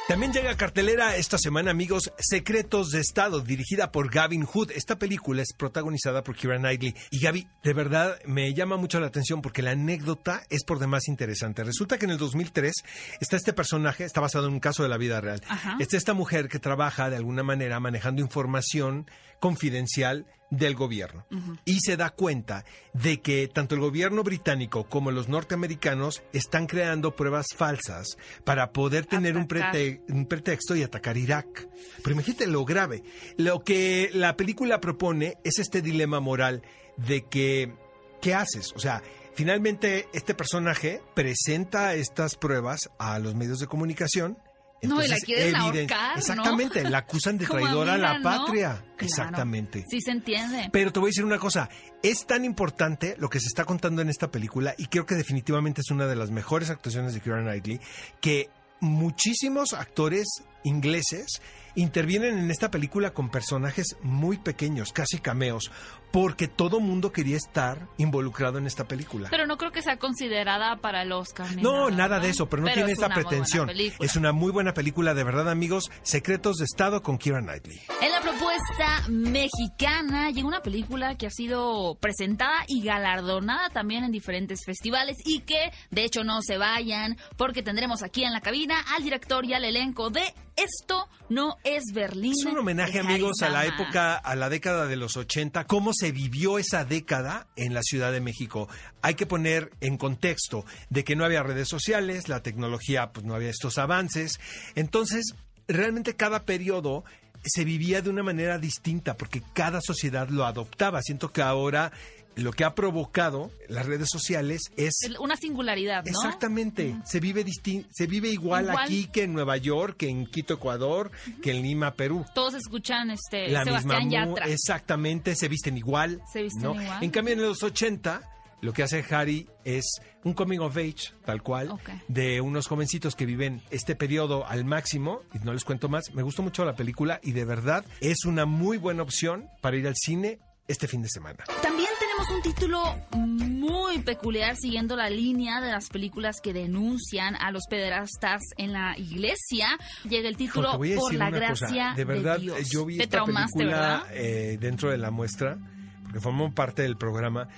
También 0.08 0.32
llega 0.32 0.50
a 0.50 0.56
cartelera 0.56 1.16
esta 1.16 1.38
semana, 1.38 1.70
amigos, 1.70 2.12
Secretos 2.18 2.90
de 2.90 3.00
Estado, 3.00 3.40
dirigida 3.40 3.92
por 3.92 4.10
Gavin 4.10 4.44
Hood. 4.44 4.72
Esta 4.72 4.98
película 4.98 5.42
es 5.42 5.54
protagonizada 5.56 6.24
por 6.24 6.34
Kira 6.34 6.58
Knightley. 6.58 6.94
Y 7.10 7.20
Gaby, 7.20 7.46
de 7.62 7.72
verdad, 7.72 8.18
me 8.26 8.52
llama 8.52 8.76
mucho 8.76 8.98
la 8.98 9.06
atención 9.06 9.40
porque 9.40 9.62
la 9.62 9.70
anécdota 9.70 10.42
es 10.50 10.64
por 10.64 10.80
demás 10.80 11.06
interesante. 11.06 11.62
Resulta 11.62 11.98
que 11.98 12.06
en 12.06 12.10
el 12.10 12.18
2003 12.18 12.74
está 13.20 13.36
este 13.36 13.52
personaje, 13.52 14.04
está 14.04 14.20
basado 14.20 14.48
en 14.48 14.54
un 14.54 14.60
caso 14.60 14.82
de 14.82 14.88
la 14.88 14.98
vida 14.98 15.20
real. 15.20 15.40
Ajá. 15.46 15.76
Está 15.78 15.96
esta 15.96 16.14
mujer 16.14 16.48
que 16.48 16.58
trabaja 16.58 17.08
de 17.08 17.16
alguna 17.16 17.44
manera 17.44 17.78
manejando 17.78 18.22
información 18.22 19.06
confidencial 19.38 20.26
del 20.52 20.74
gobierno. 20.74 21.24
Y 21.64 21.78
se 21.80 21.96
da 21.96 22.10
cuenta 22.10 22.66
de 22.92 23.22
que 23.22 23.48
tanto 23.48 23.74
el 23.74 23.80
gobierno 23.80 24.22
británico 24.22 24.84
como 24.86 25.10
los 25.10 25.26
norteamericanos 25.26 26.22
están 26.34 26.66
creando 26.66 27.16
pruebas 27.16 27.46
falsas 27.56 28.18
para 28.44 28.70
poder 28.72 29.06
tener 29.06 29.38
un, 29.38 29.48
prete- 29.48 30.02
un 30.10 30.26
pretexto 30.26 30.76
y 30.76 30.82
atacar 30.82 31.16
Irak. 31.16 31.68
Pero 32.04 32.12
imagínate 32.12 32.46
lo 32.46 32.66
grave. 32.66 33.02
Lo 33.38 33.64
que 33.64 34.10
la 34.12 34.36
película 34.36 34.78
propone 34.78 35.38
es 35.42 35.58
este 35.58 35.80
dilema 35.80 36.20
moral 36.20 36.62
de 36.98 37.24
que, 37.24 37.72
¿qué 38.20 38.34
haces? 38.34 38.72
O 38.76 38.78
sea, 38.78 39.02
finalmente 39.34 40.06
este 40.12 40.34
personaje 40.34 41.00
presenta 41.14 41.94
estas 41.94 42.36
pruebas 42.36 42.90
a 42.98 43.18
los 43.18 43.34
medios 43.34 43.58
de 43.58 43.66
comunicación. 43.68 44.36
No, 44.82 45.02
y 45.02 45.06
la 45.06 45.16
quieren 45.16 45.54
ahorcar, 45.54 46.14
¿no? 46.14 46.18
Exactamente, 46.18 46.82
la 46.82 46.98
acusan 46.98 47.38
de 47.38 47.46
traidora 47.48 47.94
a 47.94 47.98
la 47.98 48.20
patria. 48.22 48.70
Claro. 48.70 48.96
Exactamente. 48.98 49.84
Sí 49.88 50.00
se 50.00 50.10
entiende. 50.10 50.68
Pero 50.72 50.92
te 50.92 50.98
voy 50.98 51.08
a 51.08 51.10
decir 51.10 51.24
una 51.24 51.38
cosa, 51.38 51.68
es 52.02 52.26
tan 52.26 52.44
importante 52.44 53.16
lo 53.18 53.28
que 53.30 53.38
se 53.40 53.46
está 53.46 53.64
contando 53.64 54.02
en 54.02 54.08
esta 54.08 54.30
película 54.30 54.74
y 54.76 54.86
creo 54.86 55.06
que 55.06 55.14
definitivamente 55.14 55.80
es 55.80 55.90
una 55.90 56.06
de 56.06 56.16
las 56.16 56.30
mejores 56.30 56.70
actuaciones 56.70 57.14
de 57.14 57.20
Keira 57.20 57.42
Knightley 57.42 57.80
que 58.20 58.50
muchísimos 58.80 59.72
actores 59.72 60.26
ingleses 60.64 61.40
intervienen 61.74 62.38
en 62.38 62.50
esta 62.50 62.70
película 62.70 63.12
con 63.12 63.30
personajes 63.30 63.96
muy 64.02 64.38
pequeños, 64.38 64.92
casi 64.92 65.18
cameos, 65.18 65.70
porque 66.12 66.46
todo 66.46 66.78
mundo 66.78 67.10
quería 67.10 67.36
estar 67.36 67.88
involucrado 67.96 68.58
en 68.58 68.66
esta 68.66 68.86
película. 68.86 69.28
Pero 69.30 69.46
no 69.46 69.56
creo 69.56 69.72
que 69.72 69.82
sea 69.82 69.96
considerada 69.96 70.76
para 70.76 71.02
el 71.02 71.12
Oscar. 71.12 71.46
No, 71.56 71.90
nada 71.90 72.20
de 72.20 72.28
eso, 72.28 72.48
pero 72.48 72.62
no 72.62 72.72
tiene 72.72 72.92
es 72.92 72.98
esa 72.98 73.08
pretensión. 73.08 73.70
Es 73.98 74.16
una 74.16 74.32
muy 74.32 74.52
buena 74.52 74.74
película, 74.74 75.14
de 75.14 75.24
verdad, 75.24 75.48
amigos. 75.48 75.90
Secretos 76.02 76.56
de 76.58 76.66
Estado 76.66 77.02
con 77.02 77.16
Keira 77.16 77.40
Knightley. 77.40 77.80
En 78.02 78.12
la 78.12 78.20
propuesta 78.20 79.08
mexicana 79.08 80.30
llegó 80.30 80.48
una 80.48 80.62
película 80.62 81.16
que 81.16 81.26
ha 81.26 81.30
sido 81.30 81.96
presentada 81.98 82.64
y 82.68 82.82
galardonada 82.82 83.70
también 83.70 84.04
en 84.04 84.12
diferentes 84.12 84.60
festivales 84.66 85.16
y 85.24 85.40
que, 85.40 85.72
de 85.90 86.04
hecho, 86.04 86.24
no 86.24 86.42
se 86.42 86.58
vayan 86.58 87.16
porque 87.38 87.62
tendremos 87.62 88.02
aquí 88.02 88.24
en 88.24 88.32
la 88.32 88.40
cabina 88.42 88.84
al 88.94 89.02
director 89.02 89.46
y 89.46 89.54
al 89.54 89.64
elenco 89.64 90.10
de 90.10 90.34
Esto 90.56 91.08
no 91.28 91.56
es 91.64 91.82
Berlín. 91.94 92.34
Es 92.38 92.44
un 92.44 92.58
homenaje, 92.58 92.98
amigos, 93.00 93.42
a 93.42 93.48
la 93.48 93.64
época, 93.66 94.16
a 94.16 94.34
la 94.34 94.48
década 94.48 94.86
de 94.86 94.96
los 94.96 95.16
80, 95.16 95.66
cómo 95.66 95.92
se 95.94 96.12
vivió 96.12 96.58
esa 96.58 96.84
década 96.84 97.48
en 97.56 97.74
la 97.74 97.82
Ciudad 97.82 98.12
de 98.12 98.20
México. 98.20 98.68
Hay 99.00 99.14
que 99.14 99.26
poner 99.26 99.70
en 99.80 99.96
contexto 99.96 100.64
de 100.90 101.04
que 101.04 101.16
no 101.16 101.24
había 101.24 101.42
redes 101.42 101.68
sociales, 101.68 102.28
la 102.28 102.42
tecnología, 102.42 103.12
pues 103.12 103.24
no 103.24 103.34
había 103.34 103.50
estos 103.50 103.78
avances. 103.78 104.38
Entonces, 104.74 105.34
realmente 105.68 106.16
cada 106.16 106.42
periodo 106.44 107.04
se 107.44 107.64
vivía 107.64 108.02
de 108.02 108.10
una 108.10 108.22
manera 108.22 108.58
distinta 108.58 109.16
porque 109.16 109.42
cada 109.52 109.80
sociedad 109.80 110.28
lo 110.28 110.44
adoptaba. 110.44 111.02
Siento 111.02 111.32
que 111.32 111.42
ahora 111.42 111.92
lo 112.34 112.52
que 112.52 112.64
ha 112.64 112.74
provocado 112.74 113.50
las 113.68 113.86
redes 113.86 114.08
sociales 114.10 114.62
es 114.76 114.94
Una 115.20 115.36
singularidad, 115.36 116.04
¿no? 116.04 116.10
Exactamente, 116.10 116.96
se 117.04 117.20
vive 117.20 117.44
distin- 117.44 117.86
se 117.90 118.06
vive 118.06 118.28
igual, 118.28 118.64
Igual. 118.66 118.84
aquí 118.84 119.06
que 119.12 119.24
en 119.24 119.32
Nueva 119.34 119.56
York, 119.58 119.96
que 119.98 120.08
en 120.08 120.26
Quito, 120.26 120.54
Ecuador, 120.54 121.10
que 121.42 121.50
en 121.50 121.62
Lima, 121.62 121.94
Perú. 121.94 122.24
Todos 122.34 122.54
escuchan 122.54 123.10
este 123.10 123.48
La 123.50 123.64
Sebastián 123.64 124.08
misma 124.08 124.26
Yatra. 124.26 124.46
exactamente, 124.46 125.34
se 125.36 125.48
visten 125.48 125.76
igual. 125.76 126.22
Se 126.32 126.42
visten 126.42 126.62
¿no? 126.62 126.80
igual. 126.80 127.02
En 127.02 127.10
cambio, 127.10 127.34
en 127.34 127.42
los 127.42 127.62
80, 127.62 128.22
lo 128.62 128.72
que 128.72 128.82
hace 128.82 129.04
Harry 129.10 129.48
es 129.64 129.84
un 130.24 130.34
coming 130.34 130.60
of 130.60 130.76
age, 130.76 131.12
tal 131.24 131.42
cual, 131.42 131.70
Ok. 131.72 131.90
de 132.08 132.40
unos 132.40 132.66
jovencitos 132.68 133.16
que 133.16 133.26
viven 133.26 133.60
este 133.70 133.94
periodo 133.96 134.46
al 134.46 134.64
máximo, 134.64 135.20
y 135.34 135.38
no 135.40 135.52
les 135.52 135.64
cuento 135.64 135.88
más. 135.88 136.12
Me 136.14 136.22
gustó 136.22 136.42
mucho 136.42 136.64
la 136.64 136.74
película 136.76 137.18
y 137.22 137.32
de 137.32 137.44
verdad 137.44 137.84
es 138.00 138.24
una 138.24 138.46
muy 138.46 138.78
buena 138.78 139.02
opción 139.02 139.48
para 139.60 139.76
ir 139.76 139.86
al 139.88 139.96
cine 139.96 140.38
este 140.68 140.86
fin 140.86 141.02
de 141.02 141.08
semana. 141.08 141.42
También 141.60 141.81
tenemos 142.22 142.30
un 142.30 142.42
título 142.42 142.82
muy 143.16 143.98
peculiar 144.00 144.56
siguiendo 144.56 144.96
la 144.96 145.08
línea 145.10 145.60
de 145.60 145.70
las 145.70 145.88
películas 145.88 146.40
que 146.42 146.52
denuncian 146.52 147.34
a 147.36 147.50
los 147.50 147.62
pederastas 147.68 148.42
en 148.56 148.72
la 148.72 148.96
iglesia. 148.96 149.78
Llega 150.08 150.28
el 150.28 150.36
título 150.36 150.78
Por 150.78 151.14
la 151.14 151.28
una 151.28 151.38
cosa, 151.48 151.66
gracia 151.66 151.92
de 151.96 152.04
verdad, 152.04 152.38
Dios. 152.38 152.58
eh, 152.58 152.64
yo 152.70 152.84
vi 152.84 152.98
Te 152.98 153.04
esta 153.04 153.24
película 153.24 153.64
¿verdad? 153.64 154.02
eh, 154.12 154.58
dentro 154.60 154.90
de 154.90 154.98
la 154.98 155.10
muestra, 155.10 155.58
porque 156.04 156.20
formó 156.20 156.52
parte 156.54 156.82
del 156.82 156.96
programa. 156.96 157.48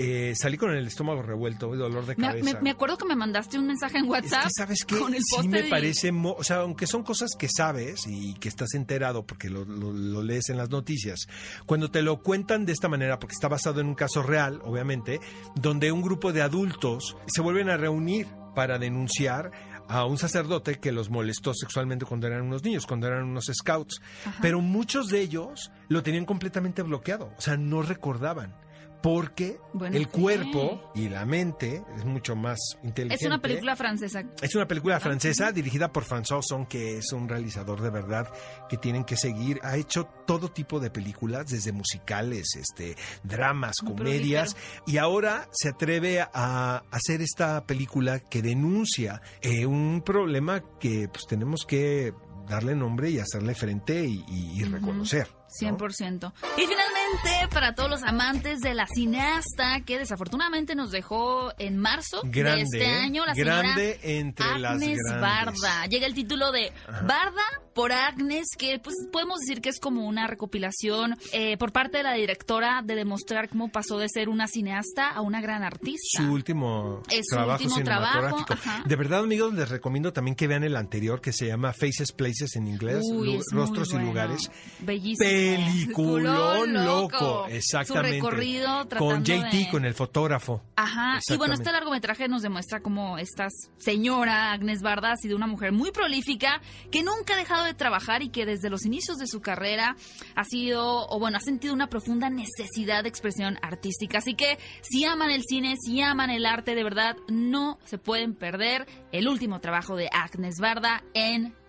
Eh, 0.00 0.34
salí 0.36 0.56
con 0.56 0.70
el 0.70 0.86
estómago 0.86 1.22
revuelto 1.22 1.74
dolor 1.74 2.06
de 2.06 2.14
cabeza. 2.14 2.44
me- 2.54 2.60
me 2.62 2.70
acuerdo 2.70 2.96
que 2.96 3.04
me 3.04 3.16
mandaste 3.16 3.58
un 3.58 3.66
mensaje 3.66 3.98
en 3.98 4.04
Es 4.04 4.10
WhatsApp 4.10 4.44
que 4.44 4.50
sabes 4.56 4.84
que 4.84 4.96
con 4.96 5.12
el 5.12 5.20
sí 5.24 5.48
me 5.48 5.64
parece, 5.64 6.12
mo- 6.12 6.36
o 6.38 6.44
sea, 6.44 6.58
aunque 6.58 6.86
son 6.86 7.02
cosas 7.02 7.30
que 7.36 7.48
sabes 7.48 8.06
y 8.06 8.34
que 8.34 8.48
estás 8.48 8.74
enterado 8.74 9.26
porque 9.26 9.50
lo, 9.50 9.64
lo- 9.64 9.92
lo 9.92 10.22
lees 10.22 10.50
en 10.50 10.56
las 10.56 10.70
noticias, 10.70 11.26
cuando 11.66 11.90
te 11.90 12.02
lo 12.02 12.22
cuentan 12.22 12.64
de 12.64 12.72
esta 12.72 12.88
manera, 12.88 13.18
porque 13.18 13.34
está 13.34 13.48
basado 13.48 13.80
en 13.80 13.88
un 13.88 13.94
caso 13.96 14.22
real, 14.22 14.60
obviamente, 14.64 15.18
donde 15.56 15.90
un 15.90 16.02
grupo 16.02 16.32
de 16.32 16.42
adultos 16.42 17.16
se 17.26 17.40
vuelven 17.42 17.68
a 17.68 17.76
reunir 17.76 18.28
para 18.54 18.78
denunciar 18.78 19.50
a 19.88 20.04
un 20.04 20.18
sacerdote 20.18 20.78
que 20.78 20.92
los 20.92 21.08
molestó 21.10 21.54
sexualmente 21.54 22.04
cuando 22.04 22.26
eran 22.26 22.42
unos 22.42 22.62
niños, 22.62 22.86
cuando 22.86 23.06
eran 23.06 23.24
unos 23.24 23.46
scouts, 23.52 24.00
pero 24.42 24.60
muchos 24.60 25.08
de 25.08 25.20
ellos 25.22 25.72
lo 25.88 26.02
tenían 26.02 26.24
completamente 26.26 26.82
bloqueado, 26.82 27.32
o 27.36 27.40
sea, 27.40 27.56
no 27.56 27.82
recordaban 27.82 28.54
porque 29.02 29.60
bueno, 29.72 29.96
el 29.96 30.08
cuerpo 30.08 30.90
y 30.94 31.08
la 31.08 31.24
mente 31.24 31.84
es 31.96 32.04
mucho 32.04 32.34
más 32.34 32.58
inteligente. 32.82 33.24
Es 33.24 33.26
una 33.26 33.40
película 33.40 33.76
francesa. 33.76 34.24
Es 34.42 34.54
una 34.54 34.66
película 34.66 34.96
ah, 34.96 35.00
francesa 35.00 35.52
dirigida 35.52 35.92
por 35.92 36.04
François 36.04 36.38
Ozon, 36.38 36.66
que 36.66 36.98
es 36.98 37.12
un 37.12 37.28
realizador 37.28 37.80
de 37.80 37.90
verdad 37.90 38.28
que 38.68 38.76
tienen 38.76 39.04
que 39.04 39.16
seguir. 39.16 39.60
Ha 39.62 39.76
hecho 39.76 40.08
todo 40.26 40.50
tipo 40.50 40.80
de 40.80 40.90
películas, 40.90 41.46
desde 41.46 41.72
musicales, 41.72 42.56
este, 42.56 42.96
dramas, 43.22 43.76
comedias, 43.84 44.56
y 44.86 44.98
ahora 44.98 45.48
se 45.52 45.70
atreve 45.70 46.20
a 46.20 46.82
hacer 46.90 47.20
esta 47.20 47.64
película 47.66 48.18
que 48.20 48.42
denuncia 48.42 49.22
eh, 49.40 49.66
un 49.66 50.02
problema 50.04 50.62
que 50.80 51.08
pues, 51.08 51.26
tenemos 51.26 51.64
que 51.66 52.12
darle 52.48 52.74
nombre 52.74 53.10
y 53.10 53.18
hacerle 53.18 53.54
frente 53.54 54.04
y 54.06 54.64
reconocer. 54.64 55.37
100%. 55.60 56.20
¿no? 56.20 56.34
Y 56.56 56.66
finalmente, 56.66 57.48
para 57.52 57.74
todos 57.74 57.90
los 57.90 58.02
amantes 58.02 58.60
de 58.60 58.74
la 58.74 58.86
cineasta, 58.86 59.80
que 59.84 59.98
desafortunadamente 59.98 60.74
nos 60.74 60.90
dejó 60.90 61.52
en 61.58 61.76
marzo 61.76 62.22
de 62.22 62.62
este 62.62 62.84
¿eh? 62.84 62.86
año, 62.86 63.24
la 63.26 63.34
grande 63.34 63.98
Agnes 64.38 64.98
Barda. 65.20 65.86
Llega 65.86 66.06
el 66.06 66.14
título 66.14 66.52
de 66.52 66.72
Barda 66.86 67.42
por 67.74 67.92
Agnes, 67.92 68.48
que 68.58 68.80
pues 68.80 68.96
podemos 69.12 69.38
decir 69.38 69.60
que 69.62 69.68
es 69.68 69.78
como 69.78 70.06
una 70.06 70.26
recopilación 70.26 71.16
eh, 71.32 71.56
por 71.58 71.72
parte 71.72 71.98
de 71.98 72.02
la 72.02 72.14
directora 72.14 72.82
de 72.84 72.96
demostrar 72.96 73.48
cómo 73.48 73.70
pasó 73.70 73.98
de 73.98 74.08
ser 74.08 74.28
una 74.28 74.48
cineasta 74.48 75.08
a 75.08 75.20
una 75.20 75.40
gran 75.40 75.62
artista. 75.62 76.22
Su 76.22 76.32
último 76.32 77.02
trabajo 77.30 77.62
su 77.62 77.70
cinematográfico. 77.70 78.54
De 78.84 78.96
verdad, 78.96 79.20
amigos, 79.20 79.54
les 79.54 79.68
recomiendo 79.68 80.12
también 80.12 80.34
que 80.34 80.48
vean 80.48 80.64
el 80.64 80.76
anterior 80.76 81.20
que 81.20 81.32
se 81.32 81.46
llama 81.46 81.72
Faces, 81.72 82.12
Places 82.12 82.56
en 82.56 82.66
inglés, 82.66 83.04
Rostros 83.52 83.92
y. 83.92 83.98
Lugares. 83.98 84.50
Bellísimo. 84.80 85.28
Peliculón 85.38 86.72
loco, 86.72 87.46
exactamente. 87.48 88.16
recorrido 88.16 88.86
con 88.98 89.24
JT, 89.24 89.50
de- 89.56 89.68
con 89.70 89.84
el 89.84 89.94
fotógrafo. 89.94 90.62
Ajá, 90.76 91.18
y 91.28 91.36
bueno, 91.36 91.54
este 91.54 91.72
largometraje 91.72 92.28
nos 92.28 92.42
demuestra 92.42 92.80
cómo 92.80 93.18
esta 93.18 93.48
señora 93.78 94.52
Agnes 94.52 94.82
Barda 94.82 95.12
ha 95.12 95.16
sido 95.16 95.36
una 95.36 95.46
mujer 95.46 95.72
muy 95.72 95.90
prolífica 95.90 96.60
que 96.90 97.02
nunca 97.02 97.34
ha 97.34 97.36
dejado 97.36 97.64
de 97.64 97.74
trabajar 97.74 98.22
y 98.22 98.30
que 98.30 98.46
desde 98.46 98.70
los 98.70 98.84
inicios 98.84 99.18
de 99.18 99.26
su 99.26 99.40
carrera 99.40 99.96
ha 100.34 100.44
sido, 100.44 101.06
o 101.08 101.18
bueno, 101.18 101.36
ha 101.38 101.40
sentido 101.40 101.74
una 101.74 101.88
profunda 101.88 102.30
necesidad 102.30 103.02
de 103.02 103.08
expresión 103.08 103.58
artística. 103.62 104.18
Así 104.18 104.34
que 104.34 104.58
si 104.82 105.04
aman 105.04 105.30
el 105.30 105.42
cine, 105.42 105.74
si 105.84 106.00
aman 106.00 106.30
el 106.30 106.46
arte, 106.46 106.74
de 106.74 106.84
verdad 106.84 107.16
no 107.28 107.78
se 107.84 107.98
pueden 107.98 108.34
perder 108.34 108.86
el 109.12 109.28
último 109.28 109.60
trabajo 109.60 109.96
de 109.96 110.08
Agnes 110.12 110.56
Barda 110.60 111.02
en 111.14 111.54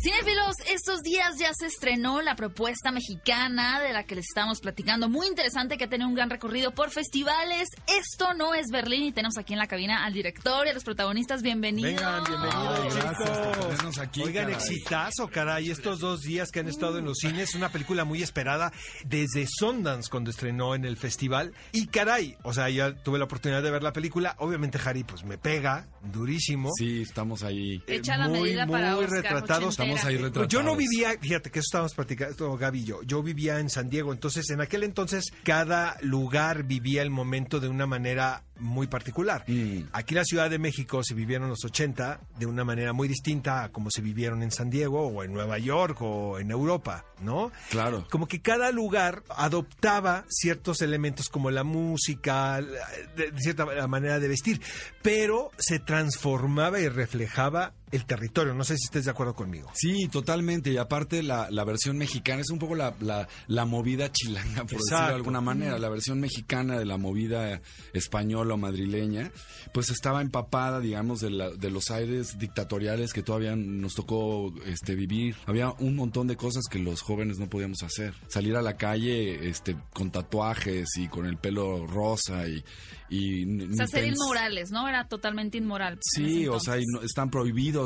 Cinefilos, 0.00 0.54
estos 0.72 1.02
días 1.02 1.38
ya 1.38 1.50
se 1.52 1.66
estrenó 1.66 2.22
la 2.22 2.36
propuesta 2.36 2.92
mexicana 2.92 3.80
de 3.80 3.92
la 3.92 4.04
que 4.04 4.14
les 4.14 4.26
estamos 4.28 4.60
platicando. 4.60 5.08
Muy 5.08 5.26
interesante 5.26 5.76
que 5.76 5.84
ha 5.84 5.88
tenido 5.88 6.08
un 6.08 6.14
gran 6.14 6.30
recorrido 6.30 6.70
por 6.70 6.90
festivales. 6.90 7.68
Esto 7.88 8.32
no 8.34 8.54
es 8.54 8.66
Berlín 8.70 9.02
y 9.02 9.12
tenemos 9.12 9.36
aquí 9.38 9.54
en 9.54 9.58
la 9.58 9.66
cabina 9.66 10.04
al 10.04 10.12
director 10.12 10.66
y 10.66 10.70
a 10.70 10.72
los 10.72 10.84
protagonistas. 10.84 11.42
Bienvenidos. 11.42 11.94
Vengan, 11.94 12.22
bienvenidos, 12.24 12.78
Ay, 12.80 13.00
gracias, 13.00 13.98
aquí, 13.98 14.22
Oigan, 14.22 14.50
exitazo, 14.50 15.26
caray. 15.28 15.68
Estos 15.68 15.98
dos 15.98 16.20
días 16.20 16.52
que 16.52 16.60
han 16.60 16.68
estado 16.68 16.98
en 16.98 17.04
los 17.04 17.18
cines, 17.18 17.56
una 17.56 17.70
película 17.70 18.04
muy 18.04 18.22
esperada 18.22 18.72
desde 19.04 19.48
Sundance 19.48 20.08
cuando 20.08 20.30
estrenó 20.30 20.76
en 20.76 20.84
el 20.84 20.96
festival. 20.96 21.54
Y 21.72 21.88
caray, 21.88 22.36
o 22.44 22.52
sea, 22.52 22.70
ya 22.70 22.94
tuve 22.94 23.18
la 23.18 23.24
oportunidad 23.24 23.64
de 23.64 23.72
ver 23.72 23.82
la 23.82 23.92
película. 23.92 24.36
Obviamente, 24.38 24.78
Harry, 24.84 25.02
pues 25.02 25.24
me 25.24 25.38
pega 25.38 25.88
durísimo. 26.04 26.70
Sí, 26.78 27.02
estamos 27.02 27.42
ahí. 27.42 27.82
Echa 27.88 28.16
la 28.16 28.28
muy, 28.28 28.42
medida 28.42 28.64
muy 28.64 29.06
retratados 29.06 29.76
vamos 29.88 30.04
a 30.04 30.12
ir. 30.12 30.48
Yo 30.48 30.62
no 30.62 30.76
vivía, 30.76 31.16
fíjate 31.20 31.50
que 31.50 31.58
eso 31.60 31.66
estábamos 31.66 31.94
platicando 31.94 32.56
Gaby 32.56 32.80
y 32.80 32.84
yo, 32.84 33.02
yo 33.02 33.22
vivía 33.22 33.58
en 33.60 33.70
San 33.70 33.88
Diego, 33.90 34.12
entonces 34.12 34.48
en 34.50 34.60
aquel 34.60 34.82
entonces 34.82 35.32
cada 35.42 35.96
lugar 36.02 36.64
vivía 36.64 37.02
el 37.02 37.10
momento 37.10 37.60
de 37.60 37.68
una 37.68 37.86
manera 37.86 38.44
muy 38.58 38.86
particular. 38.86 39.44
Mm. 39.46 39.88
Aquí 39.92 40.14
en 40.14 40.18
la 40.18 40.24
Ciudad 40.24 40.50
de 40.50 40.58
México 40.58 41.02
se 41.02 41.14
vivieron 41.14 41.48
los 41.48 41.64
80 41.64 42.20
de 42.38 42.46
una 42.46 42.64
manera 42.64 42.92
muy 42.92 43.08
distinta 43.08 43.64
a 43.64 43.68
como 43.70 43.90
se 43.90 44.02
vivieron 44.02 44.42
en 44.42 44.50
San 44.50 44.70
Diego 44.70 45.06
o 45.06 45.22
en 45.22 45.32
Nueva 45.32 45.58
York 45.58 45.98
o 46.00 46.38
en 46.38 46.50
Europa, 46.50 47.04
¿no? 47.20 47.52
Claro. 47.70 48.06
Como 48.10 48.26
que 48.26 48.40
cada 48.40 48.70
lugar 48.70 49.22
adoptaba 49.28 50.24
ciertos 50.28 50.82
elementos 50.82 51.28
como 51.28 51.50
la 51.50 51.64
música, 51.64 52.60
de, 52.60 53.32
cierta 53.36 53.86
manera 53.86 54.18
de 54.18 54.28
vestir, 54.28 54.60
pero 55.02 55.50
se 55.58 55.78
transformaba 55.78 56.80
y 56.80 56.88
reflejaba 56.88 57.74
el 57.92 58.04
territorio. 58.04 58.54
No 58.54 58.64
sé 58.64 58.76
si 58.76 58.84
estés 58.84 59.04
de 59.06 59.10
acuerdo 59.10 59.34
conmigo. 59.34 59.70
Sí, 59.74 60.08
totalmente. 60.08 60.70
Y 60.70 60.76
aparte 60.76 61.22
la, 61.22 61.48
la 61.50 61.64
versión 61.64 61.96
mexicana 61.98 62.40
es 62.42 62.50
un 62.50 62.58
poco 62.58 62.74
la, 62.74 62.94
la, 63.00 63.28
la 63.46 63.64
movida 63.64 64.10
chilanga, 64.12 64.62
por 64.64 64.72
decirlo 64.72 64.84
Exacto. 64.86 65.08
de 65.08 65.14
alguna 65.16 65.40
manera. 65.40 65.78
La 65.78 65.88
versión 65.88 66.20
mexicana 66.20 66.78
de 66.78 66.84
la 66.84 66.96
movida 66.96 67.60
española 67.92 68.54
o 68.54 68.56
madrileña, 68.56 69.30
pues 69.72 69.90
estaba 69.90 70.22
empapada, 70.22 70.80
digamos, 70.80 71.20
de, 71.20 71.30
la- 71.30 71.50
de 71.50 71.70
los 71.70 71.90
aires 71.90 72.38
dictatoriales 72.38 73.12
que 73.12 73.22
todavía 73.22 73.54
nos 73.56 73.94
tocó 73.94 74.52
este, 74.66 74.94
vivir. 74.94 75.36
Había 75.46 75.70
un 75.78 75.96
montón 75.96 76.26
de 76.26 76.36
cosas 76.36 76.64
que 76.70 76.78
los 76.78 77.00
jóvenes 77.02 77.38
no 77.38 77.48
podíamos 77.48 77.82
hacer. 77.82 78.14
Salir 78.28 78.56
a 78.56 78.62
la 78.62 78.76
calle 78.76 79.48
este, 79.48 79.76
con 79.92 80.10
tatuajes 80.10 80.88
y 80.96 81.08
con 81.08 81.26
el 81.26 81.36
pelo 81.36 81.86
rosa 81.86 82.46
y... 82.48 82.64
y 83.10 83.44
O 83.70 83.74
sea, 83.74 83.86
ser 83.86 84.04
inmorales, 84.06 84.70
¿no? 84.70 84.88
Era 84.88 85.08
totalmente 85.08 85.58
inmoral. 85.58 85.98
Sí, 86.02 86.46
o 86.46 86.60
sea, 86.60 86.78
y 86.78 86.84
no- 86.86 87.02
están 87.02 87.30
prohibidos, 87.30 87.77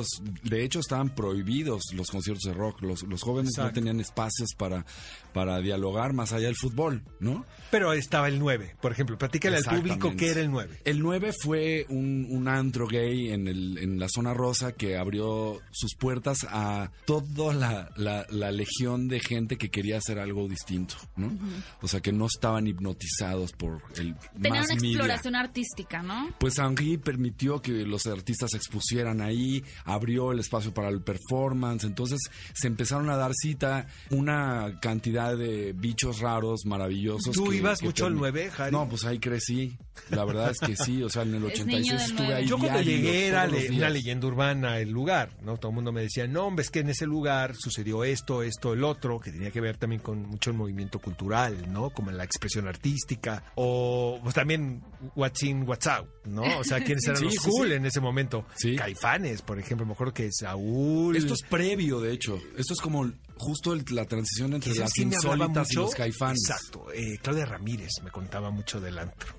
de 0.42 0.64
hecho 0.64 0.80
estaban 0.80 1.14
prohibidos 1.14 1.82
los 1.94 2.08
conciertos 2.10 2.44
de 2.44 2.54
rock, 2.54 2.82
los, 2.82 3.02
los 3.04 3.22
jóvenes 3.22 3.52
no 3.58 3.70
tenían 3.72 4.00
espacios 4.00 4.50
para, 4.56 4.84
para 5.32 5.58
dialogar 5.60 6.12
más 6.12 6.32
allá 6.32 6.46
del 6.46 6.56
fútbol, 6.56 7.02
¿no? 7.20 7.44
Pero 7.70 7.92
estaba 7.92 8.28
el 8.28 8.38
9, 8.38 8.76
por 8.80 8.92
ejemplo. 8.92 9.18
Platícale 9.18 9.56
al 9.58 9.64
público 9.64 10.12
qué 10.16 10.30
era 10.30 10.40
el 10.40 10.50
9. 10.50 10.80
El 10.84 11.00
9 11.00 11.32
fue 11.42 11.86
un, 11.88 12.26
un 12.30 12.48
antro 12.48 12.86
gay 12.86 13.30
en, 13.30 13.48
el, 13.48 13.78
en 13.78 13.98
la 13.98 14.08
zona 14.08 14.34
rosa 14.34 14.72
que 14.72 14.96
abrió 14.96 15.60
sus 15.70 15.94
puertas 15.94 16.46
a 16.48 16.90
toda 17.06 17.54
la, 17.54 17.90
la- 17.96 18.26
la 18.30 18.50
legión 18.52 19.08
de 19.08 19.20
gente 19.20 19.56
que 19.56 19.70
quería 19.70 19.98
hacer 19.98 20.18
algo 20.18 20.48
distinto, 20.48 20.94
¿no? 21.16 21.32
O 21.80 21.88
sea, 21.88 22.00
que 22.00 22.12
no 22.12 22.26
estaban 22.26 22.66
hipnotizados 22.66 23.52
por 23.52 23.82
el 23.96 24.14
Tenía 24.40 24.60
más 24.60 24.66
una 24.70 24.74
media. 24.76 24.88
exploración 24.90 25.34
artística, 25.36 26.02
¿no? 26.02 26.34
Pues 26.38 26.58
Henry 26.58 26.98
permitió 26.98 27.60
que 27.60 27.72
los 27.86 28.06
artistas 28.06 28.50
se 28.52 28.56
expusieran 28.58 29.20
ahí, 29.20 29.62
abrió 29.84 30.32
el 30.32 30.38
espacio 30.40 30.72
para 30.74 30.88
el 30.88 31.00
performance, 31.02 31.84
entonces 31.84 32.20
se 32.52 32.66
empezaron 32.66 33.08
a 33.10 33.16
dar 33.16 33.32
cita 33.34 33.86
una 34.10 34.78
cantidad 34.80 35.36
de 35.36 35.72
bichos 35.72 36.20
raros, 36.20 36.64
maravillosos. 36.66 37.34
¿Tú 37.34 37.46
que- 37.50 37.56
ibas 37.56 37.78
que 37.80 37.86
mucho 37.86 38.06
al 38.06 38.14
permi- 38.14 38.18
9, 38.18 38.50
Harry? 38.58 38.72
No, 38.72 38.88
pues 38.88 39.04
ahí 39.04 39.18
crecí. 39.18 39.76
La 40.08 40.24
verdad 40.24 40.50
es 40.52 40.58
que 40.58 40.74
sí, 40.74 41.02
o 41.02 41.08
sea, 41.10 41.22
en 41.22 41.34
el 41.34 41.44
Es 41.52 41.60
86 41.60 41.66
niño 41.82 41.92
del 41.98 42.10
estuve 42.10 42.34
ahí 42.34 42.46
Yo 42.46 42.56
cuando 42.58 42.78
diario, 42.80 42.96
llegué 42.96 43.26
era 43.26 43.46
le- 43.46 43.70
una 43.70 43.90
leyenda 43.90 44.26
urbana 44.26 44.78
el 44.78 44.90
lugar, 44.90 45.36
¿no? 45.42 45.58
Todo 45.58 45.68
el 45.70 45.74
mundo 45.74 45.92
me 45.92 46.00
decía, 46.02 46.26
no, 46.26 46.46
hombre, 46.46 46.62
es 46.62 46.70
que 46.70 46.80
en 46.80 46.88
ese 46.88 47.06
lugar 47.06 47.54
sucedió 47.56 48.02
esto, 48.04 48.42
esto, 48.42 48.72
el 48.72 48.84
otro, 48.84 49.20
que 49.20 49.30
tenía 49.32 49.50
que 49.50 49.60
ver 49.60 49.76
también 49.76 50.00
con 50.00 50.22
mucho 50.22 50.50
el 50.50 50.56
movimiento 50.56 50.98
cultural, 50.98 51.70
¿no? 51.72 51.90
Como 51.90 52.10
la 52.10 52.24
expresión 52.24 52.66
artística, 52.68 53.44
o 53.54 54.18
pues 54.22 54.34
también 54.34 54.82
What's 55.14 55.42
in, 55.42 55.68
What's 55.68 55.86
out, 55.86 56.08
¿no? 56.24 56.42
O 56.58 56.64
sea, 56.64 56.80
quiénes 56.84 57.04
eran 57.06 57.18
Sí, 57.18 57.24
los 57.24 57.34
sí, 57.34 57.50
cool 57.50 57.68
sí. 57.68 57.74
en 57.74 57.86
ese 57.86 58.00
momento. 58.00 58.46
Sí. 58.54 58.76
Caifanes, 58.76 59.42
por 59.42 59.58
ejemplo, 59.58 59.71
me 59.76 59.92
acuerdo 59.92 60.12
que 60.14 60.30
Saúl... 60.32 61.16
Esto 61.16 61.34
es 61.34 61.42
previo, 61.42 62.00
de 62.00 62.12
hecho. 62.12 62.40
Esto 62.56 62.74
es 62.74 62.80
como 62.80 63.10
justo 63.36 63.72
el- 63.72 63.84
la 63.90 64.04
transición 64.06 64.54
entre 64.54 64.74
¿Sabes 64.74 64.80
las 64.80 64.98
insólitas 64.98 65.72
y 65.72 65.76
los 65.76 65.94
caifanes. 65.94 66.38
Exacto, 66.48 66.92
eh, 66.92 67.18
Claudia 67.22 67.44
Ramírez 67.46 67.90
me 68.04 68.10
contaba 68.10 68.50
mucho 68.50 68.80
del 68.80 68.98
antro. 68.98 69.34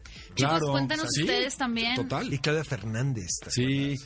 Cuéntanos 0.72 1.08
sí, 1.14 1.22
ustedes 1.22 1.56
también. 1.58 1.96
Total. 1.96 2.34
Y 2.34 2.40
Claudia 2.40 2.64
Fernández. 2.64 3.30
¿te 3.44 3.52
Sí, 3.52 3.98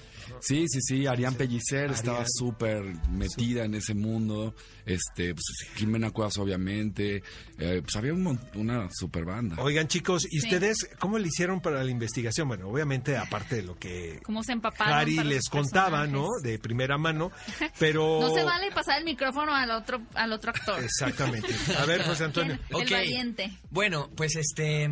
sí, 0.41 0.65
sí, 0.67 0.79
sí. 0.81 1.07
Arián 1.07 1.35
Pellicer 1.35 1.91
estaba 1.91 2.17
Arián. 2.19 2.29
súper 2.31 2.83
metida 3.09 3.63
en 3.65 3.75
ese 3.75 3.93
mundo. 3.93 4.53
Este, 4.85 5.33
pues, 5.33 5.45
Jimena 5.75 6.11
Cuevas, 6.11 6.37
obviamente. 6.37 7.23
Eh, 7.59 7.81
pues 7.81 7.95
había 7.95 8.13
un 8.13 8.39
una 8.55 8.89
super 8.91 9.25
banda. 9.25 9.55
Oigan, 9.59 9.87
chicos, 9.87 10.25
¿y 10.29 10.39
Sí. 10.41 10.47
ustedes 10.47 10.77
cómo 10.99 11.17
le 11.17 11.27
hicieron 11.27 11.61
para 11.61 11.83
la 11.83 11.89
investigación? 11.91 12.47
Bueno, 12.47 12.67
obviamente, 12.69 13.17
aparte 13.17 13.57
de 13.57 13.63
lo 13.63 13.77
que 13.77 14.19
Cómo 14.23 14.43
se 14.43 14.51
empaparon. 14.53 14.93
Harry 14.93 15.15
les 15.23 15.47
contaba, 15.49 16.07
¿no? 16.07 16.27
De 16.43 16.59
primera 16.59 16.97
mano, 16.97 17.31
pero... 17.79 18.19
No 18.21 18.33
se 18.33 18.43
vale 18.43 18.71
pasar 18.71 18.99
el 18.99 19.05
micrófono 19.05 19.53
al 19.55 19.71
otro, 19.71 20.01
al 20.13 20.31
otro 20.33 20.51
actor. 20.51 20.83
Exactamente. 20.83 21.53
A 21.77 21.85
ver, 21.85 22.03
José 22.03 22.25
Antonio. 22.25 22.57
¿Quién? 22.69 22.81
Ok. 22.81 22.91
El 22.91 22.97
valiente. 22.97 23.57
Bueno, 23.69 24.09
pues 24.15 24.35
este, 24.35 24.89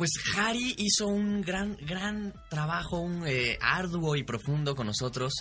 pues 0.00 0.12
Harry 0.34 0.74
hizo 0.78 1.08
un 1.08 1.42
gran, 1.42 1.76
gran 1.76 2.32
trabajo, 2.48 3.00
un 3.00 3.26
eh, 3.26 3.58
arduo 3.60 4.16
y 4.16 4.22
profundo 4.22 4.74
con 4.74 4.86
nosotros 4.86 5.34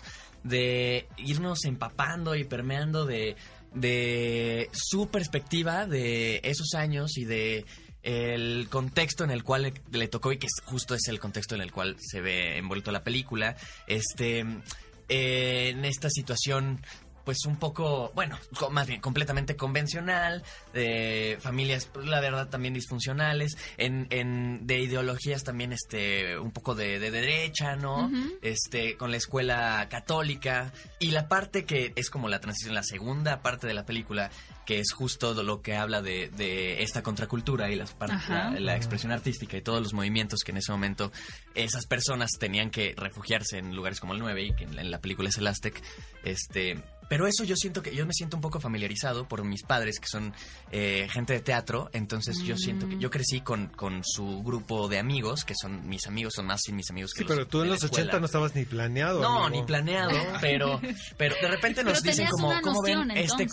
de 0.43 1.08
irnos 1.15 1.63
empapando 1.63 2.36
y 2.36 2.43
permeando 2.43 3.06
de, 3.06 3.38
de 3.74 4.69
su 4.74 5.08
perspectiva 5.08 5.86
de 5.86 6.41
esos 6.43 6.74
años 6.74 7.17
y 7.17 7.24
de 7.24 7.65
el 8.04 8.67
contexto 8.69 9.24
en 9.24 9.32
el 9.32 9.45
cual 9.45 9.72
le, 9.91 10.08
tocó 10.10 10.34
y 10.34 10.38
que 10.38 10.48
justo 10.65 10.93
es 10.93 11.08
el 11.08 11.22
contexto 11.22 11.56
en 11.56 11.62
el 11.62 11.72
cual 11.72 11.95
se 11.98 12.19
ve 12.19 12.58
envuelto 12.58 12.91
la 12.91 13.06
película. 13.06 13.56
Este, 13.88 14.39
en 14.39 15.86
esta 15.86 16.10
situación 16.10 16.82
pues 17.23 17.45
un 17.45 17.58
poco, 17.58 18.12
bueno, 18.15 18.38
más 18.71 18.88
bien 18.88 19.01
completamente 19.01 19.55
convencional, 19.55 20.43
de 20.73 21.38
familias, 21.41 21.88
pues, 21.91 22.08
la 22.08 22.19
verdad, 22.19 22.49
también 22.49 22.73
disfuncionales, 22.73 23.58
en, 23.77 24.08
en 24.10 24.65
de 24.65 24.79
ideologías 24.79 25.43
también, 25.43 25.73
este, 25.73 26.38
un 26.38 26.51
poco 26.51 26.75
de, 26.75 26.99
de 26.99 27.12
derecha, 27.12 27.75
¿no? 27.75 28.12
Este, 28.41 28.97
con 28.97 29.12
la 29.12 29.17
escuela 29.17 29.88
católica, 29.89 30.73
y 30.99 31.12
la 31.12 31.27
parte 31.27 31.65
que 31.65 31.93
es 31.95 32.10
como 32.10 32.29
la 32.29 32.39
transición, 32.39 32.73
la 32.73 32.84
segunda 32.84 33.41
parte 33.41 33.67
de 33.67 33.73
la 33.73 33.86
película, 33.86 34.32
que 34.65 34.79
es 34.79 34.91
justo 34.93 35.34
lo 35.43 35.62
que 35.62 35.75
habla 35.75 36.01
de, 36.01 36.29
de 36.29 36.84
esta 36.84 37.01
contracultura 37.01 37.71
y 37.71 37.75
las 37.75 37.95
la, 37.99 38.51
la 38.60 38.75
expresión 38.75 39.12
artística 39.12 39.58
y 39.58 39.62
todos 39.62 39.82
los 39.82 39.93
movimientos 39.93 40.41
que 40.45 40.51
en 40.51 40.58
ese 40.58 40.71
momento 40.71 41.12
esas 41.55 41.86
personas 41.88 42.32
tenían 42.39 42.69
que 42.69 42.93
refugiarse 42.95 43.58
en 43.58 43.75
lugares 43.75 43.99
como 43.99 44.13
el 44.13 44.19
9 44.19 44.43
y 44.43 44.53
que 44.53 44.63
en, 44.65 44.77
en 44.77 44.91
la 44.91 44.99
película 44.99 45.29
es 45.29 45.38
el 45.38 45.47
Aztec. 45.47 45.82
Este, 46.23 46.84
pero 47.10 47.28
eso 47.28 47.43
yo 47.43 47.58
siento 47.58 47.84
que 47.84 47.93
yo 47.93 48.06
me 48.06 48.13
siento 48.13 48.38
un 48.38 48.41
poco 48.41 48.62
familiarizado 48.62 49.28
por 49.28 49.43
mis 49.43 49.63
padres 49.63 50.00
que 50.00 50.08
son 50.08 50.34
eh, 50.72 51.08
gente 51.12 51.34
de 51.34 51.41
teatro, 51.41 51.89
entonces 51.91 52.38
yo 52.45 52.56
siento 52.58 52.88
que 52.88 52.98
yo 52.98 53.10
crecí 53.10 53.41
con, 53.41 53.67
con 53.67 54.02
su 54.06 54.41
grupo 54.43 54.88
de 54.88 55.00
amigos, 55.00 55.43
que 55.43 55.56
son 55.62 55.89
mis 55.89 56.08
amigos, 56.08 56.34
son 56.36 56.45
más 56.45 56.62
mis 56.72 56.89
amigos 56.89 57.12
que 57.13 57.24
Sí, 57.24 57.28
los 57.28 57.36
pero 57.36 57.48
tú 57.48 57.63
en 57.63 57.69
los 57.69 57.84
escuela. 57.84 58.04
80 58.06 58.19
no 58.22 58.26
estabas 58.28 58.56
ni 58.56 58.63
planeado. 58.63 59.22
No, 59.22 59.45
amigo. 59.45 59.62
ni 59.62 59.67
planeado, 59.67 60.12
pero, 60.39 60.80
pero 61.17 61.36
de 61.41 61.48
repente 61.50 61.84
nos 61.84 62.00
Pero 62.02 62.12
dicen 62.12 62.28
como, 62.28 62.48
una 62.50 62.62
¿cómo 62.62 62.82
ven 62.82 63.12
este? 63.12 63.48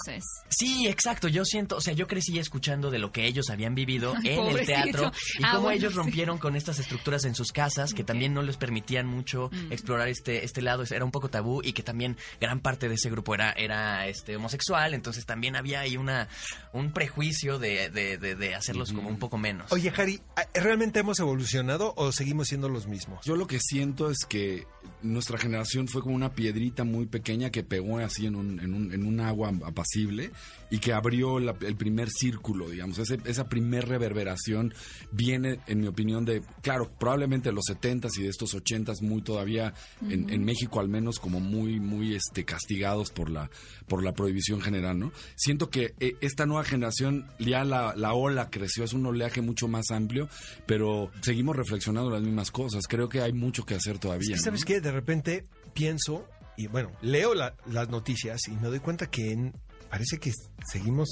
Sí, 0.49 0.87
exacto. 0.87 1.29
Yo 1.29 1.45
siento, 1.45 1.77
o 1.77 1.81
sea, 1.81 1.95
yo 1.95 2.07
crecí 2.07 2.39
escuchando 2.39 2.91
de 2.91 2.99
lo 2.99 3.11
que 3.11 3.27
ellos 3.27 3.51
habían 3.51 3.75
vivido 3.75 4.15
Ay, 4.17 4.29
en 4.29 4.47
el 4.59 4.67
teatro 4.67 5.11
y 5.39 5.45
Ah, 5.45 5.53
cómo 5.53 5.63
bueno, 5.63 5.79
ellos 5.79 5.93
sí. 5.93 5.99
rompieron 5.99 6.39
con 6.39 6.57
estas 6.57 6.79
estructuras 6.79 7.25
en 7.25 7.35
sus 7.35 7.53
casas 7.53 7.95
que 7.95 8.05
también 8.05 8.35
no 8.35 8.43
les 8.43 8.57
permitían 8.57 9.07
mucho 9.07 9.49
Mm. 9.53 9.73
explorar 9.73 10.09
este 10.09 10.45
este 10.45 10.61
lado, 10.61 10.85
era 10.91 11.05
un 11.05 11.11
poco 11.11 11.29
tabú 11.29 11.63
y 11.63 11.73
que 11.73 11.83
también 11.83 12.17
gran 12.41 12.61
parte 12.61 12.89
de 12.89 12.97
ese 12.97 13.09
grupo 13.11 13.35
era 13.35 13.46
era 13.53 14.07
este 14.07 14.37
homosexual, 14.37 14.95
entonces 14.95 15.27
también 15.27 15.57
había 15.57 15.81
ahí 15.81 15.97
una 15.97 16.29
un 16.73 16.93
prejuicio 16.93 17.59
de, 17.59 17.91
de, 17.91 18.19
de, 18.19 18.35
de 18.35 18.55
hacerlos 18.55 18.93
como 18.93 19.09
un 19.09 19.19
poco 19.19 19.39
menos. 19.39 19.73
Oye, 19.73 19.93
Harry, 19.97 20.21
¿realmente 20.55 21.01
hemos 21.01 21.19
evolucionado 21.21 21.95
o 21.97 22.13
seguimos 22.13 22.49
siendo 22.49 22.69
los 22.69 22.87
mismos? 22.87 23.25
Yo 23.25 23.37
lo 23.37 23.47
que 23.47 23.59
siento 23.61 24.11
es 24.11 24.25
que 24.29 24.67
nuestra 25.03 25.39
generación 25.39 25.89
fue 25.89 26.03
como 26.03 26.15
una 26.15 26.33
piedrita 26.33 26.85
muy 26.85 27.07
pequeña 27.07 27.51
que 27.51 27.63
pegó 27.63 27.99
así 27.99 28.27
en 28.27 28.37
un, 28.37 28.61
en 28.61 28.75
un, 28.75 28.93
en 28.93 29.07
un 29.07 29.21
agua 29.21 29.53
apacible 29.65 30.31
y 30.71 30.79
que 30.79 30.93
abrió 30.93 31.39
la- 31.39 31.55
el 31.61 31.77
primer 31.77 32.09
círculo, 32.11 32.69
digamos. 32.69 32.99
Ese- 32.99 33.19
esa 33.25 33.49
primer 33.49 33.89
reverberación 33.89 34.75
viene, 35.13 35.61
en 35.67 35.81
mi 35.81 35.87
opinión, 35.87 36.25
de, 36.25 36.43
claro, 36.63 36.91
probablemente 36.99 37.49
de 37.51 37.55
los 37.55 37.65
70s 37.67 38.19
y 38.19 38.23
de 38.23 38.29
estos 38.29 38.55
80s 38.55 39.03
muy 39.03 39.23
todavía, 39.23 39.75
en, 40.11 40.45
México 40.45 40.81
al 40.81 40.89
menos, 40.89 41.19
como 41.19 41.41
muy, 41.41 41.81
muy 41.81 42.15
este, 42.15 42.45
castigados 42.45 43.11
por 43.11 43.31
la, 43.31 43.51
por 43.89 44.03
la 44.03 44.13
prohibición 44.13 44.61
general, 44.61 44.99
¿no? 44.99 45.13
Siento 45.37 45.71
que 45.71 45.95
eh, 46.01 46.17
esta 46.21 46.47
nueva 46.47 46.65
generación, 46.65 47.27
ya 47.39 47.65
la, 47.65 47.95
la 47.97 48.13
ola 48.15 48.51
creció, 48.51 48.85
es 48.85 48.93
un 48.93 49.07
oleaje 49.07 49.41
mucho 49.43 49.69
más 49.69 49.91
amplio, 49.91 50.29
pero 50.67 51.11
seguimos 51.23 51.57
reflexionando 51.57 52.11
las 52.11 52.23
mismas 52.23 52.51
cosas. 52.51 52.87
Creo 52.89 53.09
que 53.09 53.21
hay 53.23 53.33
mucho 53.33 53.65
que 53.65 53.75
hacer 53.75 53.95
Es 53.95 54.01
todavía. 54.01 54.37
¿no? 54.37 54.43
¿sabes 54.43 54.65
qué? 54.65 54.81
De 54.81 54.93
repente 54.93 55.47
pienso, 55.75 56.27
y 56.57 56.67
bueno, 56.69 56.91
leo 57.03 57.35
la- 57.35 57.55
las 57.71 57.89
noticias 57.89 58.41
y 58.49 58.53
me 58.53 58.69
doy 58.69 58.81
cuenta 58.81 59.09
que 59.09 59.33
en- 59.33 59.55
parece 59.97 60.19
que 60.19 60.31
seguimos 60.71 61.09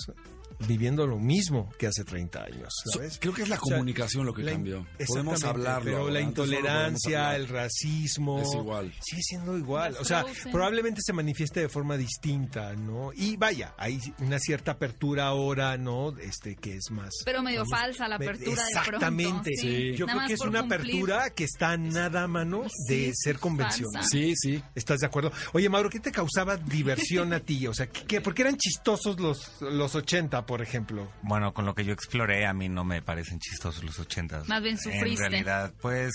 viviendo 0.67 1.07
lo 1.07 1.19
mismo 1.19 1.71
que 1.79 1.87
hace 1.87 2.05
30 2.05 2.45
años, 2.45 2.73
creo 3.21 3.33
que 3.35 3.43
es 3.43 3.49
la 3.49 3.57
O 3.57 3.65
sea, 3.67 3.77
comunicación 3.77 4.25
lo 4.27 4.35
que 4.35 4.43
la 4.43 4.53
cambió. 4.53 4.87
Podemos 5.07 5.43
hablarlo 5.45 5.85
Pero 5.85 6.11
la 6.11 6.21
intolerancia, 6.21 7.27
hablar. 7.31 7.41
el 7.41 7.49
racismo. 7.49 8.41
Es 8.41 8.55
igual. 8.55 8.93
Sigue 9.03 9.23
siendo 9.23 9.57
igual. 9.59 9.97
O 10.01 10.05
sea, 10.05 10.25
probablemente 10.51 11.01
se 11.05 11.13
manifieste 11.13 11.61
de 11.61 11.69
forma 11.69 11.97
distinta, 11.97 12.75
¿no? 12.75 13.11
Y 13.15 13.37
vaya, 13.37 13.75
hay 13.79 13.99
una 14.19 14.39
cierta 14.39 14.73
apertura 14.73 15.27
ahora, 15.27 15.77
¿no? 15.77 16.17
Este, 16.19 16.57
que 16.57 16.77
es 16.77 16.91
más. 16.91 17.11
Pero 17.25 17.43
medio 17.43 17.61
vamos, 17.61 17.71
falsa 17.79 18.09
la 18.09 18.17
apertura 18.17 18.63
de 18.65 18.69
Exactamente. 18.71 19.31
pronto, 19.33 19.51
sí. 19.61 19.95
Yo 19.97 20.07
Nada 20.07 20.19
creo 20.19 20.29
que 20.29 20.35
es 20.35 20.41
una 20.41 20.61
cumplir. 20.61 20.81
apertura 20.81 21.31
que 21.31 21.45
está 21.45 21.77
nada 21.77 22.23
a 22.25 22.29
mano 22.29 22.63
de 22.89 23.07
Sí, 23.07 23.13
ser 23.15 23.39
convencional. 23.39 24.03
falsa. 24.03 24.09
Sí, 24.11 24.35
sí. 24.37 24.63
¿Estás 24.75 25.01
de 25.01 25.07
acuerdo? 25.07 25.33
Oye, 25.53 25.69
Mauro, 25.69 25.91
¿qué 25.91 26.01
te 26.01 26.13
causaba 26.13 26.57
diversión 26.57 27.33
a 27.33 27.41
ti? 27.41 27.67
O 27.67 27.75
sea, 27.75 27.87
¿qué, 27.89 28.05
qué- 28.07 28.21
por 28.21 28.35
qué 28.35 28.43
eran 28.43 28.57
chistosos 28.57 29.19
los, 29.21 29.61
los 29.61 29.95
80, 29.95 30.44
por 30.47 30.63
ejemplo? 30.63 31.11
Bueno, 31.23 31.53
con 31.55 31.67
lo 31.67 31.75
que 31.75 31.85
yo 31.85 31.93
exploré, 31.93 32.47
a 32.47 32.53
mí 32.55 32.69
no 32.69 32.85
me 32.85 33.03
parecen 33.03 33.39
chistosos 33.39 33.83
los 33.85 33.99
ochentas. 33.99 34.49
Más 34.49 34.63
bien 34.63 34.79
sufriste. 34.79 35.25
En 35.27 35.31
realidad, 35.33 35.73
pues, 35.81 36.13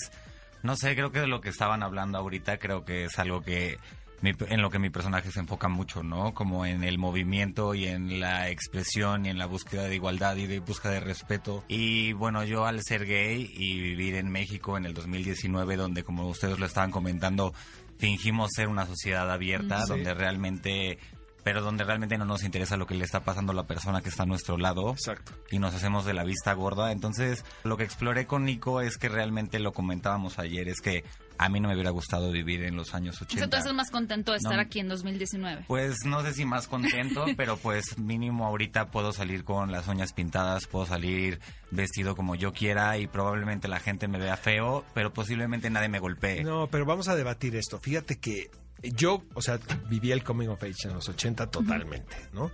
no 0.62 0.76
sé, 0.76 0.94
creo 0.94 1.12
que 1.12 1.20
de 1.20 1.26
lo 1.26 1.40
que 1.40 1.48
estaban 1.48 1.82
hablando 1.82 2.18
ahorita, 2.18 2.58
creo 2.58 2.84
que 2.84 3.04
es 3.04 3.18
algo 3.18 3.42
que 3.42 3.78
mi- 4.22 4.32
en 4.48 4.60
lo 4.60 4.68
que 4.68 4.78
mi 4.78 4.90
personaje 4.90 5.30
se 5.30 5.40
enfoca 5.40 5.68
mucho, 5.68 6.02
¿no? 6.02 6.34
Como 6.34 6.66
en 6.66 6.84
el 6.84 6.98
movimiento 6.98 7.74
y 7.74 7.86
en 7.86 8.20
la 8.20 8.50
expresión 8.50 9.24
y 9.24 9.30
en 9.30 9.38
la 9.38 9.46
búsqueda 9.46 9.84
de 9.84 9.94
igualdad 9.94 10.36
y 10.36 10.46
de 10.46 10.58
búsqueda 10.60 10.92
de 10.92 11.00
respeto. 11.00 11.64
Y 11.68 12.12
bueno, 12.12 12.44
yo 12.44 12.66
al 12.66 12.82
ser 12.82 13.06
gay 13.06 13.50
y 13.56 13.80
vivir 13.80 14.16
en 14.16 14.28
México 14.30 14.76
en 14.76 14.84
el 14.84 14.92
2019, 14.92 15.76
donde 15.76 16.04
como 16.04 16.28
ustedes 16.28 16.58
lo 16.58 16.66
estaban 16.66 16.90
comentando, 16.90 17.54
fingimos 17.98 18.50
ser 18.54 18.68
una 18.68 18.84
sociedad 18.86 19.30
abierta, 19.30 19.82
Sí. 19.82 19.88
donde 19.88 20.12
realmente 20.12 20.98
pero 21.44 21.62
donde 21.62 21.84
realmente 21.84 22.18
no 22.18 22.24
nos 22.24 22.42
interesa 22.44 22.76
lo 22.76 22.86
que 22.86 22.94
le 22.94 23.04
está 23.04 23.20
pasando 23.20 23.52
a 23.52 23.54
la 23.54 23.66
persona 23.66 24.00
que 24.02 24.08
está 24.08 24.24
a 24.24 24.26
nuestro 24.26 24.56
lado. 24.58 24.90
Exacto. 24.92 25.32
Y 25.50 25.58
nos 25.58 25.74
hacemos 25.74 26.04
de 26.04 26.14
la 26.14 26.24
vista 26.24 26.52
gorda. 26.52 26.92
Entonces, 26.92 27.44
lo 27.64 27.76
que 27.76 27.84
exploré 27.84 28.26
con 28.26 28.44
Nico 28.44 28.80
es 28.80 28.96
que 28.98 29.08
realmente 29.08 29.58
lo 29.58 29.72
comentábamos 29.72 30.38
ayer, 30.38 30.68
es 30.68 30.80
que 30.80 31.04
a 31.38 31.48
mí 31.48 31.58
no 31.58 31.68
me 31.68 31.74
hubiera 31.74 31.88
gustado 31.88 32.30
vivir 32.30 32.64
en 32.64 32.76
los 32.76 32.92
años 32.94 33.14
O 33.14 33.18
sea, 33.20 33.26
80. 33.28 33.48
tú 33.48 33.56
estás 33.56 33.72
más 33.74 33.90
contento 33.90 34.32
de 34.32 34.36
estar 34.38 34.56
No. 34.56 34.60
aquí 34.60 34.78
en 34.78 34.88
2019. 34.88 35.64
Pues 35.68 35.96
no 36.04 36.20
sé 36.22 36.34
si 36.34 36.44
más 36.44 36.68
contento, 36.68 37.24
pero 37.38 37.56
pues 37.56 37.96
mínimo 37.96 38.44
ahorita 38.46 38.90
puedo 38.90 39.14
salir 39.14 39.42
con 39.44 39.72
las 39.72 39.88
uñas 39.88 40.12
pintadas, 40.12 40.66
puedo 40.66 40.84
salir 40.84 41.40
vestido 41.70 42.14
como 42.14 42.34
yo 42.34 42.52
quiera 42.52 42.98
y 42.98 43.06
probablemente 43.06 43.68
la 43.68 43.80
gente 43.80 44.06
me 44.06 44.18
vea 44.18 44.36
feo, 44.36 44.84
pero 44.92 45.14
posiblemente 45.14 45.70
nadie 45.70 45.88
me 45.88 45.98
golpee. 45.98 46.44
No, 46.44 46.66
pero 46.66 46.84
vamos 46.84 47.08
a 47.08 47.16
debatir 47.16 47.56
esto. 47.56 47.78
Fíjate 47.80 48.18
que 48.18 48.50
yo, 48.82 49.22
o 49.34 49.42
sea, 49.42 49.58
viví 49.88 50.12
el 50.12 50.22
coming 50.24 50.48
of 50.48 50.62
age 50.62 50.86
en 50.88 50.94
los 50.94 51.08
80 51.08 51.46
totalmente, 51.50 52.16
¿no? 52.32 52.50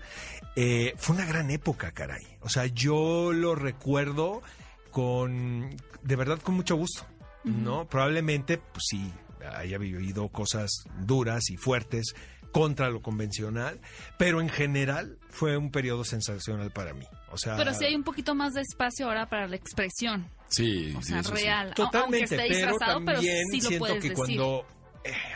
Eh, 0.56 0.94
fue 0.96 1.16
una 1.16 1.26
gran 1.26 1.50
época, 1.50 1.92
caray. 1.92 2.24
O 2.40 2.48
sea, 2.48 2.66
yo 2.66 3.32
lo 3.32 3.54
recuerdo 3.54 4.42
con, 4.90 5.76
de 6.02 6.16
verdad, 6.16 6.38
con 6.40 6.54
mucho 6.54 6.76
gusto, 6.76 7.06
¿no? 7.44 7.86
Probablemente, 7.88 8.58
pues 8.58 8.84
sí, 8.88 9.12
haya 9.54 9.78
vivido 9.78 10.28
cosas 10.28 10.70
duras 11.00 11.50
y 11.50 11.56
fuertes 11.56 12.14
contra 12.52 12.88
lo 12.88 13.02
convencional, 13.02 13.80
pero 14.18 14.40
en 14.40 14.48
general 14.48 15.18
fue 15.28 15.58
un 15.58 15.70
periodo 15.70 16.04
sensacional 16.04 16.70
para 16.70 16.94
mí. 16.94 17.04
O 17.30 17.36
sea, 17.36 17.54
Pero 17.56 17.74
sí 17.74 17.84
hay 17.84 17.94
un 17.94 18.02
poquito 18.04 18.34
más 18.34 18.54
de 18.54 18.62
espacio 18.62 19.06
ahora 19.06 19.28
para 19.28 19.46
la 19.46 19.56
expresión. 19.56 20.26
Sí, 20.48 20.94
O 20.96 21.02
sí, 21.02 21.08
sea, 21.12 21.22
sí. 21.22 21.32
real. 21.32 21.74
Totalmente, 21.74 22.18
Aunque 22.20 22.24
esté 22.24 22.36
pero 22.36 22.54
disfrazado, 22.70 23.04
pero 23.04 23.16
también 23.18 23.46
sí 23.50 23.60
lo 23.60 23.68
siento 23.68 23.78
puedes 23.86 24.02
que 24.02 24.08
decir. 24.08 24.14
cuando 24.16 24.66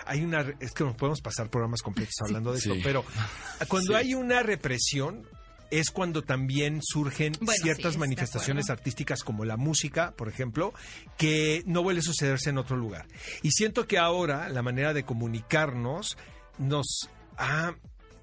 hay 0.07 0.23
una 0.25 0.41
es 0.61 0.73
que 0.73 0.85
nos 0.85 0.97
podemos 0.97 1.21
pasar 1.21 1.51
programas 1.51 1.83
completos 1.83 2.15
hablando 2.25 2.53
de 2.53 2.59
esto, 2.59 2.75
Sí. 2.75 2.81
pero 2.83 3.05
cuando 3.69 3.93
Sí. 3.93 3.99
hay 3.99 4.15
una 4.15 4.43
represión 4.43 5.27
es 5.71 5.91
cuando 5.93 6.23
también 6.23 6.81
surgen 6.83 7.33
Bueno, 7.41 7.53
ciertas 7.63 7.97
manifestaciones 7.97 8.71
artísticas 8.71 9.23
como 9.23 9.45
la 9.45 9.57
música, 9.57 10.13
por 10.17 10.29
ejemplo, 10.29 10.75
que 11.17 11.63
no 11.65 11.83
vuelve 11.85 12.01
a 12.01 12.03
sucederse 12.03 12.51
en 12.51 12.59
otro 12.59 12.77
lugar. 12.77 13.07
Y 13.43 13.53
siento 13.53 13.87
que 13.87 13.97
ahora 13.99 14.49
la 14.49 14.63
manera 14.63 14.93
de 14.93 15.05
comunicarnos 15.05 16.19
nos 16.59 17.09
ha, 17.37 17.75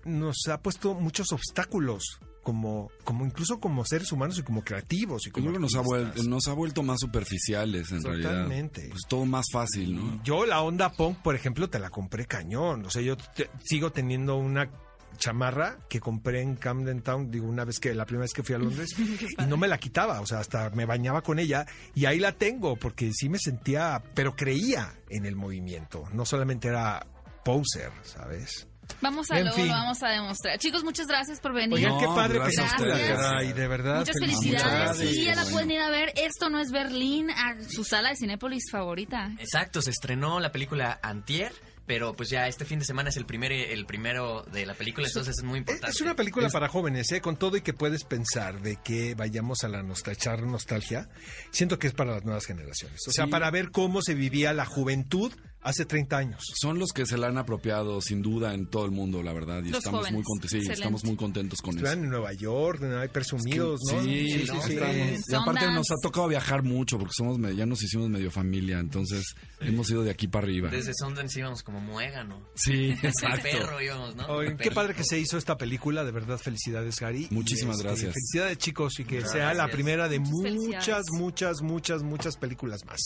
nos 0.03 0.47
ha 0.49 0.61
puesto 0.61 0.93
muchos 0.93 1.31
obstáculos. 1.31 2.19
Como, 2.47 2.89
como 3.03 3.25
incluso 3.25 3.59
como 3.59 3.83
seres 3.83 4.09
humanos 4.13 4.39
y 4.39 4.41
como 4.41 4.63
creativos 4.63 5.23
y 5.23 5.31
Yo 5.31 5.33
como 5.33 5.47
creo 5.47 5.55
que 5.55 5.59
nos 5.63 5.75
ha, 5.75 5.81
vuelto, 5.81 6.23
nos 6.23 6.47
ha 6.47 6.53
vuelto 6.53 6.81
más 6.81 7.01
superficiales 7.01 7.91
en 7.91 8.01
realidad. 8.01 8.29
Totalmente. 8.29 8.87
Pues 8.89 9.01
todo 9.09 9.25
más 9.25 9.47
fácil, 9.51 9.97
¿no? 9.97 10.23
Yo 10.23 10.45
la 10.45 10.61
onda 10.61 10.93
punk, 10.93 11.17
por 11.17 11.35
ejemplo, 11.35 11.69
te 11.69 11.77
la 11.77 11.89
compré 11.89 12.25
cañón. 12.25 12.85
O 12.85 12.89
sea, 12.89 13.01
yo 13.01 13.17
te- 13.17 13.49
sigo 13.65 13.91
teniendo 13.91 14.37
una 14.37 14.71
chamarra 15.17 15.77
que 15.89 15.99
compré 15.99 16.41
en 16.41 16.55
Camden 16.55 17.01
Town, 17.01 17.29
digo, 17.29 17.47
una 17.47 17.65
vez 17.65 17.79
que 17.81 17.93
la 17.93 18.05
primera 18.05 18.21
vez 18.23 18.31
que 18.33 18.43
fui 18.43 18.55
a 18.55 18.59
Londres 18.59 18.95
y 19.37 19.45
no 19.45 19.57
me 19.57 19.67
la 19.67 19.77
quitaba, 19.77 20.21
o 20.21 20.25
sea, 20.25 20.39
hasta 20.39 20.69
me 20.69 20.85
bañaba 20.85 21.23
con 21.23 21.39
ella 21.39 21.65
y 21.95 22.05
ahí 22.05 22.17
la 22.17 22.31
tengo 22.31 22.77
porque 22.77 23.11
sí 23.13 23.27
me 23.27 23.39
sentía, 23.39 24.01
pero 24.15 24.37
creía 24.37 24.93
en 25.09 25.25
el 25.25 25.35
movimiento, 25.35 26.05
no 26.13 26.23
solamente 26.23 26.69
era 26.69 27.05
poser, 27.43 27.91
¿sabes? 28.03 28.69
Vamos 29.01 29.29
a 29.31 29.39
En 29.39 29.51
fin. 29.53 29.67
lo 29.67 29.73
vamos 29.73 30.01
a 30.03 30.09
demostrar. 30.09 30.57
Chicos, 30.59 30.83
muchas 30.83 31.07
gracias 31.07 31.39
por 31.39 31.53
venir. 31.53 31.73
Oigan, 31.75 31.99
qué 31.99 32.05
padre 32.07 32.39
gracias 32.39 32.73
a 32.73 32.77
película, 32.77 32.95
ustedes. 32.95 33.17
caray, 33.19 33.53
de 33.53 33.67
verdad. 33.67 33.99
Muchas 33.99 34.15
felicidades. 34.19 34.97
felicidades. 34.97 35.15
Sí, 35.15 35.23
ya 35.25 35.35
la 35.35 35.41
Bueno. 35.43 35.51
pueden 35.55 35.71
ir 35.71 35.81
a 35.81 35.89
ver. 35.89 36.13
Esto 36.15 36.49
no 36.49 36.59
es 36.59 36.71
Berlín, 36.71 37.29
a 37.31 37.55
su 37.69 37.83
sala 37.83 38.09
de 38.09 38.15
Cinépolis 38.15 38.63
favorita. 38.71 39.31
Exacto, 39.39 39.81
se 39.81 39.91
estrenó 39.91 40.39
la 40.39 40.51
película 40.51 40.99
Antier 41.01 41.51
pero 41.85 42.13
pues 42.13 42.27
ya 42.29 42.47
este 42.49 42.65
fin 42.65 42.79
de 42.79 42.85
semana 42.85 43.11
es 43.11 43.15
el 43.15 43.25
primer 43.25 43.53
el 43.53 43.85
primero 43.85 44.43
de 44.51 44.65
la 44.65 44.73
película, 44.73 45.07
entonces 45.07 45.37
es 45.37 45.43
muy 45.45 45.59
importante. 45.59 45.89
Es 45.89 46.01
una 46.01 46.17
película 46.17 46.49
para 46.49 46.67
jóvenes, 46.67 47.09
¿eh? 47.13 47.21
con 47.21 47.37
todo 47.37 47.55
y 47.55 47.61
que 47.61 47.71
puedes 47.71 48.03
pensar 48.03 48.59
de 48.61 48.75
que 48.83 49.15
vayamos 49.15 49.63
a 49.63 49.69
la 49.69 49.81
nostalgia, 49.83 50.35
nostalgia, 50.35 51.07
siento 51.49 51.79
que 51.79 51.87
es 51.87 51.93
para 51.93 52.11
las 52.11 52.25
nuevas 52.25 52.45
generaciones. 52.45 52.99
O 53.07 53.11
sea, 53.13 53.23
Sí. 53.23 53.31
para 53.31 53.49
ver 53.51 53.71
cómo 53.71 54.01
se 54.01 54.15
vivía 54.15 54.51
la 54.51 54.65
juventud 54.65 55.31
hace 55.61 55.85
30 55.85 56.17
años. 56.17 56.43
Son 56.55 56.79
los 56.79 56.91
que 56.93 57.05
se 57.05 57.17
la 57.17 57.27
han 57.27 57.37
apropiado 57.37 57.99
sin 58.01 58.21
duda 58.21 58.53
en 58.53 58.67
todo 58.67 58.85
el 58.85 58.91
mundo, 58.91 59.21
la 59.23 59.33
verdad, 59.33 59.61
y 59.63 59.69
Los 59.69 59.79
estamos 59.79 59.99
jóvenes. 60.01 60.13
muy 60.13 60.23
contentos, 60.23 60.51
sí, 60.63 60.71
estamos 60.71 61.03
muy 61.03 61.15
contentos 61.15 61.61
con 61.61 61.71
Estuvieron 61.71 61.99
eso. 61.99 62.03
en 62.05 62.09
Nueva 62.11 62.33
York, 62.33 62.83
hay 62.83 63.07
presumidos, 63.09 63.79
¿no? 63.91 64.01
Sí, 64.03 64.29
sí, 64.31 64.41
estamos- 64.43 64.69
y 64.69 65.35
aparte 65.35 65.65
nos 65.71 65.91
ha 65.91 65.95
tocado 66.01 66.27
viajar 66.27 66.63
mucho 66.63 66.97
porque 66.97 67.13
somos 67.15 67.37
ya 67.55 67.65
nos 67.65 67.81
hicimos 67.83 68.09
medio 68.09 68.31
familia, 68.31 68.79
entonces 68.79 69.35
hemos 69.59 69.89
ido 69.89 70.03
de 70.03 70.11
aquí 70.11 70.27
para 70.27 70.45
arriba. 70.45 70.69
Desde 70.69 70.93
Sundance 70.93 71.39
íbamos 71.39 71.63
como 71.63 71.79
muégano. 71.81 72.41
Sí, 72.55 72.91
El 73.01 73.05
exacto. 73.09 73.43
perro 73.43 73.81
íbamos, 73.81 74.15
¿no? 74.15 74.27
Qué 74.57 74.71
padre 74.71 74.93
que 74.93 75.03
se 75.03 75.19
hizo 75.19 75.37
esta 75.37 75.57
película, 75.57 76.03
de 76.05 76.11
verdad, 76.11 76.37
felicidades, 76.37 76.99
Gary. 76.99 77.27
Muchísimas 77.31 77.77
este, 77.77 77.87
gracias. 77.87 78.13
Felicidades, 78.13 78.57
chicos, 78.57 78.99
y 78.99 79.03
que 79.05 79.15
Gracias. 79.17 79.33
sea 79.33 79.53
la 79.53 79.67
primera 79.69 80.07
de 80.07 80.19
Muchas 80.19 80.53
muchas, 80.55 81.03
muchas, 81.11 81.61
muchas, 81.61 82.03
muchas 82.03 82.37
películas 82.37 82.85
más. 82.85 82.99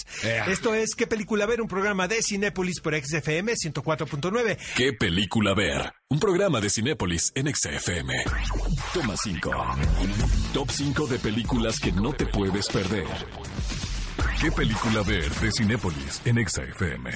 Esto 0.47 0.73
es 0.75 0.95
¿Qué 0.95 1.07
película 1.07 1.45
ver? 1.45 1.61
Un 1.61 1.67
programa 1.67 2.07
de 2.07 2.21
Cinépolis 2.41 2.81
por 2.81 2.99
XFM 2.99 3.53
104.9. 3.53 4.57
¿Qué 4.75 4.93
película 4.93 5.53
ver? 5.53 5.93
Un 6.09 6.19
programa 6.19 6.59
de 6.59 6.71
Cinépolis 6.71 7.31
en 7.35 7.53
XFM. 7.53 8.15
Toma 8.95 9.15
5. 9.15 9.51
Top 10.51 10.71
5 10.71 11.05
de 11.05 11.19
películas 11.19 11.79
que 11.79 11.91
no 11.91 12.13
te 12.13 12.25
puedes 12.25 12.67
perder. 12.67 13.05
¿Qué 14.41 14.51
película 14.51 15.03
ver 15.03 15.29
de 15.29 15.51
Cinépolis 15.51 16.19
en 16.25 16.47
XFM? 16.47 17.11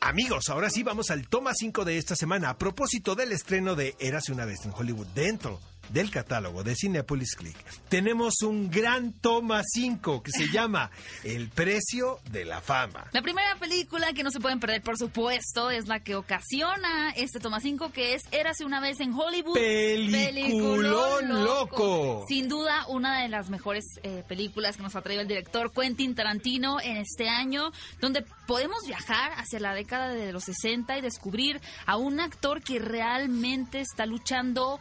Amigos, 0.00 0.48
ahora 0.48 0.70
sí 0.70 0.82
vamos 0.82 1.10
al 1.10 1.28
toma 1.28 1.52
5 1.52 1.84
de 1.84 1.98
esta 1.98 2.16
semana. 2.16 2.48
A 2.48 2.56
propósito 2.56 3.14
del 3.14 3.32
estreno 3.32 3.74
de 3.74 3.94
Érase 3.98 4.32
una 4.32 4.46
vez 4.46 4.64
en 4.64 4.72
Hollywood 4.74 5.08
dentro 5.08 5.60
del 5.90 6.10
catálogo 6.10 6.62
de 6.62 6.74
Cinepolis 6.74 7.34
Click, 7.36 7.56
tenemos 7.88 8.42
un 8.42 8.70
gran 8.70 9.12
toma 9.12 9.62
5 9.64 10.22
que 10.22 10.30
se 10.30 10.48
llama 10.52 10.90
El 11.22 11.48
precio 11.50 12.18
de 12.30 12.44
la 12.44 12.60
fama. 12.60 13.06
La 13.12 13.22
primera 13.22 13.56
película 13.56 14.12
que 14.12 14.22
no 14.22 14.30
se 14.30 14.40
pueden 14.40 14.60
perder, 14.60 14.82
por 14.82 14.98
supuesto, 14.98 15.70
es 15.70 15.86
la 15.86 16.00
que 16.00 16.14
ocasiona 16.16 17.10
este 17.16 17.40
toma 17.40 17.60
5, 17.60 17.92
que 17.92 18.14
es 18.14 18.22
Érase 18.30 18.64
una 18.64 18.80
vez 18.80 19.00
en 19.00 19.12
Hollywood. 19.12 19.54
Peliculón 19.54 21.44
loco. 21.44 22.24
Sin 22.28 22.48
duda, 22.48 22.86
una 22.88 23.22
de 23.22 23.28
las 23.28 23.50
mejores 23.50 23.84
eh, 24.02 24.22
películas 24.26 24.76
que 24.76 24.82
nos 24.82 24.96
ha 24.96 25.02
traído 25.02 25.22
el 25.22 25.28
director 25.28 25.72
Quentin 25.72 26.14
Tarantino 26.14 26.80
en 26.80 26.96
este 26.96 27.28
año, 27.28 27.72
donde 28.00 28.24
podemos 28.46 28.78
viajar 28.86 29.32
hacia 29.36 29.60
la 29.60 29.74
década 29.74 30.08
de 30.08 30.32
los 30.32 30.44
60 30.44 30.98
y 30.98 31.00
descubrir 31.00 31.60
a 31.86 31.96
un 31.96 32.20
actor 32.20 32.62
que 32.62 32.78
realmente 32.78 33.80
está 33.80 34.06
luchando 34.06 34.80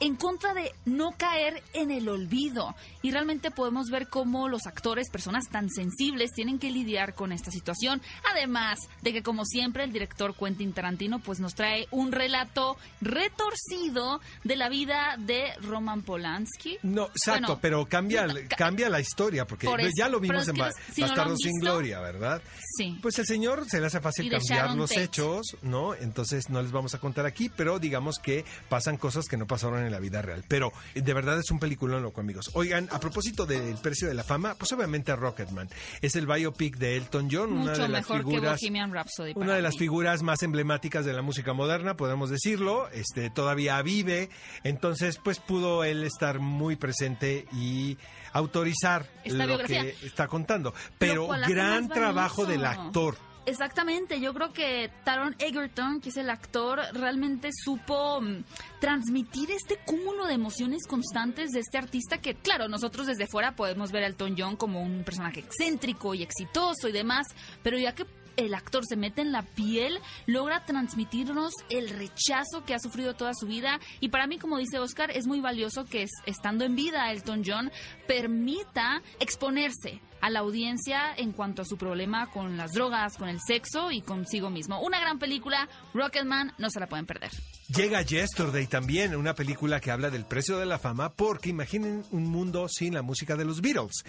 en 0.00 0.16
contra 0.16 0.54
de 0.54 0.72
no 0.84 1.12
caer 1.12 1.62
en 1.74 1.90
el 1.90 2.08
olvido. 2.08 2.74
Y 3.02 3.10
realmente 3.10 3.50
podemos 3.50 3.88
ver 3.90 4.08
cómo 4.08 4.48
los 4.48 4.66
actores, 4.66 5.10
personas 5.10 5.44
tan 5.50 5.68
sensibles, 5.70 6.32
tienen 6.32 6.58
que 6.58 6.70
lidiar 6.70 7.14
con 7.14 7.32
esta 7.32 7.50
situación. 7.50 8.02
Además 8.32 8.78
de 9.02 9.12
que, 9.12 9.22
como 9.22 9.44
siempre, 9.44 9.84
el 9.84 9.92
director 9.92 10.34
Quentin 10.34 10.72
Tarantino 10.72 11.18
pues 11.20 11.40
nos 11.40 11.54
trae 11.54 11.86
un 11.90 12.12
relato 12.12 12.76
retorcido 13.00 14.20
de 14.44 14.56
la 14.56 14.68
vida 14.68 15.16
de 15.18 15.52
Roman 15.62 16.02
Polanski. 16.02 16.78
No, 16.82 17.06
exacto, 17.06 17.40
Bueno, 17.40 17.58
pero 17.60 17.86
cambia, 17.86 18.26
cambia 18.56 18.88
la 18.88 19.00
historia, 19.00 19.46
porque 19.46 19.66
Por 19.66 19.80
eso, 19.80 19.90
ya 19.96 20.08
lo 20.08 20.20
vimos 20.20 20.48
en 20.48 20.56
los- 20.58 20.74
si 20.92 21.00
no 21.02 21.08
Bastardos 21.08 21.38
sin 21.42 21.58
Gloria, 21.60 22.00
¿verdad? 22.00 22.42
Sí. 22.76 22.98
Pues 23.02 23.18
el 23.18 23.26
señor 23.26 23.66
se 23.68 23.80
le 23.80 23.86
hace 23.86 24.00
fácil 24.00 24.30
cambiar 24.30 24.74
los 24.74 24.90
Tate. 24.90 25.02
hechos, 25.04 25.56
¿no? 25.62 25.94
Entonces 25.94 26.48
no 26.50 26.62
les 26.62 26.72
vamos 26.72 26.94
a 26.94 26.98
contar 26.98 27.26
aquí, 27.26 27.48
pero 27.48 27.78
digamos 27.78 28.18
que 28.18 28.44
pasan 28.68 28.96
cosas 28.96 29.26
que 29.26 29.36
no 29.36 29.46
pasaron 29.46 29.84
en 29.84 29.89
la 29.90 29.98
vida 29.98 30.22
real. 30.22 30.44
Pero 30.48 30.72
eh, 30.94 31.02
de 31.02 31.14
verdad 31.14 31.38
es 31.38 31.50
un 31.50 31.58
peliculón 31.58 32.02
loco, 32.02 32.20
amigos. 32.20 32.50
Oigan, 32.54 32.88
a 32.90 33.00
propósito 33.00 33.46
del 33.46 33.76
precio 33.78 34.08
de 34.08 34.14
la 34.14 34.24
fama, 34.24 34.54
pues 34.54 34.72
obviamente 34.72 35.14
Rocketman. 35.14 35.68
Es 36.00 36.16
el 36.16 36.26
biopic 36.26 36.76
de 36.76 36.96
Elton 36.96 37.28
John, 37.30 37.52
una 37.52 37.72
de 37.72 37.88
las 37.88 38.06
figuras... 38.06 38.60
Rhapsody. 38.90 39.32
Una 39.34 39.54
de 39.54 39.62
las 39.62 39.76
figuras 39.76 40.22
más 40.22 40.42
emblemáticas 40.42 41.04
de 41.04 41.12
la 41.12 41.22
música 41.22 41.52
moderna, 41.52 41.96
podemos 41.96 42.30
decirlo, 42.30 42.88
este 42.90 43.30
todavía 43.30 43.80
vive, 43.82 44.30
entonces 44.64 45.18
pues 45.22 45.38
pudo 45.38 45.84
él 45.84 46.04
estar 46.04 46.38
muy 46.38 46.76
presente 46.76 47.46
y 47.52 47.98
autorizar 48.32 49.06
Esta 49.24 49.38
lo 49.38 49.46
biografía. 49.46 49.82
que 49.82 50.06
está 50.06 50.28
contando, 50.28 50.74
pero 50.98 51.28
gran 51.28 51.88
trabajo 51.88 52.46
del 52.46 52.64
actor. 52.64 53.16
Exactamente, 53.50 54.20
yo 54.20 54.32
creo 54.32 54.52
que 54.52 54.92
Taron 55.02 55.34
Egerton, 55.40 56.00
que 56.00 56.10
es 56.10 56.16
el 56.16 56.30
actor, 56.30 56.80
realmente 56.92 57.50
supo 57.52 58.20
mm, 58.20 58.44
transmitir 58.80 59.50
este 59.50 59.76
cúmulo 59.84 60.26
de 60.26 60.34
emociones 60.34 60.86
constantes 60.86 61.50
de 61.50 61.58
este 61.58 61.76
artista 61.76 62.18
que, 62.18 62.36
claro, 62.36 62.68
nosotros 62.68 63.08
desde 63.08 63.26
fuera 63.26 63.56
podemos 63.56 63.90
ver 63.90 64.04
a 64.04 64.06
Elton 64.06 64.36
John 64.38 64.54
como 64.56 64.80
un 64.80 65.02
personaje 65.02 65.40
excéntrico 65.40 66.14
y 66.14 66.22
exitoso 66.22 66.88
y 66.88 66.92
demás, 66.92 67.26
pero 67.64 67.76
ya 67.76 67.92
que 67.92 68.06
el 68.36 68.54
actor 68.54 68.86
se 68.86 68.94
mete 68.96 69.20
en 69.20 69.32
la 69.32 69.42
piel, 69.42 69.98
logra 70.26 70.64
transmitirnos 70.64 71.52
el 71.70 71.90
rechazo 71.90 72.64
que 72.64 72.74
ha 72.74 72.78
sufrido 72.78 73.14
toda 73.14 73.32
su 73.34 73.46
vida. 73.46 73.80
Y 73.98 74.10
para 74.10 74.28
mí, 74.28 74.38
como 74.38 74.58
dice 74.58 74.78
Oscar, 74.78 75.10
es 75.10 75.26
muy 75.26 75.40
valioso 75.40 75.84
que 75.84 76.04
es- 76.04 76.10
estando 76.24 76.64
en 76.64 76.76
vida 76.76 77.10
Elton 77.10 77.42
John 77.44 77.70
permita 78.06 79.02
exponerse 79.18 80.00
a 80.20 80.30
la 80.30 80.40
audiencia 80.40 81.14
en 81.16 81.32
cuanto 81.32 81.62
a 81.62 81.64
su 81.64 81.76
problema 81.76 82.30
con 82.30 82.56
las 82.56 82.72
drogas, 82.72 83.16
con 83.16 83.28
el 83.28 83.40
sexo 83.40 83.90
y 83.90 84.02
consigo 84.02 84.50
mismo. 84.50 84.80
Una 84.80 85.00
gran 85.00 85.18
película, 85.18 85.68
Rocketman, 85.94 86.52
no 86.58 86.70
se 86.70 86.80
la 86.80 86.88
pueden 86.88 87.06
perder. 87.06 87.30
Llega 87.74 88.02
Yesterday 88.02 88.66
también, 88.66 89.14
una 89.14 89.34
película 89.34 89.80
que 89.80 89.90
habla 89.90 90.10
del 90.10 90.24
precio 90.24 90.58
de 90.58 90.66
la 90.66 90.78
fama, 90.78 91.12
porque 91.14 91.50
imaginen 91.50 92.04
un 92.10 92.24
mundo 92.24 92.68
sin 92.68 92.94
la 92.94 93.02
música 93.02 93.36
de 93.36 93.44
los 93.44 93.60
Beatles. 93.60 94.04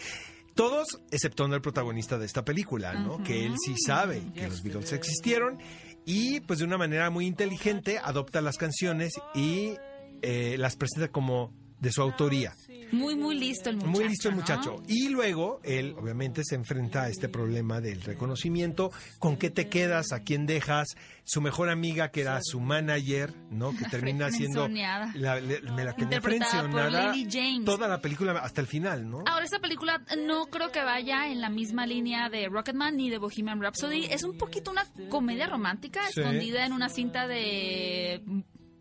Todos, 0.55 0.99
excepto 1.11 1.45
el 1.45 1.61
protagonista 1.61 2.17
de 2.17 2.25
esta 2.25 2.43
película, 2.43 2.93
¿no? 2.93 3.23
Que 3.23 3.45
él 3.45 3.55
sí 3.63 3.75
sabe 3.77 4.21
que 4.35 4.47
los 4.47 4.61
Beatles 4.61 4.91
existieron 4.91 5.59
y 6.05 6.41
pues 6.41 6.59
de 6.59 6.65
una 6.65 6.77
manera 6.77 7.09
muy 7.09 7.25
inteligente 7.25 7.99
adopta 8.03 8.41
las 8.41 8.57
canciones 8.57 9.13
y 9.33 9.75
eh, 10.21 10.55
las 10.57 10.75
presenta 10.75 11.09
como 11.09 11.53
de 11.81 11.91
su 11.91 12.01
autoría. 12.01 12.53
Muy, 12.93 13.15
muy 13.15 13.37
listo 13.39 13.69
el 13.69 13.77
muchacho. 13.77 13.91
Muy 13.91 14.07
listo 14.09 14.27
el 14.27 14.35
¿no? 14.35 14.41
muchacho. 14.41 14.83
Y 14.87 15.07
luego 15.09 15.61
él 15.63 15.95
obviamente 15.97 16.43
se 16.43 16.55
enfrenta 16.55 17.03
a 17.03 17.09
este 17.09 17.29
problema 17.29 17.79
del 17.79 18.01
reconocimiento, 18.01 18.91
con 19.17 19.37
qué 19.37 19.49
te 19.49 19.69
quedas, 19.69 20.11
a 20.11 20.23
quién 20.23 20.45
dejas, 20.45 20.89
su 21.23 21.39
mejor 21.39 21.69
amiga 21.69 22.11
que 22.11 22.19
era 22.21 22.39
su 22.43 22.59
manager, 22.59 23.33
¿no? 23.49 23.73
Que 23.77 23.85
termina 23.85 24.29
siendo 24.31 24.67
la, 24.67 25.39
le- 25.39 25.61
me 25.71 25.85
la 25.85 25.93
tenía 25.93 26.19
frencionada 26.21 27.13
toda 27.63 27.87
la 27.87 28.01
película 28.01 28.33
hasta 28.39 28.59
el 28.59 28.67
final, 28.67 29.09
¿no? 29.09 29.23
Ahora, 29.25 29.45
esta 29.45 29.59
película 29.59 30.03
no 30.27 30.47
creo 30.47 30.69
que 30.73 30.83
vaya 30.83 31.27
en 31.31 31.39
la 31.39 31.49
misma 31.49 31.85
línea 31.87 32.29
de 32.29 32.49
Rocketman 32.49 32.97
ni 32.97 33.09
de 33.09 33.19
Bohemian 33.19 33.61
Rhapsody. 33.61 34.05
Es 34.11 34.23
un 34.23 34.37
poquito 34.37 34.69
una 34.69 34.85
comedia 35.09 35.47
romántica 35.47 36.01
Sí. 36.11 36.19
escondida 36.19 36.65
en 36.65 36.73
una 36.73 36.89
cinta 36.89 37.25
de 37.27 38.21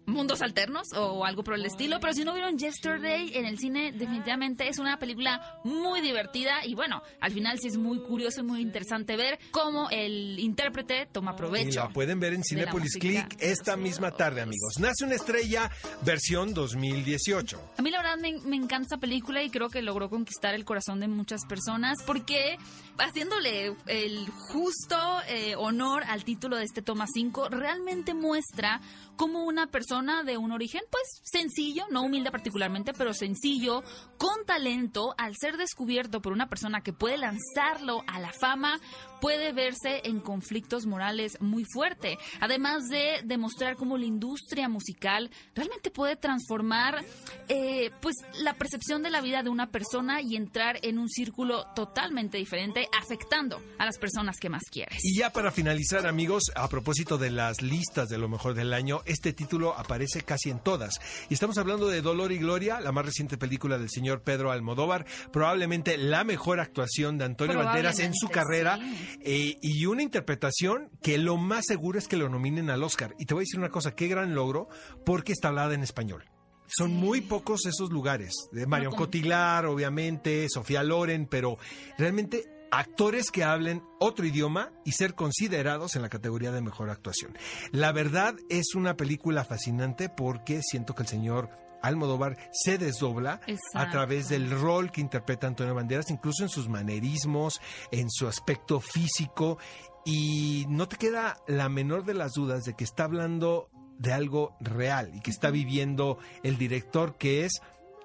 mundos 0.07 0.43
alternos 0.43 0.89
o 0.97 1.25
algo 1.25 1.43
por 1.43 1.55
el 1.55 1.65
estilo. 1.65 1.99
Pero 2.01 2.13
si 2.13 2.25
no 2.25 2.33
vieron 2.35 2.59
Yesterday 2.59 3.33
en 3.35 3.47
el 3.47 3.59
cine, 3.59 3.93
definitivamente 3.93 4.69
es 4.69 4.79
una 4.79 4.99
película 4.99 5.61
muy 5.65 6.01
divertida. 6.01 6.65
Y 6.65 6.75
bueno, 6.75 7.03
al 7.21 7.33
final 7.33 7.59
sí 7.61 7.69
es 7.69 7.77
muy 7.77 8.01
curioso 8.01 8.41
y 8.41 8.45
muy 8.45 8.61
interesante 8.61 9.17
ver 9.17 9.39
cómo 9.51 9.89
el 9.91 10.39
intérprete 10.39 11.07
toma 11.07 11.33
Y 11.33 11.37
provecho. 11.37 11.81
la 11.81 11.89
pueden 11.91 12.21
ver 12.21 12.35
en 12.35 12.43
Cinepolis. 12.45 12.97
Click 12.99 13.37
esta 13.41 13.77
misma 13.77 14.11
tarde, 14.11 14.41
amigos. 14.43 14.79
Nace 14.79 15.05
una 15.05 15.15
estrella, 15.15 15.71
versión 16.03 16.55
2018. 16.55 17.73
A 17.79 17.83
mí 17.83 17.91
la 17.91 17.99
verdad 17.99 18.19
me, 18.19 18.33
me 18.41 18.57
encanta 18.57 18.83
esta 18.83 18.99
película 18.99 19.43
y 19.43 19.51
creo 19.51 19.69
que 19.69 19.83
logró 19.83 20.11
conquistar 20.11 20.55
el 20.55 20.65
corazón 20.65 21.01
de 21.01 21.09
muchas 21.09 21.45
personas 21.47 21.99
porque 22.07 22.57
haciéndole 22.99 23.75
el 23.87 24.29
justo 24.29 24.97
eh, 25.29 25.55
honor 25.57 26.05
al 26.05 26.25
título 26.25 26.57
de 26.57 26.65
este 26.65 26.83
toma 26.83 27.07
5, 27.13 27.49
realmente 27.49 28.15
muestra 28.15 28.81
cómo 29.21 29.45
una 29.45 29.67
persona 29.67 30.23
de 30.23 30.39
un 30.39 30.51
origen 30.51 30.81
pues 30.91 31.21
sencillo, 31.25 31.85
no 31.91 32.01
humilde 32.01 32.31
particularmente, 32.31 32.95
pero 32.95 33.13
sencillo, 33.13 33.83
con 34.17 34.47
talento, 34.47 35.15
al 35.19 35.35
ser 35.39 35.59
descubierto 35.59 36.23
por 36.23 36.33
una 36.33 36.49
persona 36.49 36.81
que 36.81 36.95
puede 36.95 37.19
lanzarlo 37.19 38.03
a 38.07 38.19
la 38.19 38.33
fama, 38.33 38.81
puede 39.21 39.53
verse 39.53 40.01
en 40.05 40.21
conflictos 40.21 40.87
morales 40.87 41.39
muy 41.41 41.65
fuerte. 41.71 42.17
Además 42.41 42.89
de 42.89 43.21
demostrar 43.23 43.77
cómo 43.77 43.99
la 43.99 44.07
industria 44.07 44.71
musical 44.71 45.31
realmente 45.55 45.91
puede 45.91 46.17
transformar 46.17 47.05
eh, 47.49 47.91
pues 48.01 48.17
la 48.39 48.55
percepción 48.55 49.03
de 49.03 49.11
la 49.11 49.21
vida 49.21 49.43
de 49.43 49.51
una 49.51 49.71
persona 49.71 50.23
y 50.23 50.37
entrar 50.37 50.79
en 50.81 50.99
un 50.99 51.11
círculo 51.11 51.67
totalmente 51.75 52.39
diferente, 52.39 52.89
afectando 52.99 53.61
a 53.79 53.85
las 53.85 53.99
personas 53.99 54.39
que 54.41 54.49
más 54.49 54.63
quieres. 54.71 54.99
Y 55.05 55.19
ya 55.19 55.31
para 55.31 55.53
finalizar, 55.53 56.07
amigos, 56.07 56.45
a 56.55 56.69
propósito 56.69 57.19
de 57.19 57.31
las 57.31 57.61
listas 57.61 58.09
de 58.09 58.17
lo 58.17 58.31
mejor 58.31 58.55
del 58.55 58.73
año, 58.73 59.03
este 59.11 59.33
título 59.33 59.77
aparece 59.77 60.23
casi 60.23 60.51
en 60.51 60.61
todas. 60.61 61.01
Y 61.29 61.35
estamos 61.35 61.59
hablando 61.59 61.89
de 61.89 62.01
Dolor 62.01 62.33
y 62.33 62.39
Gloria, 62.39 62.81
la 62.81 62.93
más 62.93 63.05
reciente 63.05 63.37
película 63.37 63.77
del 63.79 63.91
señor 63.91 64.23
Pedro 64.23 64.53
Almodóvar, 64.53 65.05
probablemente 65.33 65.99
la 65.99 66.25
mejor 66.25 66.61
actuación 66.61 67.19
de 67.19 67.25
Antonio 67.25 67.59
Banderas 67.59 67.99
en 67.99 68.15
su 68.15 68.29
carrera 68.29 68.79
eh, 69.23 69.57
y 69.61 69.87
una 69.87 70.03
interpretación 70.03 70.91
que 71.03 71.19
lo 71.19 71.37
más 71.37 71.67
seguro 71.67 71.99
es 71.99 72.07
que 72.07 72.17
lo 72.17 72.29
nominen 72.29 72.71
al 72.71 72.83
Oscar. 72.83 73.15
Y 73.19 73.27
te 73.27 73.35
voy 73.35 73.43
a 73.43 73.45
decir 73.45 73.59
una 73.59 73.71
cosa, 73.71 73.95
qué 73.95 74.07
gran 74.07 74.35
logro, 74.35 74.69
porque 75.05 75.33
está 75.33 75.49
hablada 75.49 75.75
en 75.75 75.83
español. 75.83 76.25
Son 76.69 76.93
muy 76.93 77.21
pocos 77.21 77.67
esos 77.67 77.91
lugares. 77.91 78.33
De 78.53 78.65
Marion 78.65 78.95
Cotillard, 78.95 79.67
obviamente, 79.67 80.47
Sofía 80.49 80.85
Loren, 80.85 81.27
pero 81.27 81.59
realmente 81.99 82.60
actores 82.71 83.31
que 83.31 83.45
hablen 83.45 83.83
otro 83.99 84.27
idioma 84.27 84.73
y 84.85 84.93
ser 84.93 85.15
considerados 85.15 85.97
en 85.97 86.03
la 86.03 86.09
categoría 86.09 86.53
de 86.53 86.63
mejor 86.63 86.91
actuación. 86.91 87.37
La 87.73 87.93
verdad 87.93 88.35
es 88.49 88.75
una 88.75 88.97
película 88.97 89.45
fascinante 89.45 90.09
porque 90.09 90.61
siento 90.63 90.95
que 90.95 91.03
el 91.03 91.09
señor 91.09 91.51
Almodóvar 91.83 92.37
se 92.53 92.79
desdobla 92.79 93.41
a 93.75 93.91
través 93.91 94.29
del 94.29 94.51
rol 94.51 94.91
que 94.91 95.01
interpreta 95.01 95.47
Antonio 95.47 95.75
Banderas, 95.75 96.11
incluso 96.11 96.43
en 96.43 96.51
sus 96.51 96.69
manerismos, 96.69 97.61
en 97.91 98.11
su 98.11 98.29
aspecto 98.29 98.81
físico, 98.81 99.59
y 100.05 100.67
no 100.69 100.89
te 100.89 100.97
queda 100.97 101.39
la 101.47 101.69
menor 101.69 102.05
de 102.05 102.15
las 102.15 102.33
dudas 102.33 102.65
de 102.65 102.75
que 102.75 102.85
está 102.85 103.05
hablando 103.05 103.71
de 103.99 104.13
algo 104.13 104.57
real 104.61 105.11
y 105.15 105.21
que 105.21 105.31
está 105.31 105.51
viviendo 105.51 106.19
el 106.43 106.57
director, 106.59 107.17
que 107.17 107.45
es 107.45 107.61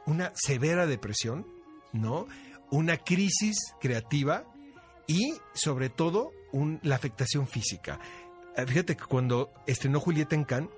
una 0.05 0.31
severa 0.35 0.87
depresión, 0.87 1.47
¿no? 1.93 2.27
Una 2.69 2.97
crisis 2.97 3.57
creativa 3.79 4.45
y, 5.07 5.33
sobre 5.53 5.89
todo, 5.89 6.31
un- 6.51 6.79
la 6.83 6.95
afectación 6.95 7.47
física. 7.47 7.99
Eh, 8.55 8.65
Fíjate 8.65 8.95
que 8.95 9.03
cuando 9.05 9.51
estrenó 9.67 9.99
Julieta 9.99 10.35
en 10.35 10.43
Cannes, 10.45 10.69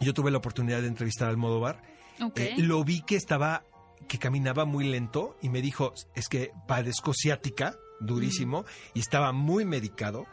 yo 0.00 0.14
tuve 0.14 0.30
la 0.30 0.38
oportunidad 0.38 0.80
de 0.80 0.88
entrevistar 0.88 1.28
al 1.28 1.34
Almodóvar. 1.34 1.82
Ok. 2.22 2.38
Eh, 2.38 2.54
lo 2.58 2.82
vi 2.84 3.02
que 3.02 3.16
estaba, 3.16 3.64
que 4.08 4.18
caminaba 4.18 4.64
muy 4.64 4.84
lento 4.88 5.36
y 5.42 5.50
me 5.50 5.60
dijo, 5.62 5.92
es 6.14 6.28
que 6.28 6.52
padezco 6.66 7.12
ciática, 7.14 7.74
durísimo, 8.00 8.64
y 8.94 9.00
estaba 9.00 9.32
muy 9.32 9.64
medicado. 9.64 10.26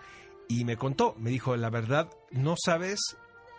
Y 0.48 0.64
me 0.64 0.78
contó, 0.78 1.14
me 1.18 1.30
dijo, 1.30 1.58
la 1.58 1.70
verdad, 1.70 2.10
no 2.32 2.56
sabes 2.58 3.00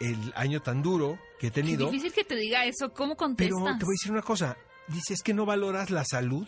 el 0.00 0.32
año 0.34 0.60
tan 0.62 0.80
duro 0.82 1.18
que 1.38 1.48
he 1.48 1.50
tenido, 1.50 1.86
difícil 1.90 2.12
que 2.12 2.24
te 2.24 2.36
diga 2.36 2.64
eso. 2.64 2.92
¿Cómo 2.94 3.14
pero 3.16 3.26
contestas? 3.26 3.78
te 3.78 3.84
voy 3.84 3.92
a 3.92 3.98
decir 4.00 4.12
una 4.12 4.22
cosa, 4.22 4.56
dice, 4.88 5.12
es 5.12 5.22
que 5.22 5.34
no 5.34 5.44
valoras 5.44 5.90
la 5.90 6.04
salud 6.04 6.46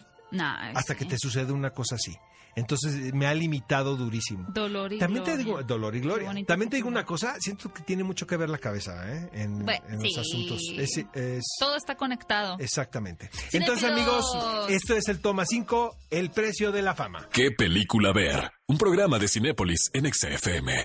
hasta 0.75 0.95
sí. 0.95 0.99
que 0.99 1.05
te 1.05 1.19
sucede 1.19 1.53
una 1.53 1.71
cosa 1.71 1.97
así. 1.97 2.17
Entonces 2.57 2.95
eh, 2.97 3.11
me 3.15 3.27
ha 3.27 3.35
limitado 3.35 3.97
durísimo. 3.97 4.47
Dolor 4.53 4.93
y 4.93 4.99
También 4.99 5.25
te 5.25 5.33
gloria. 5.33 5.45
digo, 5.47 5.63
dolor 5.63 5.97
y 5.97 6.01
gloria. 6.01 6.33
También 6.47 6.69
te 6.71 6.77
digo 6.77 6.89
una 6.89 7.05
cosa, 7.05 7.37
siento 7.41 7.73
que 7.73 7.83
tiene 7.83 8.05
mucho 8.05 8.27
que 8.27 8.37
ver 8.37 8.51
la 8.51 8.59
cabeza 8.59 9.11
¿eh? 9.13 9.29
en, 9.33 9.65
Bueno, 9.65 9.85
en 9.89 10.03
los 10.03 10.19
asuntos. 10.19 10.61
Es- 10.77 11.05
es- 11.15 11.45
Todo 11.59 11.77
está 11.77 11.97
conectado. 11.97 12.57
Exactamente. 12.59 13.31
Entonces, 13.53 13.91
amigos, 13.91 14.25
esto 14.69 14.97
es 14.97 15.09
el 15.09 15.21
Toma 15.21 15.45
5, 15.47 15.97
el 16.11 16.31
precio 16.31 16.73
de 16.73 16.83
la 16.83 16.95
fama. 16.95 17.29
¿Qué 17.33 17.51
película 17.51 18.13
ver? 18.13 18.51
Un 18.67 18.79
programa 18.79 19.19
de 19.19 19.29
Cinépolis 19.29 19.91
en 19.93 20.13
XFM. 20.13 20.85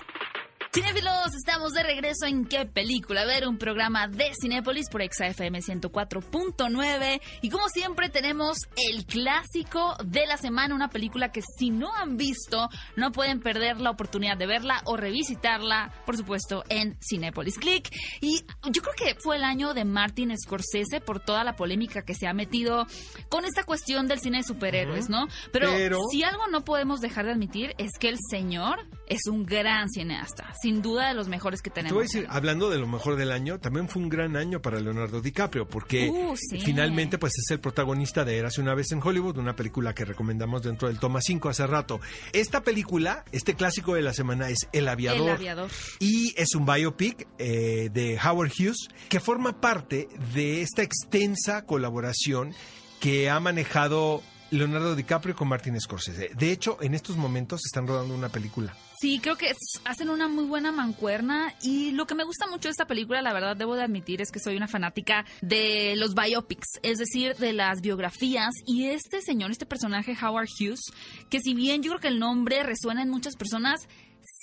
Cinéfilos, 0.76 1.34
estamos 1.34 1.72
de 1.72 1.82
regreso 1.82 2.26
en 2.26 2.44
¿Qué 2.44 2.66
película? 2.66 3.22
A 3.22 3.24
ver, 3.24 3.48
un 3.48 3.56
programa 3.56 4.08
de 4.08 4.32
Cinépolis 4.38 4.90
por 4.90 5.00
ExaFM 5.00 5.60
104.9 5.60 7.22
y 7.40 7.48
como 7.48 7.66
siempre 7.70 8.10
tenemos 8.10 8.58
el 8.76 9.06
clásico 9.06 9.96
de 10.04 10.26
la 10.26 10.36
semana, 10.36 10.74
una 10.74 10.90
película 10.90 11.32
que 11.32 11.40
si 11.40 11.70
no 11.70 11.94
han 11.96 12.18
visto 12.18 12.68
no 12.94 13.10
pueden 13.10 13.40
perder 13.40 13.80
la 13.80 13.88
oportunidad 13.88 14.36
de 14.36 14.46
verla 14.46 14.82
o 14.84 14.98
revisitarla, 14.98 15.94
por 16.04 16.18
supuesto, 16.18 16.62
en 16.68 16.98
Cinépolis 17.00 17.58
Click. 17.58 17.88
Y 18.20 18.42
yo 18.70 18.82
creo 18.82 18.94
que 18.98 19.18
fue 19.18 19.36
el 19.36 19.44
año 19.44 19.72
de 19.72 19.86
Martin 19.86 20.36
Scorsese 20.36 21.00
por 21.00 21.20
toda 21.20 21.42
la 21.42 21.56
polémica 21.56 22.02
que 22.02 22.12
se 22.12 22.26
ha 22.26 22.34
metido 22.34 22.86
con 23.30 23.46
esta 23.46 23.64
cuestión 23.64 24.08
del 24.08 24.20
cine 24.20 24.38
de 24.38 24.44
superhéroes, 24.44 25.08
¿no? 25.08 25.26
Pero, 25.52 25.70
Pero- 25.70 26.00
si 26.10 26.22
algo 26.22 26.48
no 26.48 26.64
podemos 26.66 27.00
dejar 27.00 27.24
de 27.24 27.32
admitir 27.32 27.74
es 27.78 27.92
que 27.98 28.10
el 28.10 28.18
señor 28.30 28.86
es 29.06 29.26
un 29.26 29.44
gran 29.46 29.88
cineasta, 29.88 30.52
sin 30.60 30.82
duda 30.82 31.08
de 31.08 31.14
los 31.14 31.28
mejores 31.28 31.62
que 31.62 31.70
Te 31.70 31.76
tenemos. 31.76 31.94
voy 31.94 32.02
a 32.02 32.06
decir, 32.06 32.26
hablando 32.28 32.70
de 32.70 32.78
lo 32.78 32.86
mejor 32.86 33.16
del 33.16 33.30
año, 33.32 33.58
también 33.60 33.88
fue 33.88 34.02
un 34.02 34.08
gran 34.08 34.36
año 34.36 34.60
para 34.60 34.80
Leonardo 34.80 35.20
DiCaprio, 35.20 35.68
porque 35.68 36.08
Uh, 36.10 36.36
sí. 36.36 36.60
finalmente 36.60 37.18
pues 37.18 37.32
es 37.38 37.50
el 37.50 37.60
protagonista 37.60 38.24
de 38.24 38.38
Érase 38.38 38.60
una 38.60 38.74
vez 38.74 38.90
en 38.92 39.00
Hollywood, 39.02 39.38
una 39.38 39.54
película 39.56 39.94
que 39.94 40.04
recomendamos 40.04 40.62
dentro 40.62 40.88
del 40.88 40.98
Toma 40.98 41.20
5 41.20 41.48
hace 41.48 41.66
rato. 41.66 42.00
Esta 42.32 42.62
película, 42.62 43.24
este 43.32 43.54
clásico 43.54 43.94
de 43.94 44.02
la 44.02 44.12
semana 44.12 44.48
es 44.48 44.68
El 44.72 44.88
Aviador. 44.88 45.28
El 45.30 45.36
aviador. 45.36 45.70
Y 46.00 46.34
es 46.36 46.54
un 46.54 46.66
biopic 46.66 47.28
eh, 47.38 47.90
de 47.92 48.18
Howard 48.24 48.50
Hughes 48.58 48.88
que 49.08 49.20
forma 49.20 49.60
parte 49.60 50.08
de 50.34 50.62
esta 50.62 50.82
extensa 50.82 51.64
colaboración 51.64 52.54
que 53.00 53.30
ha 53.30 53.38
manejado 53.40 54.22
Leonardo 54.50 54.94
DiCaprio 54.94 55.34
con 55.36 55.48
Martin 55.48 55.80
Scorsese. 55.80 56.30
De 56.36 56.50
hecho, 56.52 56.78
en 56.80 56.94
estos 56.94 57.16
momentos 57.16 57.60
están 57.66 57.86
rodando 57.86 58.14
una 58.14 58.28
película. 58.28 58.74
Sí, 58.98 59.18
creo 59.18 59.36
que 59.36 59.52
hacen 59.84 60.08
una 60.08 60.26
muy 60.26 60.44
buena 60.44 60.72
mancuerna 60.72 61.52
y 61.62 61.90
lo 61.90 62.06
que 62.06 62.14
me 62.14 62.24
gusta 62.24 62.46
mucho 62.46 62.68
de 62.68 62.70
esta 62.70 62.86
película, 62.86 63.20
la 63.20 63.34
verdad 63.34 63.54
debo 63.54 63.76
de 63.76 63.82
admitir, 63.82 64.22
es 64.22 64.30
que 64.30 64.40
soy 64.40 64.56
una 64.56 64.68
fanática 64.68 65.26
de 65.42 65.94
los 65.96 66.14
biopics, 66.14 66.80
es 66.82 66.96
decir, 66.96 67.36
de 67.36 67.52
las 67.52 67.82
biografías 67.82 68.54
y 68.66 68.86
este 68.86 69.20
señor, 69.20 69.50
este 69.50 69.66
personaje 69.66 70.16
Howard 70.20 70.48
Hughes, 70.58 70.80
que 71.28 71.40
si 71.40 71.52
bien 71.52 71.82
yo 71.82 71.90
creo 71.90 72.00
que 72.00 72.08
el 72.08 72.18
nombre 72.18 72.62
resuena 72.62 73.02
en 73.02 73.10
muchas 73.10 73.36
personas, 73.36 73.86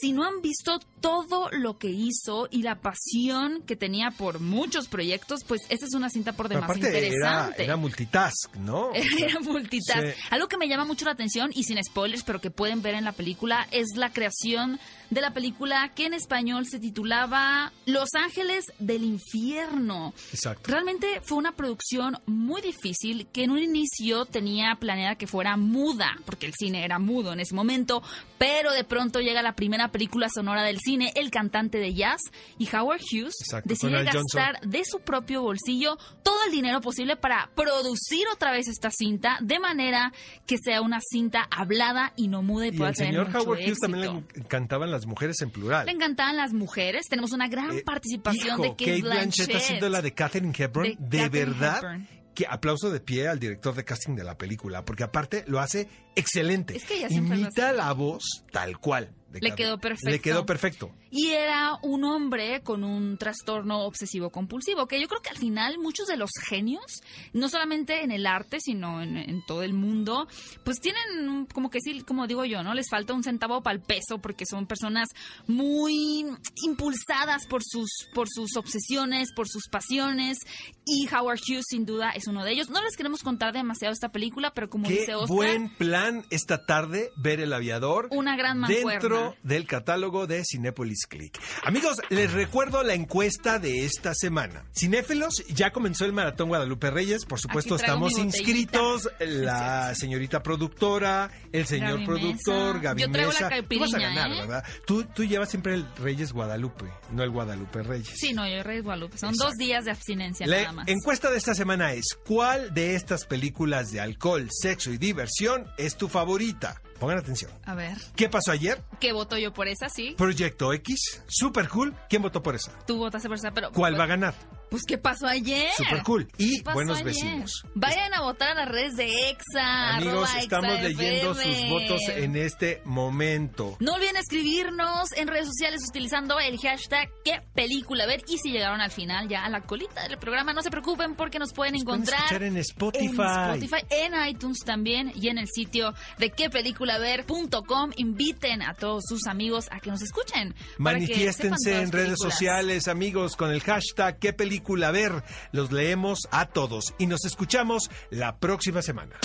si 0.04 0.12
no 0.12 0.26
han 0.26 0.42
visto 0.42 0.82
todo 1.00 1.50
lo 1.54 1.78
que 1.78 1.88
hizo 1.88 2.50
y 2.52 2.62
la 2.62 2.82
pasión 2.82 3.64
que 3.66 3.78
tenía 3.78 4.12
por 4.12 4.42
muchos 4.42 4.90
proyectos, 4.90 5.46
pues 5.48 5.62
esa 5.70 5.86
es 5.86 5.94
una 5.94 6.10
cinta 6.10 6.34
por 6.34 6.50
demás 6.50 6.66
aparte 6.66 6.88
interesante. 6.88 7.64
era 7.64 7.78
multitask, 7.78 8.54
¿no? 8.58 8.92
Era 9.18 9.40
multitask. 9.40 10.08
Sí. 10.08 10.28
Algo 10.30 10.50
que 10.50 10.58
me 10.58 10.68
llama 10.68 10.84
mucho 10.84 11.06
la 11.06 11.12
atención 11.12 11.52
y 11.54 11.64
sin 11.64 11.82
spoilers, 11.82 12.24
pero 12.24 12.42
que 12.42 12.52
pueden 12.52 12.82
ver 12.82 12.96
en 12.96 13.06
la 13.06 13.14
película, 13.14 13.66
es 13.72 13.96
la 13.96 14.12
creación 14.12 14.78
de 15.14 15.22
la 15.22 15.32
película 15.34 15.92
que 15.96 16.06
en 16.06 16.14
español 16.14 16.66
se 16.66 16.80
titulaba 16.80 17.72
Los 17.86 18.10
Ángeles 18.16 18.66
del 18.80 19.04
Infierno. 19.04 20.14
Exacto. 20.32 20.72
Realmente 20.72 21.22
fue 21.24 21.38
una 21.38 21.52
producción 21.54 22.18
muy 22.26 22.62
difícil 22.62 23.28
que 23.28 23.44
en 23.44 23.52
un 23.52 23.60
inicio 23.60 24.26
tenía 24.26 24.76
planeada 24.80 25.16
que 25.16 25.28
fuera 25.28 25.58
muda, 25.58 26.18
porque 26.26 26.46
el 26.48 26.54
cine 26.58 26.84
era 26.86 27.00
mudo 27.00 27.34
en 27.34 27.40
ese 27.40 27.54
momento, 27.56 28.02
pero 28.38 28.72
de 28.72 28.84
pronto 28.84 29.20
llega 29.20 29.42
la 29.42 29.56
primera 29.56 29.92
película 29.92 30.30
sonora 30.30 30.64
del 30.64 30.80
cine, 30.80 31.12
El 31.16 31.30
cantante 31.32 31.78
de 31.78 31.94
jazz, 31.94 32.22
y 32.58 32.68
Howard 32.76 33.02
Hughes 33.02 33.36
Exacto, 33.42 33.70
decide 33.70 33.98
Al 33.98 34.06
Johnson. 34.06 34.24
gastar 34.34 34.62
de 34.62 34.84
su 34.86 35.00
propio 35.00 35.42
bolsillo 35.42 35.98
todo 36.24 36.38
el 36.46 36.52
dinero 36.52 36.82
posible 36.82 37.16
para 37.16 37.50
producir 37.56 38.26
otra 38.34 38.52
vez 38.52 38.68
esta 38.68 38.90
cinta 38.92 39.38
de 39.42 39.60
manera 39.60 40.12
que 40.46 40.58
sea 40.58 40.82
una 40.82 41.00
cinta 41.02 41.48
hablada 41.52 42.14
y 42.16 42.28
no 42.28 42.42
muda 42.42 42.66
y, 42.68 42.70
Y 42.70 42.78
pueda 42.78 42.90
el 42.92 42.96
tener 42.96 43.12
señor 43.14 43.28
mucho 43.28 43.40
Howard 43.40 43.60
Hughes 43.60 43.68
éxito. 43.70 43.88
también 43.88 44.26
le 44.36 44.42
encantaban 44.42 44.92
las 44.92 45.03
mujeres 45.06 45.42
en 45.42 45.50
plural. 45.52 45.86
Le 45.86 45.92
encantaban 45.92 46.36
las 46.38 46.54
mujeres. 46.54 47.08
Tenemos 47.10 47.32
una 47.32 47.48
gran 47.48 47.80
participación 47.86 48.48
Eh, 48.48 48.54
Hijo, 48.54 48.64
de 48.64 48.70
Kate, 48.72 49.02
Blanchett. 49.02 49.56
haciendo 49.56 49.90
la 49.90 50.02
de 50.02 50.14
Catherine 50.14 50.54
Hepburn. 50.58 50.90
De 50.90 50.96
De, 51.00 51.18
Katharine 51.24 51.30
verdad, 51.30 51.78
Hepburn. 51.78 52.08
que 52.36 52.46
aplauso 52.50 52.90
de 52.92 53.00
pie 53.00 53.28
al 53.28 53.40
director 53.40 53.76
de 53.76 53.84
casting 53.86 54.16
de 54.16 54.24
la 54.24 54.38
película, 54.38 54.84
porque 54.86 55.04
aparte 55.04 55.44
lo 55.48 55.60
hace 55.60 55.88
excelente. 56.16 56.76
Es 56.76 56.86
que 56.86 56.96
ella 56.98 57.08
Imita 57.10 57.72
la 57.74 57.92
voz 57.94 58.44
tal 58.52 58.78
cual. 58.80 59.14
De 59.34 59.42
Le 59.42 59.56
quedó 59.56 59.78
perfecto. 59.80 60.10
Le 60.10 60.20
quedó 60.20 60.46
perfecto. 60.46 60.92
Y 61.12 61.32
era 61.32 61.78
un 61.82 62.04
hombre 62.04 62.62
con 62.62 62.84
un 62.84 63.18
trastorno 63.18 63.82
obsesivo 63.84 64.30
compulsivo, 64.30 64.88
que 64.88 65.02
yo 65.02 65.08
creo 65.08 65.22
que 65.22 65.30
al 65.30 65.38
final 65.38 65.78
muchos 65.80 66.08
de 66.08 66.18
los 66.18 66.32
genios, 66.48 67.02
no 67.34 67.50
solamente 67.50 68.04
en 68.04 68.12
el 68.12 68.26
arte, 68.26 68.60
sino 68.60 69.02
en, 69.02 69.18
en 69.18 69.46
todo 69.46 69.64
el 69.64 69.74
mundo, 69.74 70.28
pues 70.64 70.80
tienen 70.80 71.46
como 71.54 71.70
que 71.70 71.80
sí, 71.82 72.02
como 72.02 72.28
digo 72.28 72.46
yo, 72.46 72.64
¿no? 72.64 72.74
Les 72.74 72.90
falta 72.90 73.14
un 73.14 73.24
centavo 73.24 73.62
para 73.62 73.76
el 73.76 73.82
peso 73.82 74.20
porque 74.20 74.46
son 74.46 74.68
personas 74.68 75.10
muy 75.48 76.26
impulsadas 76.64 77.46
por 77.48 77.62
sus, 77.64 77.90
por 78.14 78.28
sus 78.30 78.56
obsesiones, 78.56 79.34
por 79.34 79.48
sus 79.48 79.68
pasiones. 79.70 80.38
Y 80.86 81.08
Howard 81.14 81.40
Hughes 81.40 81.66
sin 81.70 81.86
duda 81.86 82.12
es 82.12 82.28
uno 82.28 82.44
de 82.44 82.52
ellos. 82.52 82.70
No 82.70 82.82
les 82.82 82.96
queremos 82.96 83.22
contar 83.22 83.54
demasiado 83.54 83.94
esta 83.94 84.10
película, 84.10 84.54
pero 84.54 84.70
como 84.70 84.88
Qué 84.88 85.00
dice 85.00 85.16
Oscar, 85.16 85.36
buen 85.36 85.70
plan 85.70 86.26
esta 86.30 86.66
tarde 86.66 87.12
ver 87.16 87.40
el 87.40 87.54
aviador. 87.54 88.08
una 88.12 88.36
gran 88.36 88.60
mancuerna. 88.60 88.92
dentro 88.92 89.23
del 89.44 89.66
catálogo 89.68 90.28
de 90.28 90.44
Cinépolis 90.46 91.06
Click. 91.08 91.40
Amigos, 91.64 91.98
les 92.10 92.32
recuerdo 92.32 92.84
la 92.84 92.94
encuesta 92.94 93.60
de 93.60 93.86
esta 93.86 94.14
semana. 94.14 94.66
Cinéfilos, 94.78 95.44
ya 95.48 95.72
comenzó 95.72 96.06
el 96.06 96.14
Maratón 96.14 96.50
Guadalupe 96.50 96.92
Reyes. 96.92 97.26
Por 97.26 97.40
supuesto, 97.40 97.76
estamos 97.76 98.18
inscritos. 98.18 99.10
La 99.20 99.94
señorita 99.96 100.42
productora, 100.44 101.32
el 101.52 101.66
señor 101.66 101.94
Gaby 102.00 102.06
productor. 102.06 102.82
Gaby 102.82 103.02
Yo 103.02 103.12
traigo 103.12 103.32
la 103.32 103.50
Mesa. 103.50 103.68
Tú 103.68 103.80
vas 103.80 103.94
a 103.94 104.00
ganar, 104.00 104.32
¿eh? 104.32 104.42
¿verdad? 104.42 104.64
Tú, 104.86 105.04
tú 105.06 105.24
llevas 105.24 105.50
siempre 105.50 105.74
el 105.76 105.86
Reyes 105.98 106.34
Guadalupe, 106.34 106.86
no 107.12 107.24
el 107.24 107.30
Guadalupe 107.30 107.84
Reyes. 107.84 108.14
Sí, 108.16 108.34
no, 108.34 108.48
yo 108.48 108.64
Rey 108.64 108.82
Guadalupe. 108.82 109.18
Son 109.18 109.30
Exacto. 109.30 109.50
dos 109.52 109.58
días 109.58 109.86
de 109.86 109.92
abstinencia 109.92 110.48
La 110.48 110.62
nada 110.62 110.72
más. 110.74 110.88
encuesta 110.88 111.30
de 111.32 111.38
esta 111.38 111.56
semana 111.56 111.94
es, 111.94 112.06
¿cuál 112.26 112.74
de 112.74 112.96
estas 112.96 113.26
películas 113.26 113.92
de 113.92 114.02
alcohol, 114.02 114.48
sexo 114.52 114.92
y 114.92 114.98
diversión 114.98 115.68
es 115.78 115.96
tu 115.96 116.08
favorita? 116.10 116.82
Pongan 117.00 117.18
atención. 117.18 117.52
A 117.66 117.76
ver, 117.76 117.98
¿Qué 118.16 118.30
pasó 118.30 118.52
ayer? 118.52 118.82
¿qué 119.00 119.12
voto 119.14 119.38
yo 119.38 119.54
por 119.54 119.68
esa? 119.68 119.90
Sí. 119.90 120.16
Proyecto 120.18 120.74
X, 120.74 121.22
Super 121.28 121.68
Cool. 121.68 121.94
¿Quién 122.10 122.22
votó 122.22 122.42
por 122.42 122.56
esa? 122.56 122.72
Tú 122.86 122.98
votaste 122.98 123.28
por 123.28 123.38
esa, 123.38 123.52
pero... 123.52 123.72
¿Cuál 123.72 124.00
va 124.00 124.04
a 124.06 124.08
ganar? 124.08 124.34
Pues, 124.74 124.86
¿qué 124.88 124.98
pasó 124.98 125.28
ayer? 125.28 125.70
Super 125.78 126.02
cool. 126.02 126.28
Y 126.40 126.64
¿Qué 126.64 126.74
buenos 126.74 126.96
ayer? 126.96 127.06
vecinos. 127.06 127.64
Vayan 127.76 128.12
a 128.16 128.22
votar 128.22 128.54
a 128.58 128.66
las 128.66 128.70
redes 128.70 128.96
de 128.96 129.30
EXA. 129.30 129.98
Amigos, 129.98 130.28
estamos 130.36 130.72
EXA 130.72 130.82
leyendo 130.82 131.32
FM. 131.34 131.60
sus 131.60 131.70
votos 131.70 132.02
en 132.10 132.36
este 132.36 132.82
momento. 132.84 133.78
No 133.80 133.94
olviden 133.94 134.18
escribirnos 134.18 135.12
en 135.16 135.28
redes 135.28 135.46
sociales 135.46 135.84
utilizando 135.88 136.40
el 136.40 136.58
hashtag 136.58 137.08
qué 137.24 137.44
película 137.54 138.08
ver 138.08 138.24
y 138.28 138.40
si 138.40 138.50
llegaron 138.52 138.82
al 138.82 138.90
final 138.90 139.30
ya 139.30 139.46
a 139.46 139.50
la 139.52 139.62
colita 139.62 140.08
del 140.08 140.18
programa 140.18 140.54
no 140.54 140.64
se 140.64 140.72
preocupen 140.72 141.14
porque 141.14 141.38
nos 141.38 141.54
pueden 141.54 141.74
Nos 141.74 141.84
pueden 141.84 142.00
encontrar 142.00 142.22
escuchar 142.24 142.42
en 142.42 142.58
Spotify. 142.58 143.06
en 143.06 143.64
Spotify, 143.64 143.86
en 143.92 144.28
iTunes 144.28 144.58
también 144.66 145.12
y 145.14 145.28
en 145.28 145.38
el 145.38 145.50
sitio 145.54 145.94
de 146.18 146.32
quépelículaver.com 146.32 147.92
inviten 147.98 148.64
a 148.64 148.74
todos 148.74 149.04
sus 149.08 149.28
amigos 149.28 149.68
a 149.70 149.80
que 149.80 149.92
nos 149.92 150.02
escuchen 150.02 150.56
Manifiéstense 150.80 151.80
en 151.80 151.92
redes 151.92 152.18
sociales, 152.18 152.88
amigos, 152.88 153.36
con 153.36 153.52
el 153.52 153.62
hashtag 153.62 154.18
qué 154.18 154.34
película 154.34 154.63
ver. 154.92 155.24
Los 155.52 155.72
leemos 155.72 156.28
a 156.32 156.48
todos 156.48 156.94
y 156.98 157.08
nos 157.08 157.26
escuchamos 157.26 157.90
la 158.10 158.38
próxima 158.38 158.82
semana. 158.82 159.16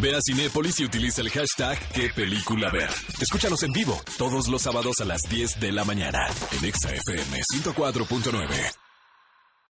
Ve 0.00 0.14
a 0.14 0.20
Cinépolis 0.24 0.80
y 0.80 0.84
utiliza 0.84 1.20
el 1.20 1.30
hashtag 1.30 1.78
qué 1.92 2.10
película 2.14 2.70
ver. 2.70 2.90
Escúchanos 3.20 3.62
en 3.62 3.72
vivo 3.72 4.00
todos 4.18 4.48
los 4.48 4.62
sábados 4.62 5.00
a 5.00 5.04
las 5.04 5.22
10 5.22 5.60
de 5.60 5.72
la 5.72 5.84
mañana 5.84 6.26
en 6.58 6.64
Exa 6.64 6.90
FM 6.90 7.42
104.9. 7.54 8.81